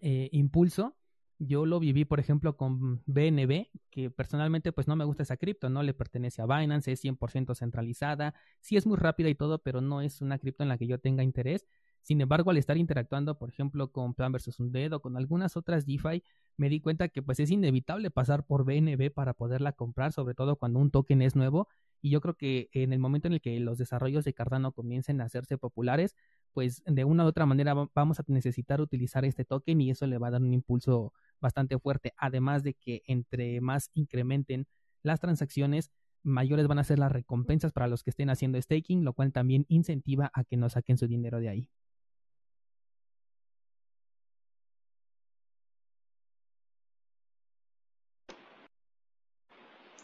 [0.00, 0.96] eh, impulso
[1.38, 5.68] yo lo viví, por ejemplo, con BNB, que personalmente pues no me gusta esa cripto,
[5.68, 9.80] no le pertenece a Binance, es 100% centralizada, sí es muy rápida y todo, pero
[9.80, 11.66] no es una cripto en la que yo tenga interés.
[12.02, 15.86] Sin embargo, al estar interactuando, por ejemplo, con Plan versus Undead o con algunas otras
[15.86, 16.22] DeFi,
[16.56, 20.54] me di cuenta que pues es inevitable pasar por BNB para poderla comprar, sobre todo
[20.54, 21.66] cuando un token es nuevo.
[22.00, 25.20] Y yo creo que en el momento en el que los desarrollos de Cardano comiencen
[25.20, 26.14] a hacerse populares,
[26.52, 30.18] pues de una u otra manera vamos a necesitar utilizar este token y eso le
[30.18, 34.66] va a dar un impulso bastante fuerte, además de que entre más incrementen
[35.02, 35.90] las transacciones,
[36.22, 39.64] mayores van a ser las recompensas para los que estén haciendo staking, lo cual también
[39.68, 41.70] incentiva a que no saquen su dinero de ahí.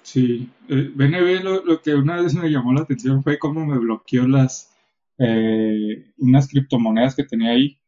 [0.03, 4.27] Sí, BNB eh, lo, que una vez me llamó la atención fue cómo me bloqueó
[4.29, 4.71] las
[5.19, 7.79] eh, unas criptomonedas que tenía ahí.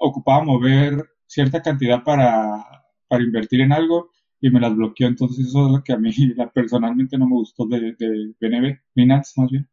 [0.00, 4.10] Ocupaba mover cierta cantidad para, para invertir en algo
[4.40, 5.08] y me las bloqueó.
[5.08, 6.10] Entonces eso es lo que a mí
[6.54, 9.68] personalmente no me gustó de, de BNB, Binance más bien.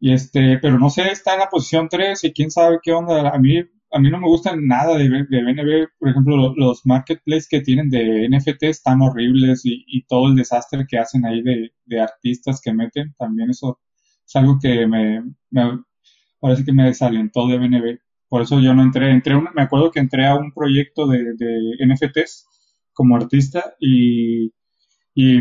[0.00, 3.30] Y este, pero no sé, está en la posición 3 y quién sabe qué onda.
[3.30, 3.58] A mí,
[3.90, 5.88] a mí no me gustan nada de, de BNB.
[5.98, 10.98] Por ejemplo, los marketplaces que tienen de NFT están horribles y, todo el desastre que
[10.98, 13.80] hacen ahí de, de, artistas que meten, también eso
[14.26, 15.80] es algo que me, me
[16.38, 17.98] parece que me desalentó de BNB.
[18.34, 19.12] Por eso yo no entré.
[19.12, 21.36] entré me acuerdo que entré a un proyecto de,
[21.78, 22.48] NFTs
[22.92, 24.50] como artista y,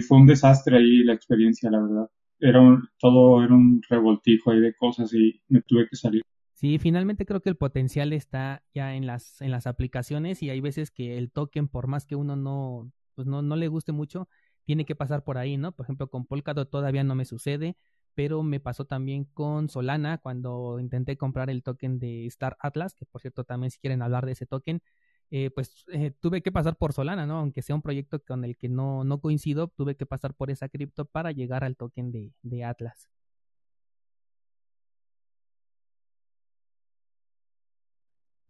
[0.07, 2.07] fue un desastre ahí la experiencia, la verdad.
[2.39, 2.61] Era
[2.99, 6.21] todo era un revoltijo ahí de cosas y me tuve que salir.
[6.53, 10.61] Sí, finalmente creo que el potencial está ya en las, en las aplicaciones y hay
[10.61, 14.29] veces que el token, por más que uno no, pues no, no le guste mucho,
[14.65, 15.71] tiene que pasar por ahí, ¿no?
[15.71, 17.75] Por ejemplo, con Polkadot todavía no me sucede,
[18.15, 23.05] pero me pasó también con Solana cuando intenté comprar el token de Star Atlas, que
[23.05, 24.81] por cierto también si quieren hablar de ese token,
[25.31, 27.39] eh, pues eh, tuve que pasar por Solana, ¿no?
[27.39, 30.69] Aunque sea un proyecto con el que no, no coincido, tuve que pasar por esa
[30.69, 33.09] cripto para llegar al token de, de Atlas.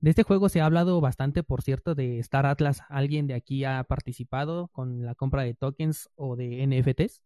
[0.02, 2.82] De este juego se ha hablado bastante, por cierto, de Star Atlas.
[2.90, 7.22] ¿Alguien de aquí ha participado con la compra de tokens o de NFTs?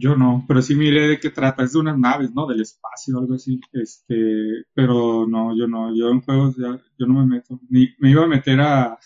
[0.00, 1.64] Yo no, pero sí miré de qué trata.
[1.64, 2.46] Es de unas naves, ¿no?
[2.46, 3.60] Del espacio o algo así.
[3.72, 5.92] Este, pero no, yo no.
[5.92, 7.58] Yo en juegos ya, yo no me meto.
[7.68, 8.96] Ni, me iba a meter a,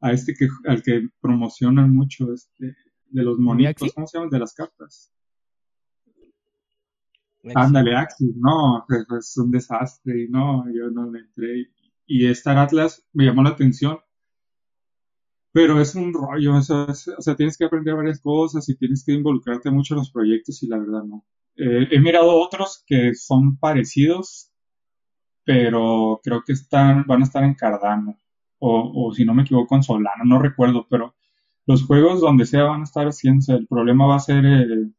[0.00, 2.76] a este que, al que promocionan mucho, este,
[3.10, 4.30] de los monitos, ¿cómo se llaman?
[4.30, 5.12] De las cartas.
[7.54, 8.84] Ándale, Axis, no,
[9.18, 11.70] es un desastre, y no, yo no le entré.
[12.06, 13.98] Y Star Atlas me llamó la atención
[15.54, 19.70] pero es un rollo, o sea, tienes que aprender varias cosas y tienes que involucrarte
[19.70, 21.24] mucho en los proyectos y la verdad no.
[21.54, 24.50] Eh, he mirado otros que son parecidos,
[25.44, 28.18] pero creo que están, van a estar en Cardano,
[28.58, 31.14] o, si no me equivoco en Solano, no recuerdo, pero
[31.66, 34.90] los juegos donde sea van a estar haciendo, el problema va a ser eh,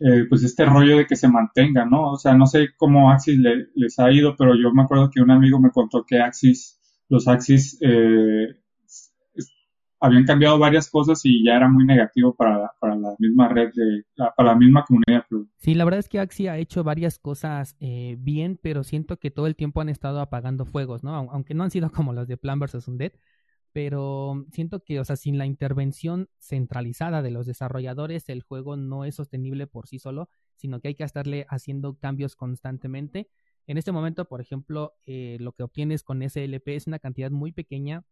[0.00, 2.12] eh, pues este rollo de que se mantenga, ¿no?
[2.12, 3.38] O sea, no sé cómo Axis
[3.74, 7.28] les ha ido, pero yo me acuerdo que un amigo me contó que Axis, los
[7.28, 8.63] Axis eh,
[10.04, 14.04] habían cambiado varias cosas y ya era muy negativo para, para la misma red, de,
[14.36, 15.24] para la misma comunidad.
[15.56, 19.30] Sí, la verdad es que Axi ha hecho varias cosas eh, bien, pero siento que
[19.30, 21.14] todo el tiempo han estado apagando fuegos, ¿no?
[21.14, 22.86] Aunque no han sido como los de Plan vs.
[22.86, 23.12] Undead,
[23.72, 29.06] pero siento que, o sea, sin la intervención centralizada de los desarrolladores, el juego no
[29.06, 33.30] es sostenible por sí solo, sino que hay que estarle haciendo cambios constantemente.
[33.66, 37.52] En este momento, por ejemplo, eh, lo que obtienes con SLP es una cantidad muy
[37.52, 38.04] pequeña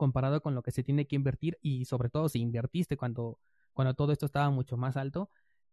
[0.00, 3.38] comparado con lo que se tiene que invertir y sobre todo si invertiste cuando,
[3.74, 5.28] cuando todo esto estaba mucho más alto,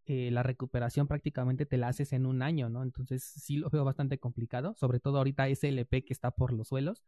[0.06, 2.84] eh, la recuperación prácticamente te la haces en un año, ¿no?
[2.84, 7.04] Entonces sí lo veo bastante complicado, sobre todo ahorita SLP que está por los suelos,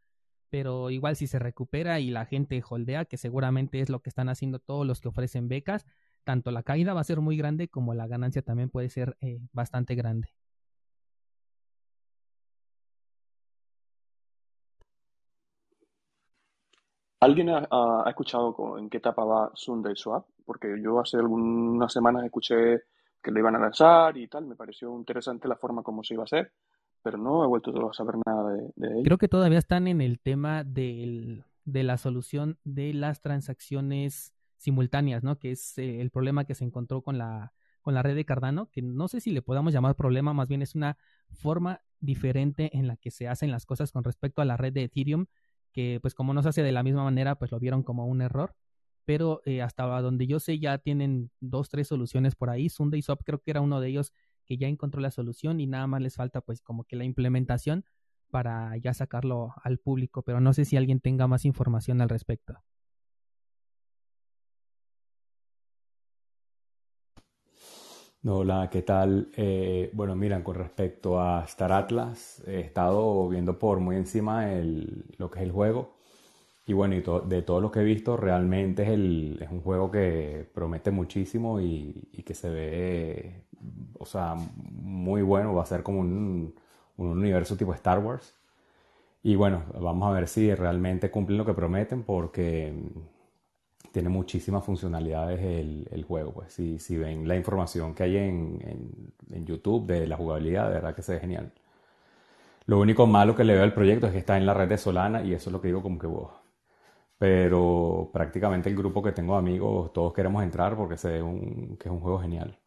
[0.48, 4.30] pero igual si se recupera y la gente holdea, que seguramente es lo que están
[4.30, 5.84] haciendo todos los que ofrecen becas,
[6.24, 9.40] tanto la caída va a ser muy grande como la ganancia también puede ser eh,
[9.52, 10.39] bastante grande.
[17.20, 20.26] ¿Alguien ha, escuchado en qué etapa va Sunday Swap?
[20.44, 22.82] Porque yo hace algunas semanas escuché
[23.22, 26.22] que lo iban a lanzar y tal, me pareció interesante la forma como se iba
[26.22, 26.52] a hacer,
[27.02, 29.02] pero no he vuelto a saber nada de, de ello.
[29.04, 35.38] Creo que todavía están en el tema de la solución de las transacciones simultáneas, ¿no?
[35.38, 37.52] Que es eh, el problema que se encontró con la,
[37.82, 40.62] con la red de Cardano, que no sé si le podamos llamar problema, más bien
[40.62, 40.96] es una
[41.30, 44.84] forma diferente en la que se hacen las cosas con respecto a la red de
[44.84, 45.26] Ethereum
[45.72, 48.22] que pues como no se hace de la misma manera, pues lo vieron como un
[48.22, 48.54] error.
[49.04, 52.68] Pero eh, hasta donde yo sé ya tienen dos, tres soluciones por ahí.
[52.68, 54.12] Sunday Swap creo que era uno de ellos
[54.46, 57.84] que ya encontró la solución y nada más les falta pues como que la implementación
[58.30, 60.22] para ya sacarlo al público.
[60.22, 62.62] Pero no sé si alguien tenga más información al respecto.
[68.22, 69.30] Hola, ¿qué tal?
[69.34, 74.46] Eh, bueno, miran, con respecto a Star Atlas, he estado viendo por muy encima
[75.16, 75.94] lo que es el juego.
[76.66, 81.60] Y bueno, de todo lo que he visto, realmente es, un juego que promete muchísimo
[81.60, 83.44] y, y, que se ve,
[83.98, 85.54] o sea, muy bueno.
[85.54, 86.54] Va a ser como un,
[86.98, 88.34] un universo tipo Star Wars.
[89.22, 92.74] Y bueno, vamos a ver si realmente cumplen lo que prometen porque
[93.92, 96.32] tiene muchísimas funcionalidades el, el juego.
[96.32, 100.74] Pues si, si, ven la información que hay en, en, YouTube de la jugabilidad, de
[100.74, 101.52] verdad que se ve genial.
[102.66, 104.78] Lo único malo que le veo al proyecto es que está en la red de
[104.78, 106.30] Solana y eso es lo que digo como que wow.
[107.18, 111.76] Pero prácticamente el grupo que tengo de amigos, todos queremos entrar porque se ve un,
[111.78, 112.58] que es un juego genial.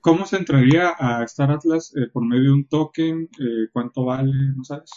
[0.00, 3.28] ¿Cómo se entraría a Star Atlas eh, por medio de un token?
[3.38, 4.32] Eh, ¿Cuánto vale?
[4.56, 4.90] ¿No sabes?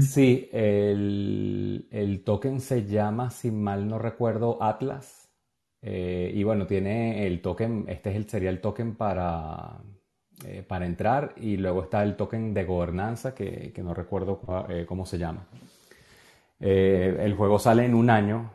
[0.00, 5.28] Sí, el, token se llama, si mal no recuerdo, Atlas.
[5.82, 9.76] Eh, y bueno, tiene el token, este es el, sería el token para,
[10.46, 14.40] eh, para entrar y luego está el token de gobernanza que, no recuerdo
[14.70, 15.46] eh, cómo se llama.
[16.60, 18.50] el juego sale en un año,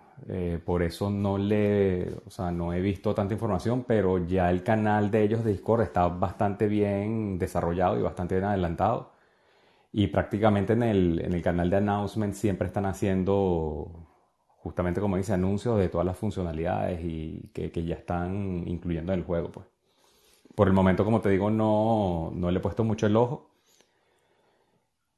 [0.66, 5.12] por eso no le, o sea, no he visto tanta información, pero ya el canal
[5.12, 9.13] de ellos de Discord está bastante bien desarrollado y bastante bien adelantado.
[9.94, 13.92] Y prácticamente en el, en el canal de announcement siempre están haciendo,
[14.58, 19.20] justamente como dice, anuncios de todas las funcionalidades y que, que ya están incluyendo en
[19.20, 19.52] el juego.
[19.52, 19.68] Pues.
[20.56, 23.52] Por el momento, como te digo, no, no le he puesto mucho el ojo.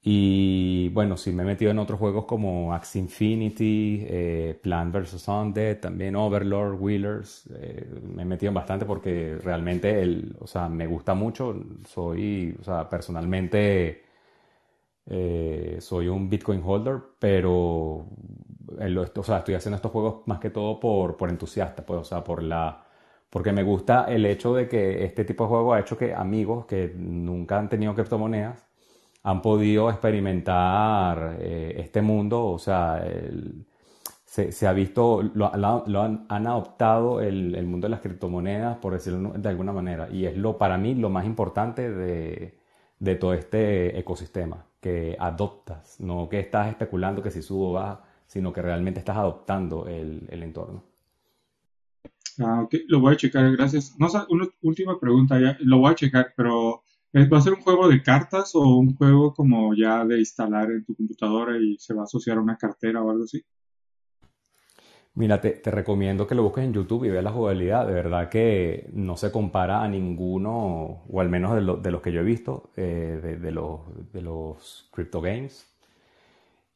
[0.07, 5.27] Y bueno, sí me he metido en otros juegos como Axe Infinity, eh, Plant vs.
[5.27, 7.49] Undead, también Overlord, Wheelers.
[7.59, 11.55] Eh, me he metido bastante porque realmente el, o sea, me gusta mucho.
[11.87, 14.04] Soy, o sea, personalmente
[15.07, 18.07] eh, soy un Bitcoin holder, pero
[18.79, 22.83] estoy haciendo estos juegos más que todo por, por entusiasta, pues, o sea, por la,
[23.29, 26.65] porque me gusta el hecho de que este tipo de juego ha hecho que amigos
[26.65, 28.65] que nunca han tenido criptomonedas
[29.23, 33.03] han podido experimentar eh, este mundo, o sea,
[34.25, 38.93] se, ha visto, lo, lo han, han, adoptado el, el, mundo de las criptomonedas, por
[38.93, 42.57] decirlo de alguna manera, y es lo, para mí lo más importante de,
[42.99, 48.03] de todo este ecosistema que adoptas, no que estás especulando que si subo o baja,
[48.27, 50.83] sino que realmente estás adoptando el, entorno.
[52.37, 53.95] Ah, ok, lo voy a checar, gracias.
[53.97, 56.83] No, una última pregunta, ya, lo voy a checar, pero
[57.13, 60.69] eh, ¿va a ser un juego de cartas o un juego como ya de instalar
[60.69, 63.43] en tu computadora y se va a asociar a una cartera o algo así?
[65.15, 67.87] Mira, te, recomiendo que lo busques en YouTube y veas la jugabilidad.
[67.87, 72.19] De verdad que no se compara a ninguno, o al menos de, los que yo
[72.19, 73.79] he visto, eh, de, los,
[74.11, 75.71] de los Crypto Games.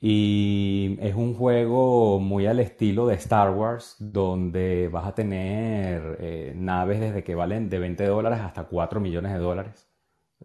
[0.02, 6.54] Y es un juego muy al estilo de Star Wars, donde vas a tener eh,
[6.56, 9.88] naves desde que valen de 20 dólares hasta 4 millones de dólares.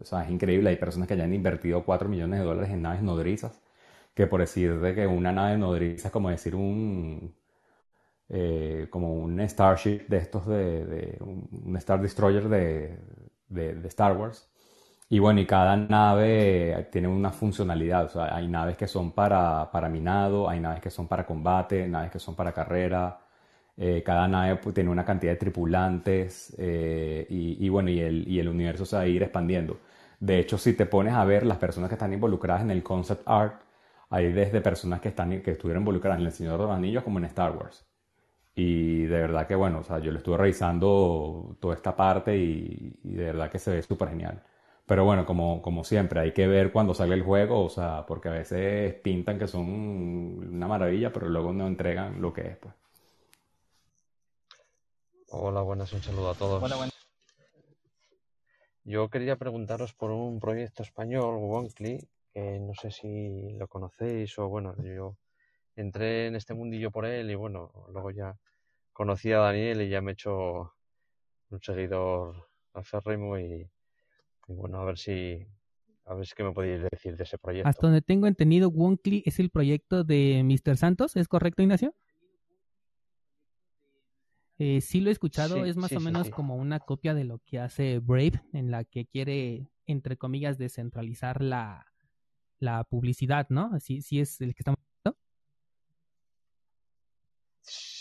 [0.00, 0.70] O sea, es increíble.
[0.70, 3.62] Hay personas que ya han invertido 4 millones de dólares en naves nodrizas,
[4.14, 7.34] que por decir de que una nave nodriza es como decir un
[8.28, 12.98] eh, como un Starship de estos de, un Star Destroyer de,
[13.48, 14.50] de, Star Wars.
[15.08, 18.06] Y bueno, y cada nave tiene una funcionalidad.
[18.06, 21.86] O sea, hay naves que son para, para minado, hay naves que son para combate,
[21.88, 23.20] naves que son para carrera.
[23.76, 28.28] Eh, cada nave pues, tiene una cantidad de tripulantes eh, y, y, bueno, y el,
[28.28, 29.80] y el universo se va a ir expandiendo.
[30.20, 33.22] De hecho, si te pones a ver las personas que están involucradas en el concept
[33.26, 33.62] art,
[34.10, 37.18] hay desde personas que, están, que estuvieron involucradas en El Señor de los Anillos como
[37.18, 37.84] en Star Wars.
[38.54, 42.94] Y de verdad que, bueno, o sea, yo le estuve revisando toda esta parte y,
[43.02, 44.42] de verdad que se ve súper genial.
[44.86, 48.28] Pero bueno, como, como siempre, hay que ver cuando sale el juego, o sea, porque
[48.28, 52.74] a veces pintan que son una maravilla, pero luego no entregan lo que es, pues.
[55.30, 56.62] Hola, buenas, un saludo a todos.
[56.62, 56.94] Hola, buenas.
[58.84, 64.48] Yo quería preguntaros por un proyecto español, Wonkly, que no sé si lo conocéis o
[64.48, 65.16] bueno, yo
[65.76, 68.38] entré en este mundillo por él y bueno, luego ya
[68.92, 70.74] conocí a Daniel y ya me he hecho
[71.50, 73.68] un seguidor aférrimo y,
[74.48, 75.46] y bueno, a ver si
[76.06, 77.68] a ver si qué me podéis decir de ese proyecto.
[77.68, 80.76] Hasta donde tengo entendido, Wonkly es el proyecto de Mr.
[80.76, 81.94] Santos, ¿es correcto, Ignacio?
[84.58, 87.58] Eh, sí lo he escuchado, es más o menos como una copia de lo que
[87.58, 91.86] hace Brave, en la que quiere, entre comillas, descentralizar la,
[92.60, 93.80] la publicidad, ¿no?
[93.80, 94.78] Sí, sí es el que estamos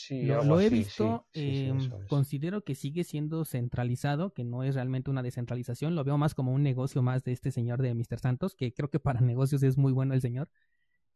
[0.09, 5.95] lo, he visto, em, considero que sigue siendo centralizado, que no es realmente una descentralización,
[5.95, 8.19] lo veo más como un negocio más de este señor de Mr.
[8.19, 10.49] Santos, que creo que para negocios es muy bueno el señor.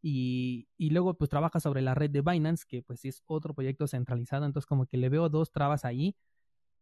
[0.01, 3.88] Y, y luego pues trabaja sobre la red de Binance, que pues es otro proyecto
[3.88, 6.15] centralizado, entonces como que le veo dos trabas ahí.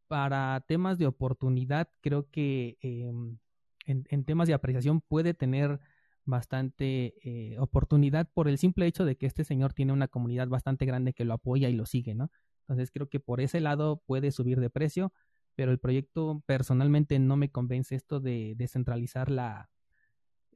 [0.07, 3.39] Para temas de oportunidad, creo que em,
[3.85, 5.79] en, en temas de apreciación puede tener
[6.25, 10.85] bastante eh, oportunidad por el simple hecho de que este señor tiene una comunidad bastante
[10.85, 12.31] grande que lo apoya y lo sigue, ¿no?
[12.61, 15.13] Entonces creo que por ese lado puede subir de precio,
[15.55, 19.69] pero el proyecto personalmente no me convence esto de descentralizar la,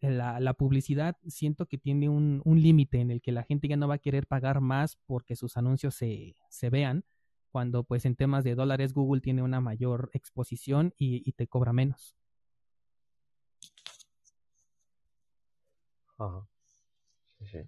[0.01, 1.17] la, publicidad.
[1.27, 4.27] Siento que tiene un, límite en el que la gente ya no va a querer
[4.27, 7.05] pagar más porque sus anuncios se, se vean,
[7.51, 11.73] cuando pues en temas de dólares Google tiene una mayor exposición y, y te cobra
[11.73, 12.18] menos.
[16.19, 16.45] Ajá.
[17.37, 17.59] Sí, sí.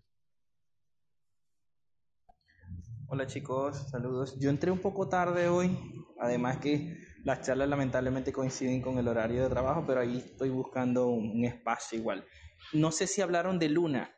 [3.07, 4.37] Hola chicos, saludos.
[4.39, 5.77] Yo entré un poco tarde hoy,
[6.19, 11.07] además que las charlas lamentablemente coinciden con el horario de trabajo, pero ahí estoy buscando
[11.07, 12.25] un, espacio igual.
[12.73, 14.11] No sé si hablaron de Luna.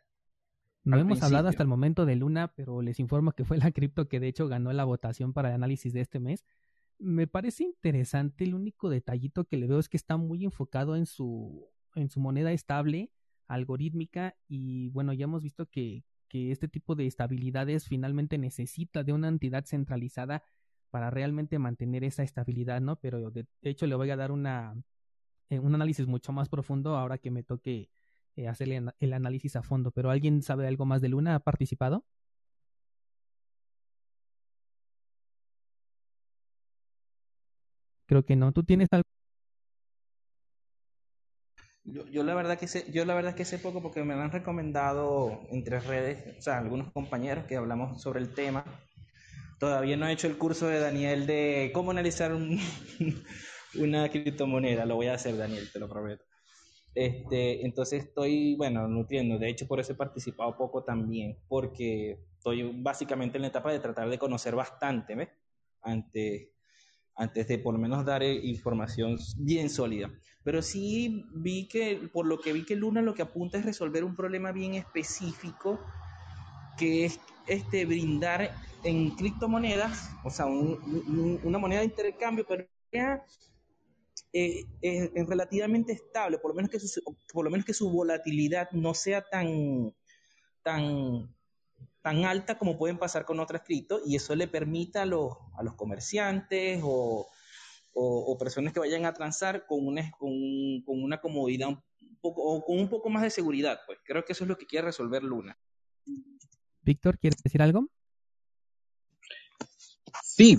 [0.84, 4.08] No hemos hablado hasta el momento de Luna, pero les informo que fue la cripto
[4.10, 6.44] que de hecho ganó la votación para el análisis de este mes.
[6.98, 11.06] Me parece interesante, el único detallito que le veo es que está muy enfocado en
[11.06, 13.12] su, en su moneda estable,
[13.48, 19.14] algorítmica, y bueno, ya hemos visto que, que este tipo de estabilidades finalmente necesita de
[19.14, 20.44] una entidad centralizada
[20.94, 22.98] para realmente mantener esa estabilidad, ¿no?
[22.98, 24.76] Pero de, hecho le voy a dar una,
[25.50, 27.90] eh, un análisis mucho más profundo ahora que me toque
[28.36, 29.92] eh, hacer el, análisis a fondo.
[29.92, 31.36] Pero ¿alguien sabe algo más de Luna?
[31.36, 32.06] ¿Ha participado?
[38.06, 38.52] Creo que no.
[38.54, 39.04] ¿Tú tienes algo?
[41.86, 44.32] Yo, la verdad que sé, yo la verdad que sé poco porque me lo han
[44.32, 48.64] recomendado entre redes, o sea, algunos compañeros que hablamos sobre el tema.
[49.60, 52.34] Todavía no he hecho el curso de Daniel de cómo analizar
[53.76, 54.86] una criptomoneda.
[54.86, 56.24] Lo voy a hacer, Daniel, te lo prometo.
[56.96, 59.38] Este, entonces estoy, bueno, nutriendo.
[59.38, 63.80] De hecho, por eso he participado poco también, porque estoy básicamente en la etapa de
[63.80, 65.30] tratar de conocer bastante, ¿ves?
[67.16, 70.12] Antes de por lo menos dar eh, información bien sólida.
[70.44, 74.04] Pero sí vi que, por lo que vi que Luna lo que apunta es resolver
[74.04, 75.80] un problema bien específico,
[76.78, 78.52] que es este, brindar
[78.84, 82.66] en criptomonedas, o sea, una moneda de intercambio, pero
[84.34, 88.70] eh, eh, relativamente estable, por lo, menos que su, por lo menos que su volatilidad
[88.72, 89.94] no sea tan,
[90.64, 91.34] tan
[92.04, 95.64] tan alta como pueden pasar con otras cripto y eso le permita a los, a
[95.64, 97.26] los comerciantes o,
[97.94, 100.30] o, personas que vayan a transar con una, con,
[100.86, 101.82] con una comodidad un
[102.22, 103.80] poco, o con un poco más de seguridad.
[103.88, 105.58] Pues creo que eso es lo que quiere resolver Luna.
[106.82, 107.88] Víctor, ¿quieres decir algo?
[110.22, 110.58] Sí,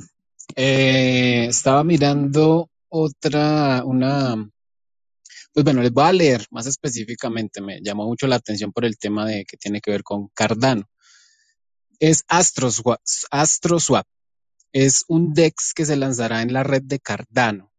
[0.57, 4.51] eh, estaba mirando otra, una,
[5.53, 8.97] pues bueno, les voy a leer más específicamente, me llamó mucho la atención por el
[8.97, 10.89] tema de que tiene que ver con Cardano
[12.01, 14.07] es AstroSwap.
[14.73, 17.71] Es un DEX que se lanzará en la red de Cardano.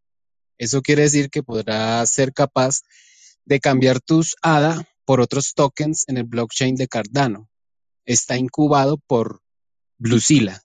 [0.58, 2.82] Eso quiere decir que podrás ser capaz
[3.44, 7.50] de cambiar tus ADA por otros tokens en el blockchain de Cardano.
[8.06, 9.42] Está incubado por
[9.98, 10.62] Bluezilla.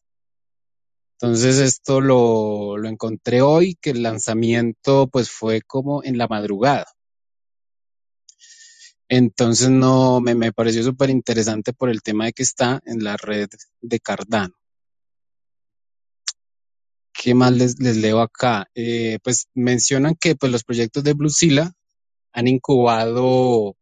[1.21, 6.87] Entonces esto lo, lo encontré hoy, que el lanzamiento pues fue como en la madrugada.
[9.13, 13.17] Entonces no me, me pareció súper interesante por el tema de que está en la
[13.17, 13.49] red
[13.81, 14.55] de Cardano.
[17.13, 18.71] ¿Qué más les, les leo acá?
[18.73, 21.73] Eh, pues mencionan que pues, los proyectos de Bluezilla
[22.33, 23.77] han incubado,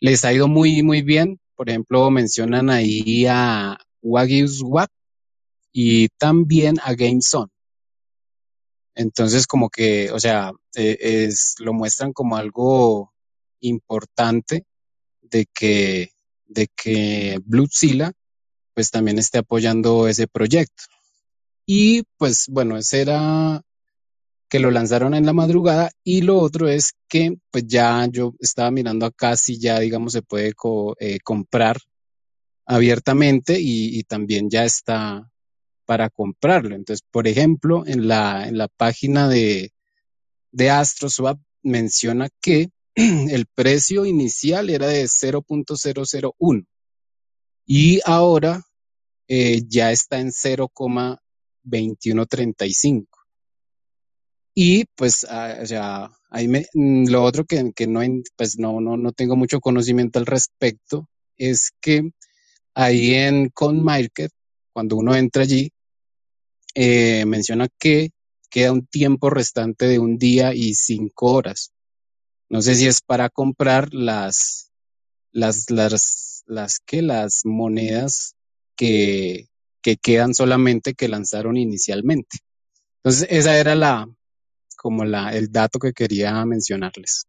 [0.00, 1.38] les ha ido muy, muy bien.
[1.54, 4.90] Por ejemplo, mencionan ahí a Wagyu Swap
[5.72, 7.52] y también a GameZone.
[8.96, 13.12] Entonces, como que, o sea, eh, es, lo muestran como algo
[13.66, 14.64] importante
[15.22, 16.10] de que,
[16.46, 18.12] de que Bluezilla
[18.74, 20.84] pues también esté apoyando ese proyecto.
[21.64, 23.62] Y pues bueno, ese era
[24.48, 28.70] que lo lanzaron en la madrugada y lo otro es que pues ya yo estaba
[28.70, 30.52] mirando acá si ya digamos se puede
[31.00, 31.78] eh, comprar
[32.66, 35.30] abiertamente y, también ya está
[35.84, 36.74] para comprarlo.
[36.74, 39.72] Entonces, por ejemplo, en la, en la página de,
[40.50, 42.70] de AstroSwap menciona que
[43.30, 46.66] el precio inicial era de 0.001
[47.66, 48.62] y ahora
[49.28, 53.06] eh, ya está en 0,2135.
[54.54, 58.00] Y pues, ah, ahí me, mm, lo otro que, no,
[58.36, 62.10] pues no, no, no tengo mucho conocimiento al respecto es que
[62.74, 64.32] ahí en CoinMarket,
[64.72, 65.70] cuando uno entra allí,
[66.74, 68.10] eh, menciona que
[68.48, 71.72] queda un tiempo restante de un día y cinco horas.
[72.48, 74.70] No sé si es para comprar las,
[75.32, 78.36] las, las, las que las monedas
[78.76, 79.48] que,
[79.82, 82.38] que quedan solamente que lanzaron inicialmente.
[82.98, 84.08] Entonces, esa era la,
[84.76, 87.26] como la, el dato que quería mencionarles.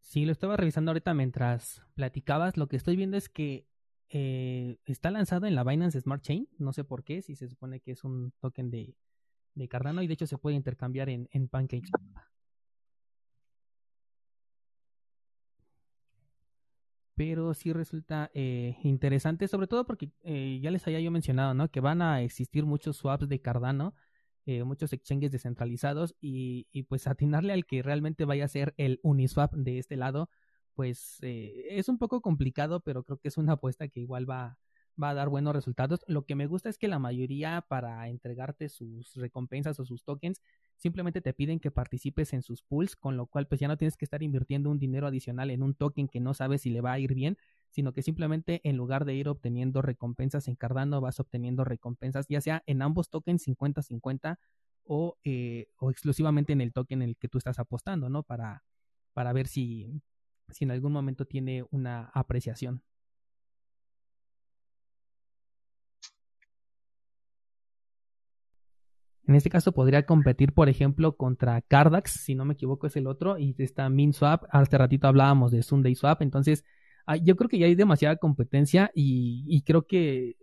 [0.00, 2.56] Sí, lo estaba revisando ahorita mientras platicabas.
[2.56, 3.66] Lo que estoy viendo es que
[4.10, 7.80] eh, está lanzado en la Binance Smart Chain, no sé por qué, si se supone
[7.80, 8.94] que es un token de,
[9.68, 11.48] Cardano y de hecho se puede intercambiar en, en
[17.14, 21.70] pero sí resulta eh, interesante, sobre todo porque eh, ya les había yo mencionado, ¿no?
[21.70, 23.94] Que van a existir muchos swaps de Cardano,
[24.46, 29.00] eh, muchos exchanges descentralizados y, y, pues atinarle al que realmente vaya a ser el
[29.02, 30.28] Uniswap de este lado,
[30.74, 34.58] pues es un poco complicado, pero creo que es una apuesta que igual va,
[35.02, 36.00] va a dar buenos resultados.
[36.06, 40.40] Lo que me gusta es que la mayoría para entregarte sus recompensas o sus tokens
[40.76, 43.96] simplemente te piden que participes en sus pools, con lo cual pues ya no tienes
[43.96, 46.92] que estar invirtiendo un dinero adicional en un token que no sabes si le va
[46.92, 47.36] a ir bien,
[47.70, 52.40] sino que simplemente en lugar de ir obteniendo recompensas en Cardano, vas obteniendo recompensas ya
[52.40, 54.38] sea en ambos tokens 50-50
[54.84, 58.22] o, eh, o exclusivamente en el token en el que tú estás apostando, ¿no?
[58.22, 58.64] Para,
[59.12, 60.02] para ver si,
[60.50, 62.82] si en algún momento tiene una apreciación.
[69.26, 73.06] En este caso podría competir, por ejemplo, contra Cardax, si no me equivoco es el
[73.06, 76.64] otro, y está MinSwap, hace ratito hablábamos de Sunday Swap, entonces
[77.06, 80.36] ah, yo creo que ya hay demasiada competencia y, creo que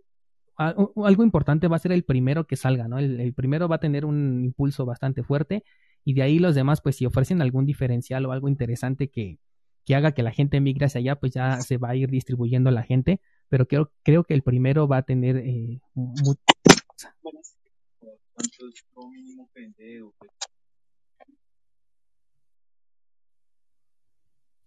[0.56, 2.98] algo importante va a ser el primero que salga, ¿no?
[2.98, 5.64] El, primero va a tener un impulso bastante fuerte
[6.04, 9.38] y de ahí los demás, pues si ofrecen algún diferencial o algo interesante que,
[9.94, 12.82] haga que la gente migre hacia allá, pues ya se va a ir distribuyendo la
[12.82, 15.80] gente, pero creo, que el primero va a tener eh,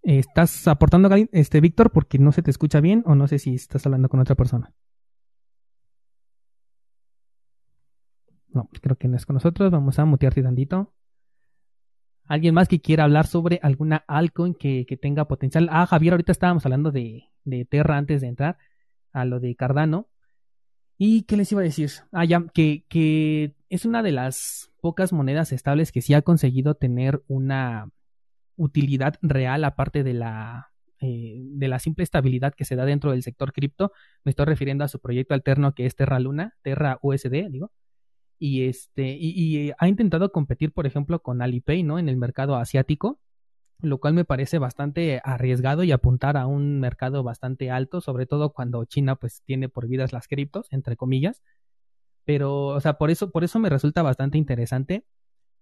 [0.06, 3.88] ¿Estás aportando, este Víctor, porque no se te escucha bien o no sé si estás
[3.88, 4.72] hablando con otra persona?
[8.49, 9.72] No, creo que no es con nosotros.
[9.72, 10.93] Vamos a mutearte tantito.
[12.26, 15.69] ¿Alguien más que quiera hablar sobre alguna altcoin que, tenga potencial?
[15.72, 18.60] Ah, Javier, ahorita estábamos hablando de, de Terra antes de entrar
[19.11, 20.07] a lo de Cardano.
[20.97, 21.89] ¿Y qué les iba a decir?
[22.11, 26.76] Ah, ya, que, que es una de las pocas monedas estables que sí ha conseguido
[26.76, 27.90] tener una
[28.56, 30.72] utilidad real aparte de la,
[31.02, 33.92] eh, de la simple estabilidad que se da dentro del sector cripto.
[34.24, 37.72] Me estoy refiriendo a su proyecto alterno que es Terra Luna, Terra USD, digo.
[38.38, 42.00] Y este, y, ha intentado competir, por ejemplo, con Alipay, ¿no?
[42.00, 43.20] En el mercado asiático
[43.82, 48.52] lo cual me parece bastante arriesgado y apuntar a un mercado bastante alto, sobre todo
[48.54, 51.42] cuando China pues tiene por vidas las criptos, entre comillas.
[52.26, 55.06] Pero, o sea, por eso, por eso me resulta bastante interesante.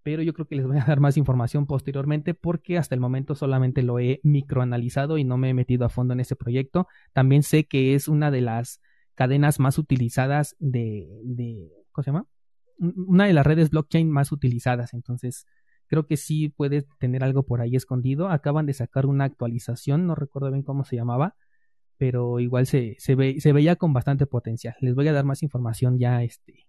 [0.02, 3.35] Pero yo creo que les voy a dar más información posteriormente porque hasta el momento
[3.35, 6.88] solamente lo he microanalizado y no me he metido a fondo en ese proyecto.
[7.14, 8.81] También sé que es una de las
[9.15, 12.27] cadenas más utilizadas de, de ¿cómo se llama?
[12.80, 14.94] Una de las redes blockchain más utilizadas.
[14.94, 15.45] Entonces,
[15.94, 18.30] Creo que sí puede tener algo por ahí escondido.
[18.30, 21.35] Acaban de sacar una actualización, no recuerdo bien cómo se llamaba,
[22.04, 24.76] pero igual se, se, ve, se veía con bastante potencial.
[24.82, 26.68] Les voy a dar más información ya este,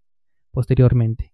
[0.53, 1.33] posteriormente.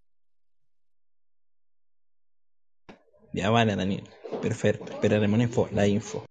[3.35, 4.05] Ya vale, Daniel.
[4.41, 4.91] Perfecto.
[4.91, 6.25] Esperaremos info, la info.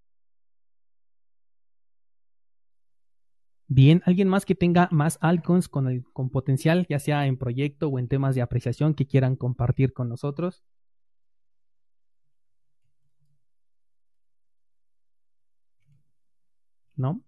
[3.68, 7.90] Bien, ¿alguien más que tenga más altcoins con, el, con potencial, ya sea en proyecto
[7.90, 10.64] o en temas de apreciación que quieran compartir con nosotros?
[17.00, 17.24] ¿no?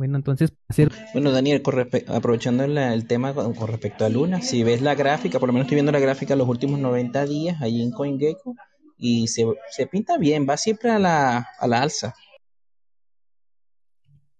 [0.00, 0.90] Bueno, entonces hacer...
[1.12, 1.62] Bueno, Daniel,
[2.08, 5.74] aprovechando el, tema con, respecto a Luna, si ves la gráfica, por lo menos estoy
[5.74, 8.56] viendo la gráfica los últimos 90 días ahí en CoinGecko
[8.96, 9.44] y se,
[9.92, 12.14] pinta bien, va siempre a la, a la alza.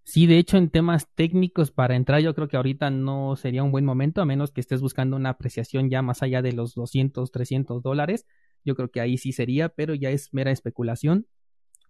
[0.03, 3.71] Sí, de hecho, en temas técnicos para entrar, yo creo que ahorita no sería un
[3.71, 7.31] buen momento, a menos que estés buscando una apreciación ya más allá de los 200,
[7.31, 8.25] 300 dólares.
[8.65, 11.27] Yo creo que ahí sí sería, pero ya es mera especulación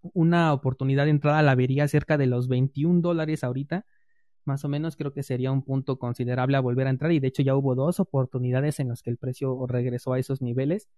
[0.02, 3.86] una oportunidad de entrada la vería cerca de los 21 dólares ahorita.
[4.44, 7.28] Más o menos creo que sería un punto considerable a volver a entrar y de
[7.28, 10.88] hecho ya hubo dos oportunidades en las que el precio regresó a esos niveles.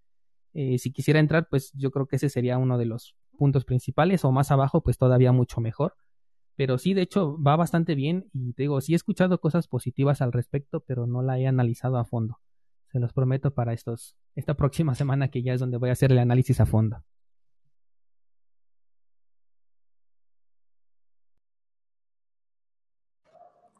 [0.54, 4.24] Eh, si quisiera entrar, pues yo creo que ese sería uno de los puntos principales
[4.24, 5.94] o más abajo, pues todavía mucho mejor.
[6.54, 10.32] Pero sí, de hecho, va bastante bien y digo, sí he escuchado cosas positivas al
[10.32, 12.38] respecto, pero no la he analizado a fondo.
[12.90, 16.12] Se los prometo para estos, esta próxima semana que ya es donde voy a hacer
[16.12, 17.02] el análisis a fondo.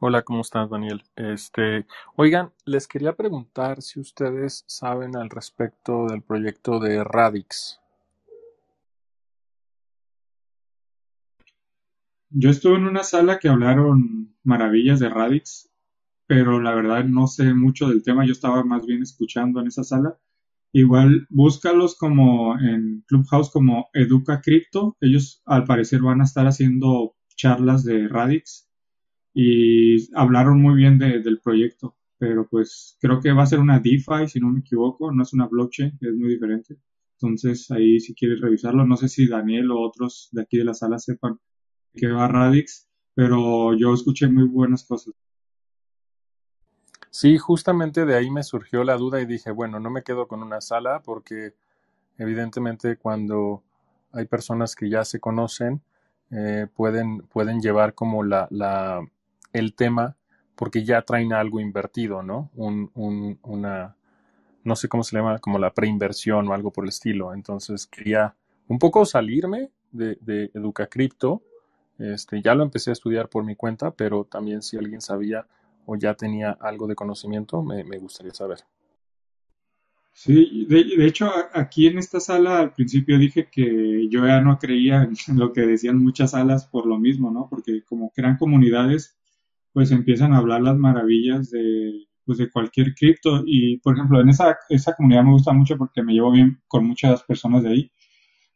[0.05, 1.01] Hola, ¿cómo estás, Daniel?
[1.15, 7.81] Este, oigan, les quería preguntar si ustedes saben al respecto del proyecto de Radix.
[12.31, 15.70] Yo estuve en una sala que hablaron maravillas de Radix,
[16.27, 18.27] pero la verdad no sé mucho del tema.
[18.27, 20.19] Yo estaba más bien escuchando en esa sala.
[20.73, 24.97] Igual búscalos como en Clubhouse como Educa Crypto.
[25.01, 28.72] Ellos al parecer van a estar haciendo charlas de Radix
[29.35, 34.29] y hablaron muy bien del proyecto, pero pues creo que va a ser una DeFi,
[34.29, 36.77] si no me equivoco, no es una blockchain, es muy diferente.
[37.15, 40.75] Entonces ahí si quieres revisarlo, no sé si Daniel o otros de aquí de la
[40.75, 41.39] sala sepan
[41.95, 45.15] que va Radix, pero yo escuché muy buenas cosas.
[47.11, 50.43] Sí, justamente de ahí me surgió la duda y dije, bueno, no me quedo con
[50.43, 51.55] una sala porque
[52.17, 53.63] evidentemente cuando
[54.13, 55.83] hay personas que ya se conocen,
[56.31, 59.07] eh, pueden, pueden llevar como la, la,
[59.53, 60.16] el tema
[60.55, 62.51] porque ya traen algo invertido, ¿no?
[62.55, 63.97] Un, un, una,
[64.65, 67.35] no sé cómo se llama, como la preinversión o algo por el estilo.
[67.35, 68.35] Entonces quería
[68.69, 71.43] un poco salirme de, de EducaCrypto.
[71.99, 75.47] Este, ya lo empecé a estudiar por mi cuenta, pero también si alguien sabía
[75.87, 78.59] o ya tenía algo de conocimiento, me, me gustaría saber.
[80.15, 85.03] Sí, de, hecho aquí en esta sala al principio dije que yo ya no creía
[85.29, 87.49] en lo que decían muchas salas por lo mismo, ¿no?
[87.49, 89.16] Porque como crean comunidades,
[89.73, 94.28] pues empiezan a hablar las maravillas de, pues de cualquier cripto y por ejemplo en
[94.28, 97.93] esa, esa comunidad me gusta mucho porque me llevo bien con muchas personas de ahí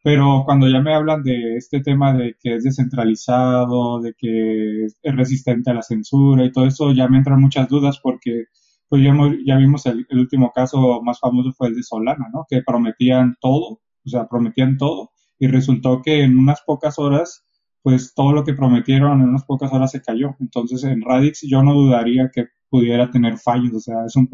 [0.07, 5.17] pero cuando ya me hablan de este tema de que es descentralizado, de que es
[5.17, 8.45] resistente a la censura y todo eso, ya me entran muchas dudas porque
[8.89, 9.13] pues ya,
[9.45, 12.47] ya vimos el, último caso más famoso fue el de Solana, ¿no?
[12.49, 15.11] Que prometían todo, o sea, prometían todo
[15.41, 17.45] y resultó que en unas pocas horas,
[17.87, 20.35] pues todo lo que prometieron en unas pocas horas se cayó.
[20.41, 24.29] Entonces en Radix yo no dudaría que pudiera tener fallos, o sea, es un,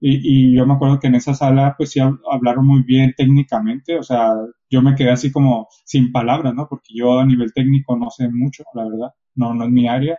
[0.00, 4.02] y, yo me acuerdo que en esa sala pues sí hablaron muy bien técnicamente, o
[4.02, 4.32] sea,
[4.70, 6.68] yo me quedé así como sin palabras, ¿no?
[6.70, 10.18] Porque yo a nivel técnico no sé mucho, la verdad, no, no es mi área.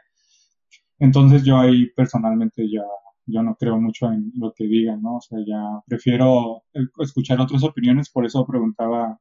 [0.99, 2.83] Entonces yo ahí personalmente ya,
[3.25, 5.15] yo no creo mucho en lo que digan, ¿no?
[5.17, 6.63] O sea, ya prefiero
[6.99, 9.19] escuchar otras opiniones, por eso preguntaba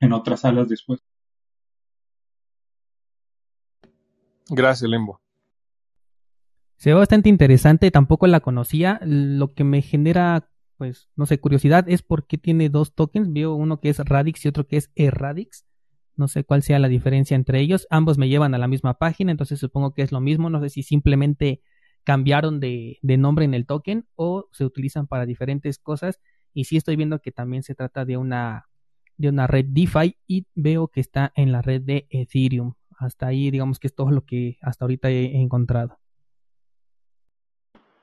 [0.00, 1.00] en otras salas después.
[4.54, 5.20] Gracias, Limbo.
[6.76, 9.00] Se ve bastante interesante, tampoco la conocía.
[9.04, 13.32] Lo que me genera, pues, no sé, curiosidad es por qué tiene dos tokens.
[13.32, 15.64] Veo uno que es Radix y otro que es Erradix.
[16.16, 17.86] No sé cuál sea la diferencia entre ellos.
[17.88, 20.50] Ambos me llevan a la misma página, entonces supongo que es lo mismo.
[20.50, 21.62] No sé si simplemente
[22.04, 26.20] cambiaron de, nombre en el token o se utilizan para diferentes cosas.
[26.52, 28.66] Y sí estoy viendo que también se trata de una,
[29.16, 32.74] de una red DeFi y veo que está en la red de Ethereum.
[33.02, 35.98] Hasta ahí, digamos que es todo lo que hasta ahorita he encontrado.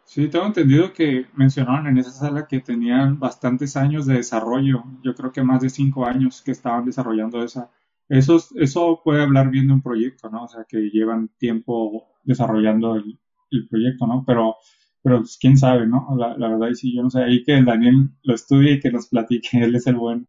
[0.10, 4.84] Sí, tengo entendido que mencionaron en esa sala que tenían bastantes años de desarrollo.
[5.04, 7.70] Yo creo que más de cinco años que estaban desarrollando esa.
[8.08, 10.46] Eso, eso puede hablar bien de un proyecto, ¿no?
[10.46, 13.20] O sea, que llevan tiempo desarrollando el,
[13.70, 14.24] proyecto, ¿no?
[14.26, 14.56] Pero,
[15.04, 16.08] pero pues, quién sabe, ¿no?
[16.18, 17.24] La, verdad, sí, yo no sé.
[17.24, 20.26] Ahí que el Daniel lo estudie y que nos platique, él es el bueno.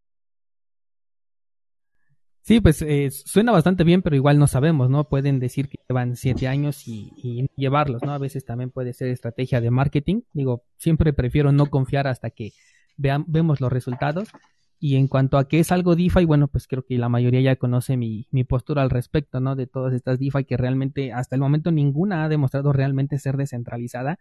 [2.42, 5.08] Sí, pues eh, suena bastante bien, pero igual no sabemos, ¿no?
[5.08, 8.12] Pueden decir que llevan siete años y, llevarlos, ¿no?
[8.12, 10.22] A veces también puede ser estrategia de marketing.
[10.32, 12.52] Digo, siempre prefiero no confiar hasta que
[12.96, 14.30] vean, vemos los resultados.
[14.78, 17.56] Y en cuanto a qué es algo DeFi, bueno, pues creo que la mayoría ya
[17.56, 19.54] conoce mi, postura al respecto, ¿no?
[19.54, 24.18] De todas estas DeFi que realmente hasta el momento ninguna ha demostrado realmente ser descentralizada.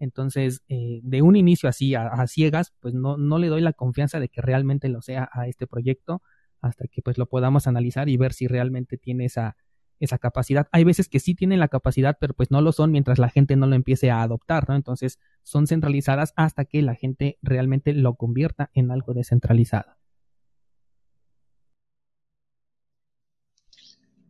[0.00, 3.72] Entonces, eh, de un inicio así, a, a, ciegas, pues no, no le doy la
[3.72, 6.22] confianza de que realmente lo sea a este proyecto
[6.60, 9.56] hasta que pues lo podamos analizar y ver si realmente tiene esa,
[10.00, 10.68] esa capacidad.
[10.72, 13.56] Hay veces que sí tienen la capacidad, pero pues no lo son mientras la gente
[13.56, 14.74] no lo empiece a adoptar, ¿no?
[14.74, 19.96] Entonces son centralizadas hasta que la gente realmente lo convierta en algo descentralizado.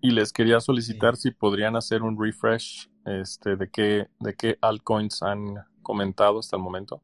[0.02, 5.22] Y les quería solicitar si podrían hacer un refresh este, de qué, de qué altcoins
[5.22, 7.02] han comentado hasta el momento.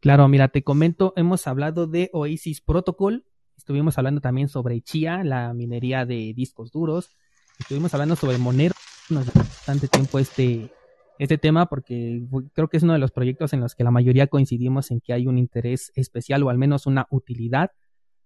[0.00, 3.26] Claro, mira, te comento, hemos hablado de Oasis Protocol,
[3.60, 7.14] Estuvimos hablando también sobre Chia, la minería de discos duros.
[7.58, 8.74] Estuvimos hablando sobre Monero.
[9.10, 10.72] Nos llevó bastante tiempo este,
[11.18, 12.22] este tema porque
[12.54, 15.12] creo que es uno de los proyectos en los que la mayoría coincidimos en que
[15.12, 17.72] hay un interés especial o al menos una utilidad.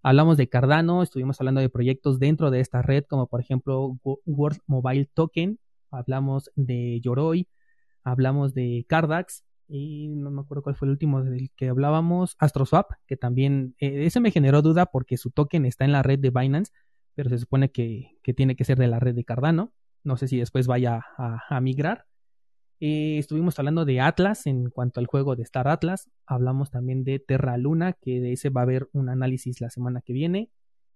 [0.05, 4.61] Hablamos de Cardano, estuvimos hablando de proyectos dentro de esta red, como por ejemplo World
[4.69, 5.59] Mobile Token,
[5.91, 7.49] hablamos de Yoroi,
[8.05, 12.93] hablamos de Cardax, y no me acuerdo cuál fue el último del que hablábamos, AstroSwap,
[13.07, 16.31] que también, eh, ese me generó duda porque su token está en la red de
[16.31, 16.73] Binance,
[17.15, 19.73] pero se supone que, tiene que ser de la red de Cardano.
[20.03, 22.07] No sé si después vaya a, migrar.
[22.81, 26.11] Eh, estuvimos hablando de Atlas en cuanto al juego de Star Atlas.
[26.27, 30.03] Hablamos también de Terra Luna, que de ese va a haber un análisis la semana
[30.03, 30.51] que viene.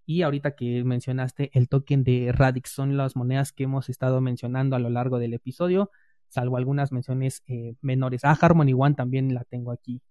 [0.05, 4.77] Y ahorita que mencionaste el token de Radix, son las monedas que hemos estado mencionando
[4.77, 5.91] a lo largo del episodio
[6.29, 8.25] salvo algunas menciones eh, menores.
[8.25, 10.03] Ah, Harmony One también la tengo aquí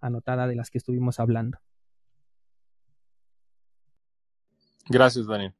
[0.00, 1.58] anotada de las que estuvimos hablando.
[4.88, 5.54] Gracias, Daniel.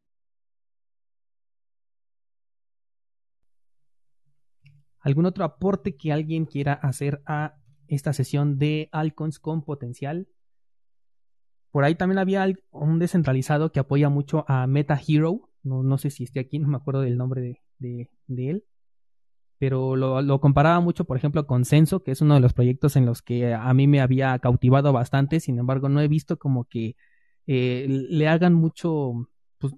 [5.00, 7.54] ¿Algún otro aporte que alguien quiera hacer a
[7.86, 10.28] esta sesión de Alcons con potencial?
[11.70, 15.50] Por ahí también había un descentralizado que apoya mucho a Meta Hero.
[15.62, 18.64] No, no sé si esté aquí, no me acuerdo del nombre de, él.
[19.58, 23.06] Pero lo, comparaba mucho, por ejemplo, con Censo, que es uno de los proyectos en
[23.06, 25.40] los que a mí me había cautivado bastante.
[25.40, 26.94] Sin embargo, no he visto como que
[27.46, 29.28] eh, le hagan mucho
[29.58, 29.74] pues,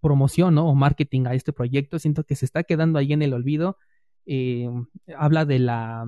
[0.00, 1.98] promoción o marketing a este proyecto.
[2.00, 3.78] Siento que se está quedando ahí en el olvido.
[4.26, 4.68] Eh,
[5.16, 6.06] habla de la,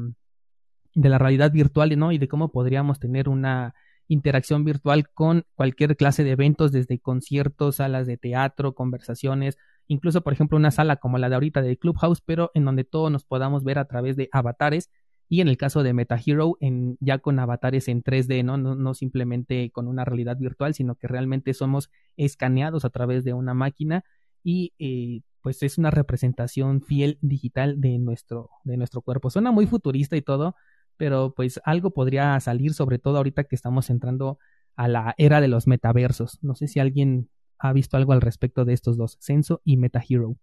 [0.94, 2.12] de la realidad virtual ¿no?
[2.12, 3.74] y de cómo podríamos tener una
[4.08, 10.32] interacción virtual con cualquier clase de eventos, desde conciertos, salas de teatro, conversaciones, incluso por
[10.32, 13.64] ejemplo una sala como la de ahorita de Clubhouse, pero en donde todos nos podamos
[13.64, 14.90] ver a través de avatares
[15.28, 18.58] y en el caso de MetaHero en, ya con avatares en 3D, ¿no?
[18.58, 18.74] ¿no?
[18.74, 23.54] No, simplemente con una realidad virtual, sino que realmente somos escaneados a través de una
[23.54, 24.04] máquina
[24.44, 29.30] y eh, pues es una representación fiel digital de nuestro, de nuestro cuerpo.
[29.30, 30.54] Suena muy futurista y todo,
[30.98, 34.38] pero pues algo podría salir, sobre todo ahorita que estamos entrando
[34.76, 36.38] a la era de los metaversos.
[36.42, 37.30] No sé si alguien
[37.62, 40.36] ha visto algo al respecto de estos dos, Censo y MetaHero.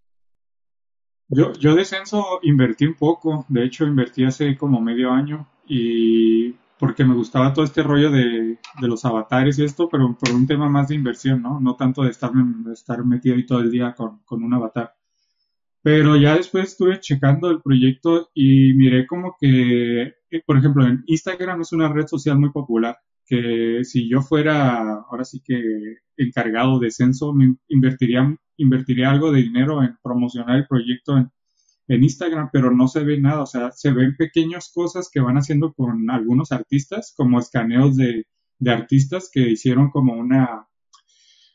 [1.28, 6.56] Yo, yo de Censo invertí un poco, de hecho invertí hace como medio año y
[6.80, 10.70] porque me gustaba todo este rollo de, los avatares y esto, pero por un tema
[10.70, 11.60] más de inversión, ¿no?
[11.60, 12.32] No tanto de estar,
[12.72, 14.96] estar metido ahí todo el día con, con un avatar.
[15.82, 20.02] Pero ya después estuve checando el proyecto y miré como que,
[20.32, 22.98] eh, por ejemplo, en Instagram es una red social muy popular,
[23.30, 25.62] que si yo fuera ahora sí que
[26.18, 31.32] encargado de censo, me invertiría, invertiría algo de dinero en promocionar el proyecto en,
[31.88, 35.38] en Instagram, pero no se ve nada, o sea, se ven pequeñas cosas que van
[35.38, 38.26] haciendo con algunos artistas, como escaneos de,
[38.58, 40.68] de artistas que hicieron como una,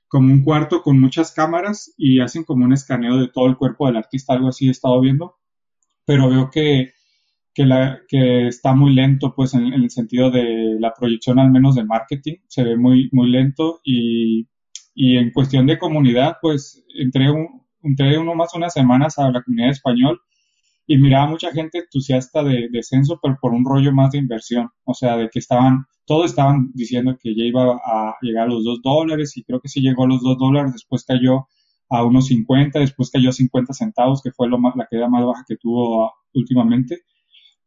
[0.07, 3.89] como un cuarto con muchas cámaras y hacen como un escaneo de todo el cuerpo
[3.89, 5.37] del artista, algo así he estado viendo,
[6.05, 6.93] pero veo que,
[7.55, 11.75] que, la, que está muy lento, pues en, el sentido de la proyección al menos
[11.77, 14.49] de marketing, se ve muy, muy lento y,
[14.95, 19.43] y en cuestión de comunidad, pues entré, un, entré uno más unas semanas a la
[19.43, 20.21] comunidad español
[20.87, 24.71] y miraba mucha gente entusiasta de, de censo, pero por un rollo más de inversión,
[24.85, 28.65] o sea, de que estaban todos estaban diciendo que ya iba a llegar a los
[28.65, 31.49] 2 dólares y creo que sí llegó a los 2 dólares, después cayó
[31.89, 35.25] a unos 50, después cayó a 50 centavos, que fue lo más, la queda más
[35.25, 37.03] baja que tuvo últimamente.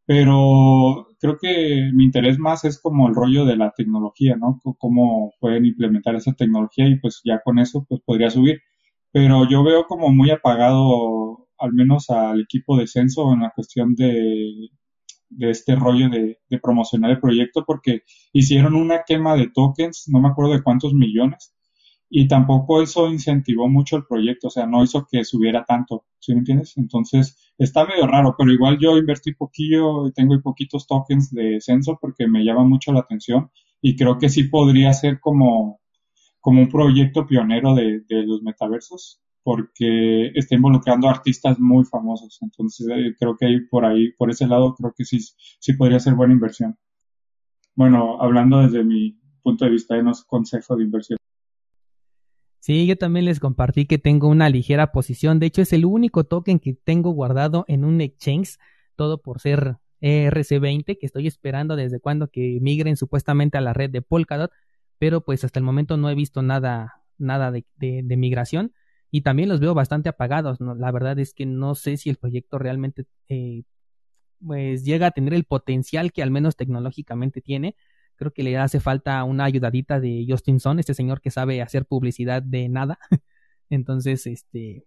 [0.07, 4.59] Pero creo que mi interés más es como el rollo de la tecnología, ¿no?
[4.79, 8.61] cómo pueden implementar esa tecnología y pues ya con eso pues podría subir.
[9.11, 13.95] Pero yo veo como muy apagado al menos al equipo de censo en la cuestión
[13.95, 14.69] de,
[15.29, 18.03] de este rollo de, promocionar el proyecto porque
[18.33, 21.53] hicieron una quema de tokens, no me acuerdo de cuántos millones,
[22.09, 26.33] y tampoco eso incentivó mucho el proyecto, o sea, no hizo que subiera tanto, ¿sí
[26.33, 26.77] me entiendes?
[26.77, 31.97] Entonces, está medio raro, pero igual yo invertí poquillo y tengo poquitos tokens de censo
[31.99, 33.51] porque me llama mucho la atención
[33.81, 35.81] y creo que sí podría ser como,
[36.39, 42.37] como un proyecto pionero de, de los metaversos porque está involucrando artistas muy famosos.
[42.41, 46.01] Entonces, eh, creo que ahí por ahí, por ese lado, creo que sí, sí podría
[46.01, 46.77] ser buena inversión.
[47.73, 51.16] Bueno, hablando desde mi punto de vista, no es consejo de inversión.
[52.67, 55.39] Sí, yo también les compartí que tengo una ligera posición.
[55.39, 58.57] De hecho, es el único token que tengo guardado en un exchange,
[58.97, 63.89] todo por ser ERC20, que estoy esperando desde cuando que migren supuestamente a la red
[63.89, 64.51] de Polkadot,
[64.99, 68.73] pero pues hasta el momento no he visto nada, nada de, de migración
[69.11, 70.57] y también los veo bastante apagados.
[70.59, 73.63] La verdad es que no sé si el proyecto realmente eh,
[74.45, 77.77] pues llega a tener el potencial que al menos tecnológicamente tiene.
[78.17, 81.85] Creo que le hace falta una ayudadita de Justin Son, este señor que sabe hacer
[81.85, 82.99] publicidad de nada.
[83.69, 84.85] Entonces, este,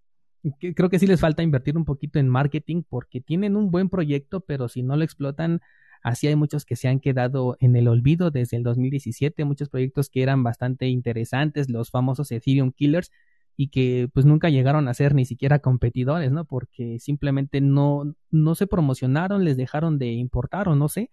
[0.74, 4.40] creo que sí les falta invertir un poquito en marketing porque tienen un buen proyecto,
[4.40, 5.60] pero si no lo explotan,
[6.02, 10.10] así hay muchos que se han quedado en el olvido desde el 2017, muchos proyectos
[10.10, 13.10] que eran bastante interesantes, los famosos Ethereum Killers,
[13.56, 16.46] y que pues nunca llegaron a ser ni siquiera competidores, ¿no?
[16.46, 21.10] Porque simplemente no, no se promocionaron, les dejaron de importar o no sé,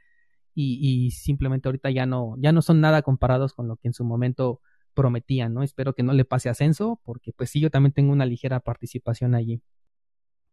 [0.59, 3.93] y, y simplemente ahorita ya no, ya no son nada comparados con lo que en
[3.93, 4.59] su momento
[4.95, 5.61] prometían, ¿no?
[5.61, 9.35] Espero que no le pase ascenso, porque pues sí, yo también tengo una ligera participación
[9.35, 9.61] allí.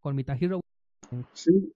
[0.01, 0.25] Con mi
[1.33, 1.73] Sí.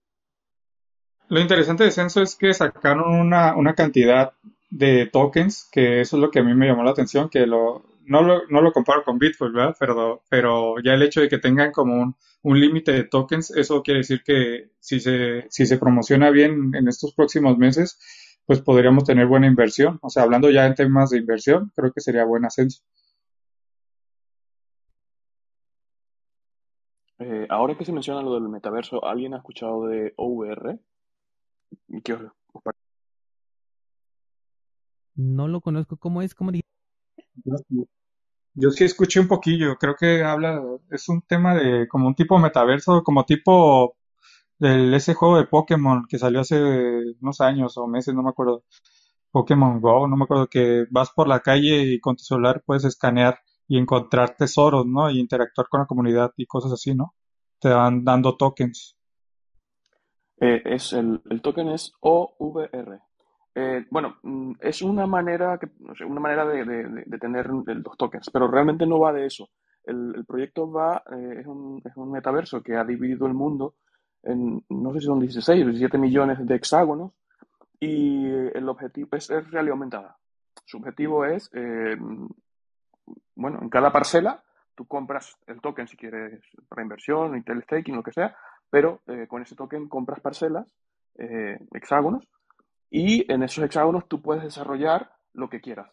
[1.29, 4.35] Lo interesante de Censo es que sacaron una, una cantidad
[4.69, 7.83] de tokens, que eso es lo que a mí me llamó la atención, que lo,
[8.09, 9.77] no lo, no lo comparo con Bitcoin, ¿verdad?
[9.79, 13.83] Pero, pero ya el hecho de que tengan como un, un límite de tokens, eso
[13.83, 17.99] quiere decir que si se, si se promociona bien en estos próximos meses,
[18.47, 19.99] pues podríamos tener buena inversión.
[20.03, 22.83] O sea, hablando ya en temas de inversión, creo que sería buen ascenso.
[27.19, 30.79] Eh, ahora que se menciona lo del metaverso, ¿alguien ha escuchado de OVR?
[32.03, 32.23] ¿Qué os,
[35.17, 35.97] No lo conozco.
[35.97, 36.35] ¿Cómo es?
[36.35, 36.53] ¿Cómo
[38.61, 40.61] Yo sí escuché un poquillo, creo que habla,
[40.91, 43.97] es un tema de como un tipo metaverso, como tipo
[44.59, 46.61] del ese juego de Pokémon que salió hace
[47.21, 48.65] unos años o meses, no me acuerdo.
[49.31, 52.85] Pokémon Go, no me acuerdo que vas por la calle y con tu celular puedes
[52.85, 55.09] escanear y encontrar tesoros, ¿no?
[55.09, 57.15] Y interactuar con la comunidad y cosas así, ¿no?
[57.61, 58.97] Te van dando tokens.
[60.41, 63.08] Eh, es el, el token es OVR.
[63.61, 68.47] Eh, bueno, mm, es una manera, que, no una manera de, tener los tokens, pero
[68.47, 69.51] realmente no va de eso.
[69.83, 73.75] El, proyecto va, eh, es, un, es, metaverso que ha dividido el mundo
[74.23, 77.13] en, no sé si son 16 o 17 millones de hexágonos
[77.81, 80.17] y el objetivo es, realidad aumentada.
[80.65, 81.97] Su objetivo es, eh,
[83.35, 84.41] bueno, en cada parcela
[84.77, 88.37] tú compras el token si quieres para inversión, Intel staking, lo que sea,
[88.71, 90.73] pero con ese token compras parcelas,
[91.73, 92.29] hexágonos,
[92.91, 95.91] y en esos hexágonos tú puedes desarrollar lo que quieras,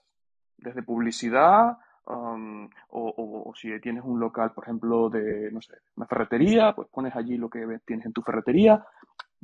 [0.57, 6.73] desde publicidad um, o, si tienes un local, por ejemplo, de, no sé, una ferretería,
[6.73, 8.84] pues pones allí lo que tienes en tu ferretería.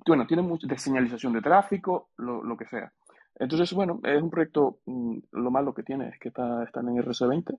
[0.05, 2.91] Bueno, tiene mucho de señalización de tráfico, lo, que sea.
[3.35, 6.97] Entonces, bueno, es un proyecto, mm, lo malo que tiene es que está, están en
[6.97, 7.57] RC20,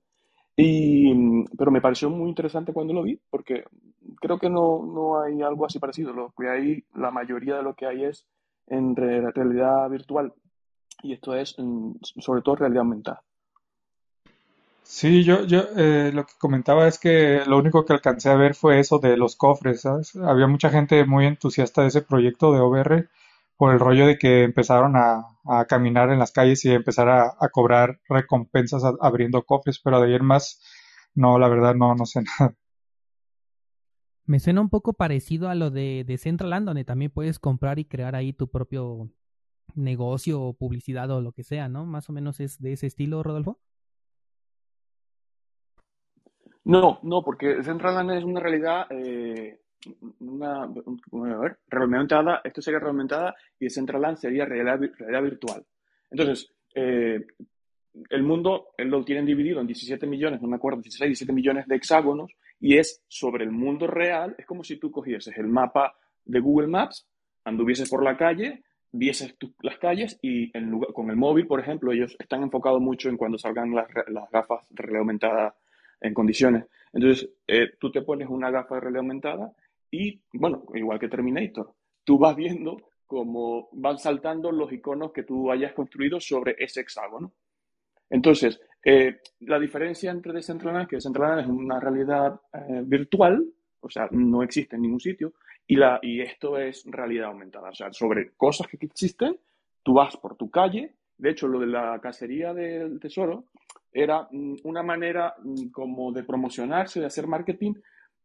[0.57, 3.65] y, mm, pero me pareció muy interesante cuando lo vi, porque
[4.21, 6.13] creo que no, no hay algo así parecido.
[6.13, 8.27] Lo que hay, la mayoría de lo que hay es
[8.67, 10.33] en realidad virtual
[11.03, 11.57] y esto es
[12.21, 13.23] sobre todo realidad aumentada.
[14.83, 18.55] Sí, yo, yo eh, lo que comentaba es que lo único que alcancé a ver
[18.55, 19.87] fue eso de los cofres.
[19.87, 23.09] Había mucha gente muy entusiasta de ese proyecto de OBR
[23.57, 25.29] por el rollo de que empezaron a,
[25.69, 30.61] caminar en las calles y empezar a, cobrar recompensas abriendo cofres, pero de ayer más,
[31.15, 32.55] no, la verdad no, no sé nada.
[34.25, 37.85] Me suena un poco parecido a lo de, de Centraland, donde también puedes comprar y
[37.85, 39.11] crear ahí tu propio
[39.75, 41.87] negocio o publicidad o lo que sea, ¿no?
[41.87, 43.59] Más o menos es de ese estilo, Rodolfo.
[46.65, 49.61] No, no, porque Centraland es una realidad, eh,
[50.21, 53.17] una, a ver, realmente esto sería realmente
[53.59, 55.67] y Centraland sería realidad, realidad virtual.
[56.11, 57.27] Entonces, eh,
[58.11, 61.75] el mundo lo tienen dividido en 17 millones, no me acuerdo, 16, 17 millones de
[61.75, 62.31] hexágonos
[62.63, 64.37] y es sobre el mundo real.
[64.39, 67.09] Es como si tú cogieses el mapa de Google Maps,
[67.45, 68.63] anduvieses por la calle,
[68.93, 70.53] vieses las calles y
[70.95, 73.89] con el móvil, por ejemplo, ellos están enfocados mucho en cuando salgan las,
[74.31, 75.57] gafas de realidad aumentada
[76.01, 76.67] en condiciones.
[76.93, 79.53] Entonces, eh, tú te pones una gafa de realidad aumentada
[79.91, 81.75] y, bueno, igual que Terminator,
[82.05, 82.77] tú vas viendo
[83.09, 87.33] cómo van saltando los iconos que tú hayas construido sobre ese hexágono.
[88.09, 93.45] Entonces, eh, la diferencia entre Decentraland es que Decentraland es una realidad eh, virtual,
[93.81, 95.35] o sea, no existe en ningún sitio,
[95.67, 97.71] y, la, y esto es realidad aumentada.
[97.71, 99.37] O sea, sobre cosas que existen,
[99.83, 100.95] tú vas por tu calle.
[101.17, 103.45] De hecho, lo de la cacería del tesoro
[103.93, 107.75] era mm, una manera mm, como de promocionarse, de hacer marketing,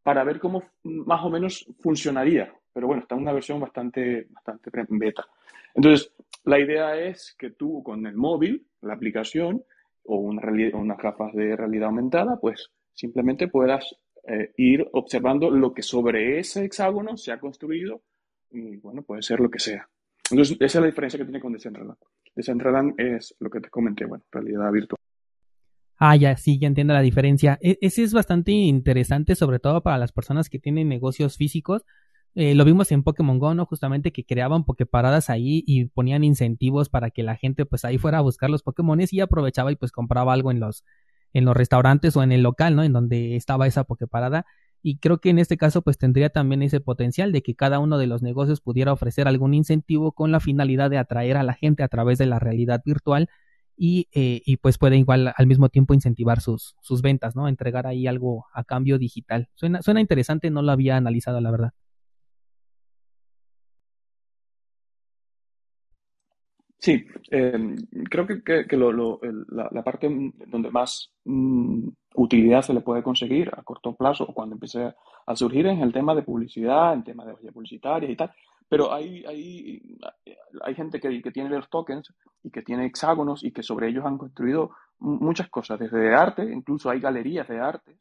[0.02, 2.52] para ver cómo mm, más o menos funcionaría.
[2.72, 5.26] Pero bueno, está en una versión bastante, bastante beta.
[5.74, 6.12] Entonces,
[6.44, 9.62] la idea es que tú con el móvil, la aplicación,
[10.08, 10.42] o una
[10.74, 13.94] unas gafas de realidad aumentada, pues simplemente puedas
[14.26, 18.02] eh, ir observando lo que sobre ese hexágono se ha construido
[18.50, 19.88] y bueno, puede ser lo que sea.
[20.30, 21.98] Entonces, esa es la diferencia que tiene con Decentraland.
[22.34, 24.98] Decentraland es lo que te comenté, bueno, realidad virtual.
[25.96, 27.58] Ah, ya, sí, ya entiendo la diferencia.
[27.60, 31.84] E ese es bastante interesante, sobre todo para las personas que tienen negocios físicos,
[32.40, 33.66] eh, lo vimos en Pokémon Go, ¿no?
[33.66, 38.18] Justamente que creaban Poképaradas ahí y ponían incentivos para que la gente pues ahí fuera
[38.18, 40.84] a buscar los Pokémones y aprovechaba y pues compraba algo en los,
[41.32, 42.84] en los restaurantes o en el local, ¿no?
[42.84, 44.46] En donde estaba esa Poképarada.
[44.84, 47.98] Y creo que en este caso pues tendría también ese potencial de que cada uno
[47.98, 51.82] de los negocios pudiera ofrecer algún incentivo con la finalidad de atraer a la gente
[51.82, 53.28] a través de la realidad virtual
[53.76, 57.48] y, eh, y pues puede igual al mismo tiempo incentivar sus, sus ventas, ¿no?
[57.48, 59.48] Entregar ahí algo a cambio digital.
[59.56, 61.72] Suena, suena interesante, no lo había analizado la verdad.
[66.80, 67.76] Sí, em,
[68.08, 70.08] creo que, que, lo, la, parte
[70.46, 74.94] donde más mm, utilidad se le puede conseguir a corto plazo o cuando empiece
[75.26, 78.32] a surgir es el tema de publicidad, el tema de vallas publicitarias y tal.
[78.68, 79.82] Pero hay, hay,
[80.62, 82.12] hay gente que, que tiene los tokens
[82.44, 86.90] y que tiene hexágonos y que sobre ellos han construido muchas cosas, desde arte, incluso
[86.90, 87.98] hay galerías de arte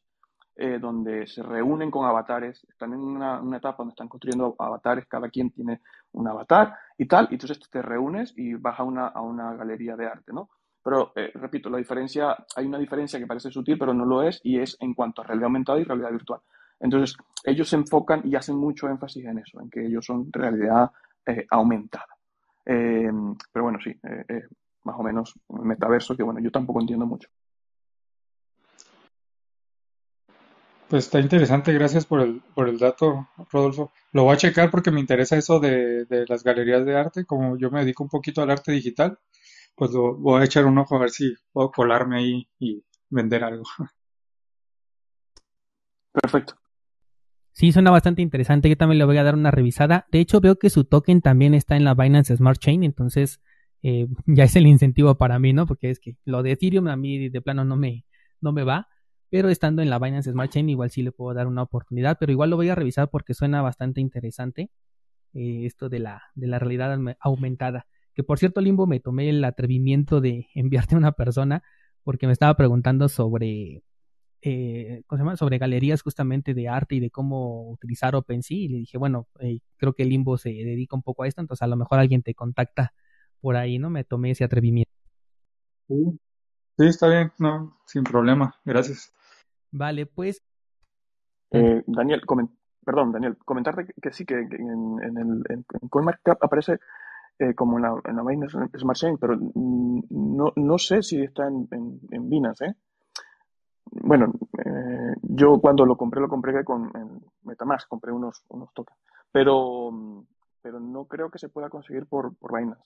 [0.55, 5.29] eh, donde se reúnen con avatares, están en una, etapa donde están construyendo avatares, cada
[5.29, 5.81] quien tiene
[6.13, 9.95] un avatar y tal, y entonces te reúnes y vas a una, a una galería
[9.95, 10.49] de arte, ¿no?
[10.83, 14.39] Pero, eh, repito, la diferencia, hay una diferencia que parece sutil, pero no lo es,
[14.43, 16.39] y es en cuanto a realidad aumentada y realidad virtual.
[16.79, 20.89] Entonces, ellos se enfocan y hacen mucho énfasis en eso, en que ellos son realidad
[21.25, 22.07] eh, aumentada.
[22.65, 23.11] Eh,
[23.51, 23.93] pero bueno, sí,
[24.83, 27.29] más o menos metaverso, que bueno, yo tampoco entiendo mucho.
[30.89, 33.91] Pues está interesante, gracias por el, por el dato, Rodolfo.
[34.13, 37.57] Lo voy a checar porque me interesa eso de, de las galerías de arte, como
[37.57, 39.19] yo me dedico un poquito al arte digital,
[39.75, 43.43] pues lo, voy a echar un ojo a ver si puedo colarme ahí y vender
[43.43, 43.63] algo.
[46.13, 46.55] Perfecto.
[47.51, 48.69] Sí, suena bastante interesante.
[48.69, 50.05] Yo también le voy a dar una revisada.
[50.11, 53.41] De hecho, veo que su token también está en la Binance Smart Chain, entonces
[53.83, 55.65] eh, ya es el incentivo para mí, ¿no?
[55.65, 58.05] Porque es que lo de Ethereum a mí de plano no me,
[58.41, 58.87] no me va.
[59.29, 62.17] Pero estando en la Binance Smart Chain, igual sí le puedo dar una oportunidad.
[62.19, 64.71] Pero igual lo voy a revisar porque suena bastante interesante
[65.33, 67.87] eh, esto de la, de la realidad aumentada.
[68.13, 71.63] Que por cierto, Limbo, me tomé el atrevimiento de enviarte a una persona
[72.03, 73.83] porque me estaba preguntando sobre,
[74.41, 75.37] eh, ¿cómo se llama?
[75.37, 78.57] sobre galerías justamente de arte y de cómo utilizar OpenSea.
[78.57, 81.63] Y le dije, bueno, eh, creo que Limbo se dedica un poco a esto, entonces
[81.63, 82.93] a lo mejor alguien te contacta
[83.41, 83.89] por ahí, ¿no?
[83.89, 84.91] Me tomé ese atrevimiento.
[85.89, 89.13] Sí, está bien, no, sin problema, gracias.
[89.77, 90.41] Vale, pues.
[91.51, 92.21] Eh, Daniel,
[92.83, 96.79] perdón, Daniel, comentarte que, sí, que, en, en, el en CoinMarketCap aparece
[97.37, 101.47] eh, como en la, en la Binance Smart Chain, pero no, no sé si está
[101.47, 102.75] en, en, en Binance, ¿eh?
[103.89, 106.91] Bueno, eh, yo cuando lo compré, lo compré con
[107.43, 108.99] Metamask, compré unos, unos tokens,
[109.31, 109.91] pero,
[110.61, 112.83] pero no creo que se pueda conseguir por, por Binance.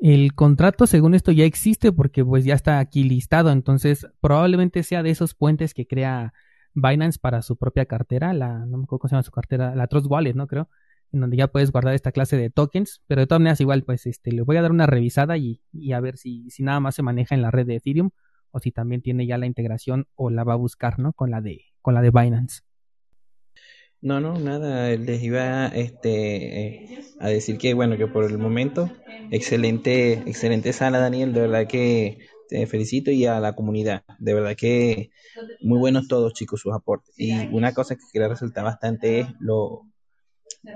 [0.00, 5.02] El contrato, según esto, ya existe porque pues ya está aquí listado, entonces probablemente sea
[5.02, 6.32] de esos puentes que crea
[6.72, 9.88] Binance para su propia cartera, la, no me acuerdo cómo se llama su cartera, la
[9.88, 10.46] Trust Wallet, ¿no?
[10.46, 10.70] Creo,
[11.12, 14.06] en donde ya puedes guardar esta clase de tokens, pero de todas maneras igual, pues
[14.06, 16.94] este, le voy a dar una revisada y, y a ver si, si nada más
[16.94, 18.10] se maneja en la red de Ethereum
[18.52, 21.12] o si también tiene ya la integración o la va a buscar, ¿no?
[21.12, 22.62] Con la de, con la de Binance.
[24.02, 26.78] No, no, nada, les iba este,
[27.18, 28.96] a decir que, bueno, que por el momento,
[29.28, 34.56] excelente, excelente sala, Daniel, de verdad que te felicito y a la comunidad, de verdad
[34.56, 35.10] que
[35.60, 37.14] muy buenos todos, chicos, sus aportes.
[37.18, 39.86] Y una cosa que quería resaltar bastante es lo,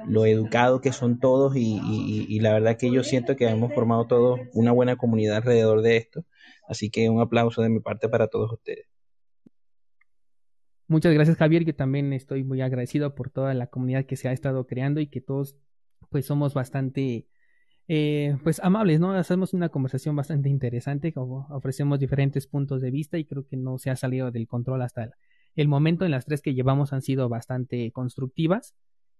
[0.02, 1.80] lo educado que son todos y,
[2.28, 5.96] y la verdad que yo siento que hemos formado todos una buena comunidad alrededor de
[5.98, 6.24] esto.
[6.68, 8.86] Así que un aplauso de mi parte para todos ustedes.
[10.86, 14.32] Muchas gracias Javier, que también estoy muy agradecido por toda la comunidad que se ha
[14.32, 15.56] estado creando y que todos
[16.11, 17.27] pues somos bastante
[17.89, 19.12] eh, pues amables, ¿no?
[19.12, 23.90] Hacemos una conversación bastante interesante, ofrecemos diferentes puntos de vista y creo que no se
[23.90, 25.11] ha salido del control hasta
[25.55, 26.05] el momento.
[26.05, 28.74] En las tres que llevamos han sido bastante constructivas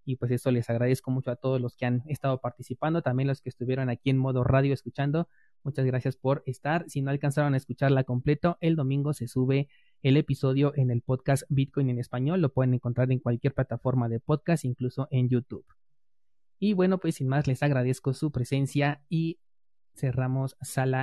[0.07, 3.41] y pues eso les agradezco mucho a todos los que han estado participando, también los
[3.41, 5.29] que estuvieron aquí en modo radio escuchando.
[5.63, 6.85] Muchas gracias por estar.
[6.89, 9.69] Si no alcanzaron a escucharla completo, el domingo se sube
[10.05, 12.43] el episodio en el podcast Bitcoin en español.
[12.43, 15.65] Lo pueden encontrar en cualquier plataforma de podcast, incluso en YouTube.
[16.59, 19.41] Y bueno, pues sin más, les agradezco su presencia y
[19.95, 21.03] cerramos sala